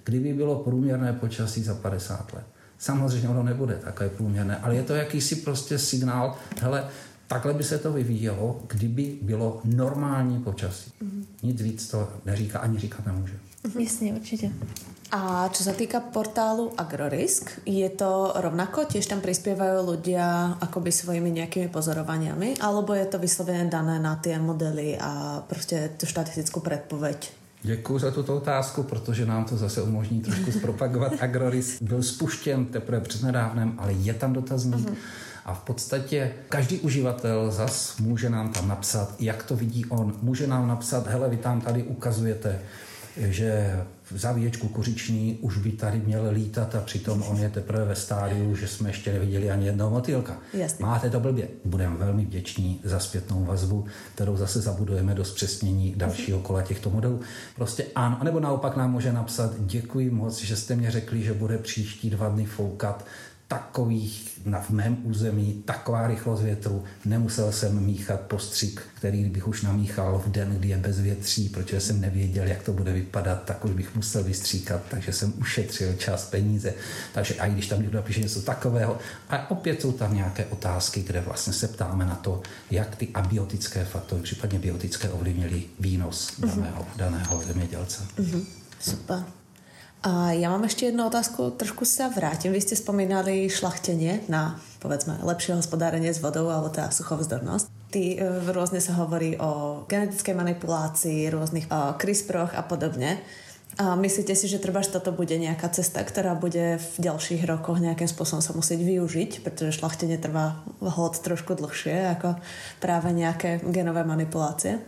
kdyby 0.10 0.34
bylo 0.34 0.56
průměrné 0.56 1.14
počasí 1.14 1.64
za 1.64 1.76
50 1.76 2.34
let. 2.34 2.44
Samozřejmě 2.78 3.30
ono 3.30 3.44
nebude 3.44 3.76
takové 3.76 4.10
průměrné, 4.10 4.58
ale 4.58 4.76
je 4.76 4.84
to 4.84 4.96
jakýsi 4.96 5.36
prostě 5.36 5.80
signál, 5.80 6.36
hele, 6.62 6.88
takhle 7.28 7.54
by 7.54 7.64
se 7.64 7.78
to 7.78 7.94
vyvíjelo, 7.94 8.62
kdyby 8.68 9.18
bylo 9.22 9.62
normální 9.66 10.40
počasí. 10.44 10.92
Mm-hmm. 11.02 11.24
Nic 11.44 11.62
víc 11.62 11.88
to 11.88 12.10
neříká, 12.26 12.60
ani 12.60 12.80
říkat 12.80 13.06
nemůže. 13.06 13.34
Mm-hmm. 13.64 13.80
Jasně, 13.80 14.14
určitě. 14.14 14.52
A 15.10 15.50
čo 15.50 15.66
sa 15.66 15.74
týka 15.74 16.06
portálu 16.06 16.70
Agrorisk, 16.78 17.66
je 17.66 17.90
to 17.90 18.30
rovnako? 18.38 18.86
Tiež 18.86 19.10
tam 19.10 19.26
prispievajú 19.26 19.82
ľudia 19.82 20.54
akoby 20.62 20.94
svojimi 20.94 21.34
nejakými 21.34 21.66
pozorovaniami? 21.74 22.62
Alebo 22.62 22.94
je 22.94 23.10
to 23.10 23.18
vyslovene 23.18 23.66
dané 23.74 23.98
na 23.98 24.22
tie 24.22 24.38
modely 24.38 25.02
a 25.02 25.42
prostě 25.50 25.90
tu 25.98 26.06
statistickú 26.06 26.62
predpoveď? 26.62 27.34
Děkuji 27.64 28.00
za 28.00 28.12
tuto 28.12 28.38
otázku, 28.38 28.84
protože 28.84 29.26
nám 29.26 29.46
to 29.46 29.58
zase 29.58 29.82
umožní 29.82 30.22
trošku 30.22 30.52
zpropagovat. 30.52 31.14
Agroris 31.20 31.82
byl 31.82 32.04
spuštěn 32.04 32.66
teprve 32.66 33.02
před 33.02 33.24
nedávnem, 33.24 33.74
ale 33.78 33.94
je 33.94 34.14
tam 34.14 34.34
dotazník. 34.34 34.90
Uh-huh 34.90 34.96
a 35.50 35.54
v 35.54 35.62
podstatě 35.62 36.32
každý 36.50 36.80
uživatel 36.80 37.52
zas 37.52 37.98
může 37.98 38.30
nám 38.30 38.50
tam 38.54 38.68
napsat, 38.68 39.16
jak 39.20 39.44
to 39.44 39.56
vidí 39.56 39.86
on. 39.86 40.16
Může 40.22 40.48
nám 40.48 40.68
napsat, 40.68 41.08
hele, 41.08 41.30
vy 41.30 41.38
tam 41.38 41.62
tady 41.62 41.84
ukazujete, 41.84 42.60
že 43.18 43.82
zavíječ 44.16 44.58
kukuřiční 44.58 45.38
už 45.42 45.58
by 45.58 45.72
tady 45.72 46.02
měl 46.06 46.30
lítat 46.32 46.76
a 46.76 46.82
přitom 46.82 47.24
on 47.24 47.38
je 47.38 47.50
teprve 47.50 47.86
ve 47.86 47.96
stádiu, 47.96 48.56
že 48.56 48.68
jsme 48.68 48.90
ještě 48.90 49.14
neviděli 49.14 49.52
ani 49.52 49.66
jednoho 49.66 49.92
motýlka. 49.92 50.38
Jasně. 50.54 50.86
Máte 50.86 51.10
to 51.10 51.20
blbě. 51.20 51.48
Budeme 51.66 51.98
velmi 51.98 52.26
vděční 52.26 52.80
za 52.84 53.00
zpětnou 53.00 53.46
vazbu, 53.46 53.86
kterou 54.16 54.38
zase 54.38 54.62
zabudujeme 54.62 55.16
do 55.16 55.26
zpřesnění 55.26 55.94
dalšího 55.98 56.40
kola 56.40 56.62
těchto 56.62 56.90
modelů. 56.90 57.20
Prostě 57.56 57.86
ano, 57.96 58.20
nebo 58.24 58.40
naopak 58.40 58.78
nám 58.78 58.92
může 58.92 59.14
napsat, 59.14 59.52
děkuji 59.60 60.10
moc, 60.10 60.42
že 60.42 60.56
jste 60.56 60.76
mě 60.76 60.92
řekli, 60.92 61.24
že 61.24 61.34
bude 61.34 61.58
příští 61.58 62.10
dva 62.10 62.30
dny 62.30 62.46
foukat 62.46 63.06
takových 63.50 64.40
na 64.46 64.62
v 64.62 64.70
mém 64.70 64.98
území 65.04 65.64
taková 65.66 66.08
rychlost 66.08 66.42
větru. 66.42 66.84
Nemusel 67.06 67.52
jsem 67.52 67.86
míchat 67.86 68.20
postřik, 68.22 68.82
který 68.96 69.26
bych 69.26 69.48
už 69.48 69.62
namíchal 69.62 70.24
v 70.26 70.32
den, 70.32 70.56
kdy 70.60 70.70
je 70.70 70.78
bez 70.78 71.00
větří, 71.00 71.50
protože 71.50 71.82
jsem 71.82 72.02
nevěděl, 72.02 72.48
jak 72.48 72.64
to 72.64 72.74
bude 72.74 72.94
vypadat, 72.94 73.44
tak 73.44 73.66
už 73.66 73.72
bych 73.72 73.96
musel 73.96 74.24
vystříkat, 74.24 74.82
takže 74.90 75.14
jsem 75.14 75.34
ušetřil 75.38 75.94
čas, 75.94 76.26
peníze. 76.26 76.74
Takže 77.14 77.36
a 77.36 77.46
i 77.46 77.52
když 77.52 77.68
tam 77.68 77.82
někdo 77.82 77.98
napíše 77.98 78.22
něco 78.22 78.42
takového, 78.42 78.98
a 79.30 79.52
opět 79.52 79.82
jsou 79.82 79.92
tam 79.92 80.16
nějaké 80.16 80.46
otázky, 80.46 81.02
kde 81.02 81.22
vlastně 81.22 81.54
se 81.54 81.68
ptáme 81.68 82.06
na 82.06 82.16
to, 82.16 82.42
jak 82.72 82.96
ty 82.96 83.08
abiotické 83.14 83.86
faktory, 83.86 84.22
případně 84.22 84.60
biotické 84.60 85.10
ovlivnili 85.10 85.64
výnos 85.80 86.32
uh-huh. 86.32 86.56
daného, 86.56 86.86
daného 86.96 87.44
zemědělce. 87.48 88.04
Uh-huh. 88.18 88.44
Super. 88.80 89.24
A 90.00 90.32
ja 90.32 90.48
mám 90.48 90.64
ešte 90.64 90.88
jednu 90.88 91.12
otázku, 91.12 91.60
trošku 91.60 91.84
sa 91.84 92.08
vrátim. 92.08 92.56
Vy 92.56 92.64
ste 92.64 92.80
spomínali 92.80 93.52
šlachtenie 93.52 94.32
na, 94.32 94.56
povedzme, 94.80 95.20
lepšie 95.20 95.60
hospodárenie 95.60 96.16
s 96.16 96.24
vodou 96.24 96.48
alebo 96.48 96.72
teda 96.72 96.88
suchovzdornosť. 96.96 97.68
Ty, 97.92 98.04
e, 98.16 98.18
rôzne 98.56 98.80
sa 98.80 98.96
hovorí 98.96 99.36
o 99.36 99.84
genetickej 99.92 100.40
manipulácii, 100.40 101.28
rôznych 101.36 101.68
o 101.68 102.00
CRISPRoch 102.00 102.56
a 102.56 102.64
podobne. 102.64 103.20
A 103.76 104.00
myslíte 104.00 104.40
si, 104.40 104.48
že 104.48 104.64
treba, 104.64 104.80
že 104.80 104.96
toto 104.96 105.12
bude 105.12 105.36
nejaká 105.36 105.68
cesta, 105.68 106.00
ktorá 106.00 106.32
bude 106.32 106.80
v 106.80 106.96
ďalších 107.00 107.44
rokoch 107.44 107.84
nejakým 107.84 108.08
spôsobom 108.08 108.40
sa 108.40 108.56
musieť 108.56 108.80
využiť, 108.80 109.44
pretože 109.44 109.84
šlachtenie 109.84 110.16
trvá 110.16 110.64
hod 110.80 111.20
trošku 111.20 111.60
dlhšie 111.60 112.16
ako 112.16 112.40
práve 112.80 113.12
nejaké 113.12 113.60
genové 113.68 114.08
manipulácie? 114.08 114.80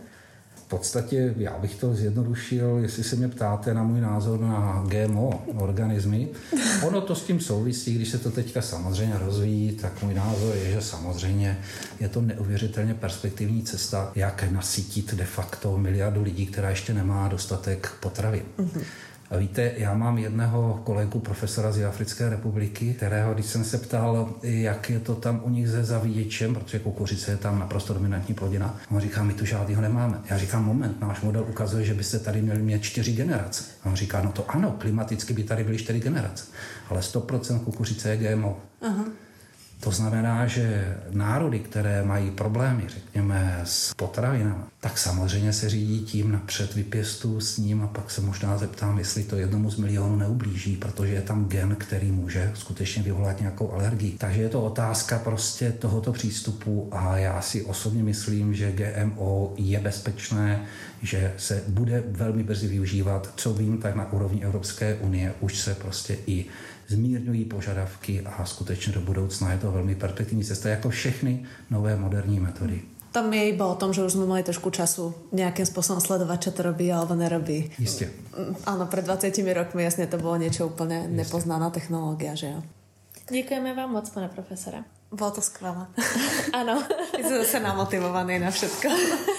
Podstatě 0.72 1.34
já 1.36 1.58
bych 1.58 1.74
to 1.74 1.94
zjednodušil, 1.94 2.78
jestli 2.82 3.04
se 3.04 3.16
mě 3.16 3.28
ptáte 3.28 3.74
na 3.74 3.82
můj 3.82 4.00
názor 4.00 4.40
na 4.40 4.84
GMO 4.88 5.42
organismy. 5.58 6.28
Ono 6.82 7.00
to 7.00 7.14
s 7.14 7.24
tím 7.24 7.40
souvisí, 7.40 7.94
když 7.94 8.08
se 8.08 8.18
to 8.18 8.30
teďka 8.30 8.62
samozřejmě 8.62 9.14
rozvíjí, 9.18 9.72
tak 9.72 10.02
můj 10.02 10.14
názor 10.14 10.56
je, 10.56 10.70
že 10.70 10.80
samozřejmě 10.80 11.58
je 12.00 12.08
to 12.08 12.20
neuvěřitelně 12.20 12.94
perspektivní 12.94 13.62
cesta, 13.62 14.12
jak 14.14 14.44
nasytit 14.52 15.14
de 15.14 15.24
facto 15.24 15.78
miliardu 15.78 16.22
lidí, 16.22 16.46
která 16.46 16.70
ještě 16.70 16.94
nemá 16.94 17.28
dostatek 17.28 17.92
potravy. 18.00 18.42
Mm-hmm. 18.58 18.82
A 19.32 19.36
víte, 19.36 19.72
já 19.76 19.94
mám 19.94 20.18
jedného 20.18 20.80
kolegu, 20.84 21.20
profesora 21.20 21.72
z 21.72 21.84
Africké 21.84 22.28
republiky, 22.28 22.94
kterého, 22.94 23.34
když 23.34 23.46
jsem 23.46 23.64
se 23.64 23.78
ptal, 23.78 24.34
jak 24.42 24.90
je 24.90 25.00
to 25.00 25.14
tam 25.14 25.40
u 25.44 25.50
nich 25.50 25.68
se 25.68 25.84
zavíječem, 25.84 26.54
protože 26.54 26.78
kukuřice 26.78 27.30
je 27.30 27.36
tam 27.36 27.58
naprosto 27.58 27.94
dominantní 27.94 28.34
plodina, 28.34 28.80
on 28.90 29.00
říká, 29.00 29.22
my 29.22 29.32
tu 29.32 29.44
žádného 29.44 29.82
nemáme. 29.82 30.20
Já 30.30 30.38
říkám, 30.38 30.64
moment, 30.64 31.00
náš 31.00 31.20
model 31.20 31.46
ukazuje, 31.48 31.84
že 31.84 31.94
byste 31.94 32.18
tady 32.18 32.42
měli 32.42 32.62
mít 32.62 32.82
čtyři 32.82 33.12
generace. 33.12 33.64
On 33.84 33.96
říká, 33.96 34.22
no 34.22 34.32
to 34.32 34.50
ano, 34.50 34.76
klimaticky 34.78 35.34
by 35.34 35.42
tady 35.42 35.64
byly 35.64 35.78
čtyři 35.78 36.00
generace, 36.00 36.44
ale 36.88 37.00
100% 37.00 37.58
kukuřice 37.58 38.08
je 38.10 38.16
GMO. 38.16 38.60
Aha. 38.82 39.04
To 39.82 39.90
znamená, 39.90 40.46
že 40.46 40.96
národy, 41.10 41.58
které 41.58 42.02
mají 42.02 42.30
problémy, 42.30 42.84
řekněme, 42.88 43.60
s 43.64 43.94
potravinami, 43.94 44.62
tak 44.80 44.98
samozřejmě 44.98 45.52
se 45.52 45.68
řídí 45.68 46.00
tím 46.00 46.32
napřed 46.32 46.74
vypěstu 46.74 47.40
s 47.40 47.58
ním 47.58 47.82
a 47.82 47.86
pak 47.86 48.10
se 48.10 48.20
možná 48.20 48.58
zeptám, 48.58 48.98
jestli 48.98 49.22
to 49.24 49.36
jednomu 49.36 49.70
z 49.70 49.76
milionů 49.76 50.16
neublíží, 50.16 50.76
protože 50.76 51.12
je 51.12 51.22
tam 51.22 51.44
gen, 51.44 51.76
který 51.76 52.12
může 52.12 52.52
skutečně 52.54 53.02
vyvolat 53.02 53.40
nějakou 53.40 53.72
alergii. 53.72 54.12
Takže 54.18 54.42
je 54.42 54.48
to 54.48 54.62
otázka 54.62 55.18
prostě 55.18 55.72
tohoto 55.72 56.12
přístupu 56.12 56.88
a 56.92 57.16
já 57.16 57.40
si 57.40 57.64
osobně 57.64 58.02
myslím, 58.02 58.54
že 58.54 58.72
GMO 58.72 59.54
je 59.56 59.80
bezpečné, 59.80 60.64
že 61.02 61.34
se 61.36 61.62
bude 61.68 62.04
velmi 62.06 62.42
brzy 62.42 62.68
využívat. 62.68 63.32
Co 63.36 63.54
vím, 63.54 63.78
tak 63.78 63.94
na 63.94 64.12
úrovni 64.12 64.44
Evropské 64.44 64.94
unie 64.94 65.34
už 65.40 65.58
se 65.58 65.74
prostě 65.74 66.16
i 66.26 66.46
zmírňují 66.92 67.44
požadavky 67.44 68.20
a 68.20 68.44
skutečně 68.44 68.92
do 68.92 69.00
budoucna 69.00 69.52
je 69.52 69.58
to 69.58 69.72
velmi 69.72 69.94
perspektivní 69.94 70.44
cesta, 70.44 70.68
jako 70.68 70.90
všechny 70.90 71.44
nové 71.70 71.96
moderní 71.96 72.40
metody. 72.40 72.82
Tam 73.12 73.32
je 73.32 73.48
iba 73.48 73.66
o 73.66 73.74
tom, 73.74 73.92
že 73.92 74.04
už 74.04 74.12
jsme 74.12 74.26
mali 74.26 74.42
trošku 74.42 74.70
času 74.70 75.14
nějakým 75.32 75.66
způsobem 75.66 76.00
sledovat, 76.00 76.42
čo 76.42 76.50
to 76.50 76.62
robí 76.62 76.92
alebo 76.92 77.14
nerobí. 77.14 77.70
Jistě. 77.78 78.10
Ano, 78.66 78.86
před 78.86 79.04
20 79.04 79.52
rokmi 79.52 79.84
jasně 79.84 80.06
to 80.06 80.16
bylo 80.16 80.36
něco 80.36 80.66
úplně 80.66 81.08
nepoznaná 81.08 81.70
technologie, 81.70 82.36
že 82.36 82.46
jo? 82.46 82.62
Děkujeme 83.30 83.74
vám 83.74 83.92
moc, 83.92 84.10
pane 84.10 84.28
profesore. 84.28 84.84
Bylo 85.12 85.30
to 85.30 85.40
skvělé. 85.40 85.86
ano. 86.52 86.82
Jsme 87.20 87.38
zase 87.38 87.60
namotivovaný 87.60 88.38
na 88.38 88.50
všetko. 88.50 88.88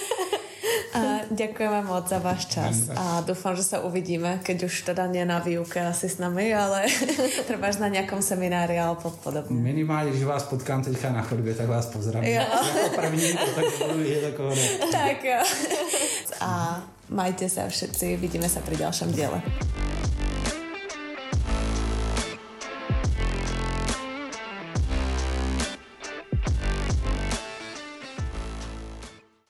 A 0.94 1.26
ďakujeme 1.30 1.82
moc 1.90 2.06
za 2.06 2.22
váš 2.22 2.46
čas 2.46 2.86
a 2.94 3.18
dúfam, 3.26 3.58
že 3.58 3.66
sa 3.66 3.82
uvidíme, 3.82 4.38
keď 4.46 4.70
už 4.70 4.94
teda 4.94 5.10
nie 5.10 5.26
na 5.26 5.42
výuke 5.42 5.82
asi 5.82 6.06
s 6.06 6.22
nami, 6.22 6.54
ale 6.54 6.86
trváš 7.50 7.82
na 7.82 7.88
nějakom 7.88 8.22
semináři 8.22 8.78
alebo 8.78 9.10
podobně. 9.10 9.56
Minimálně, 9.60 10.10
když 10.10 10.24
vás 10.24 10.42
potkám 10.42 10.82
teďka 10.82 11.12
na 11.12 11.22
chodbě, 11.22 11.54
tak 11.54 11.68
vás 11.68 11.86
pozdravím. 11.86 12.30
Jo. 12.30 12.42
Jako 12.42 13.00
první, 13.00 13.32
tak 13.54 13.64
budu 13.88 14.04
Tak 14.92 15.24
jo. 15.24 15.40
A 16.40 16.82
majte 17.10 17.48
sa 17.48 17.68
všetci, 17.68 18.16
vidíme 18.16 18.48
sa 18.48 18.64
pri 18.64 18.80
ďalšom 18.80 19.12
diele. 19.12 19.38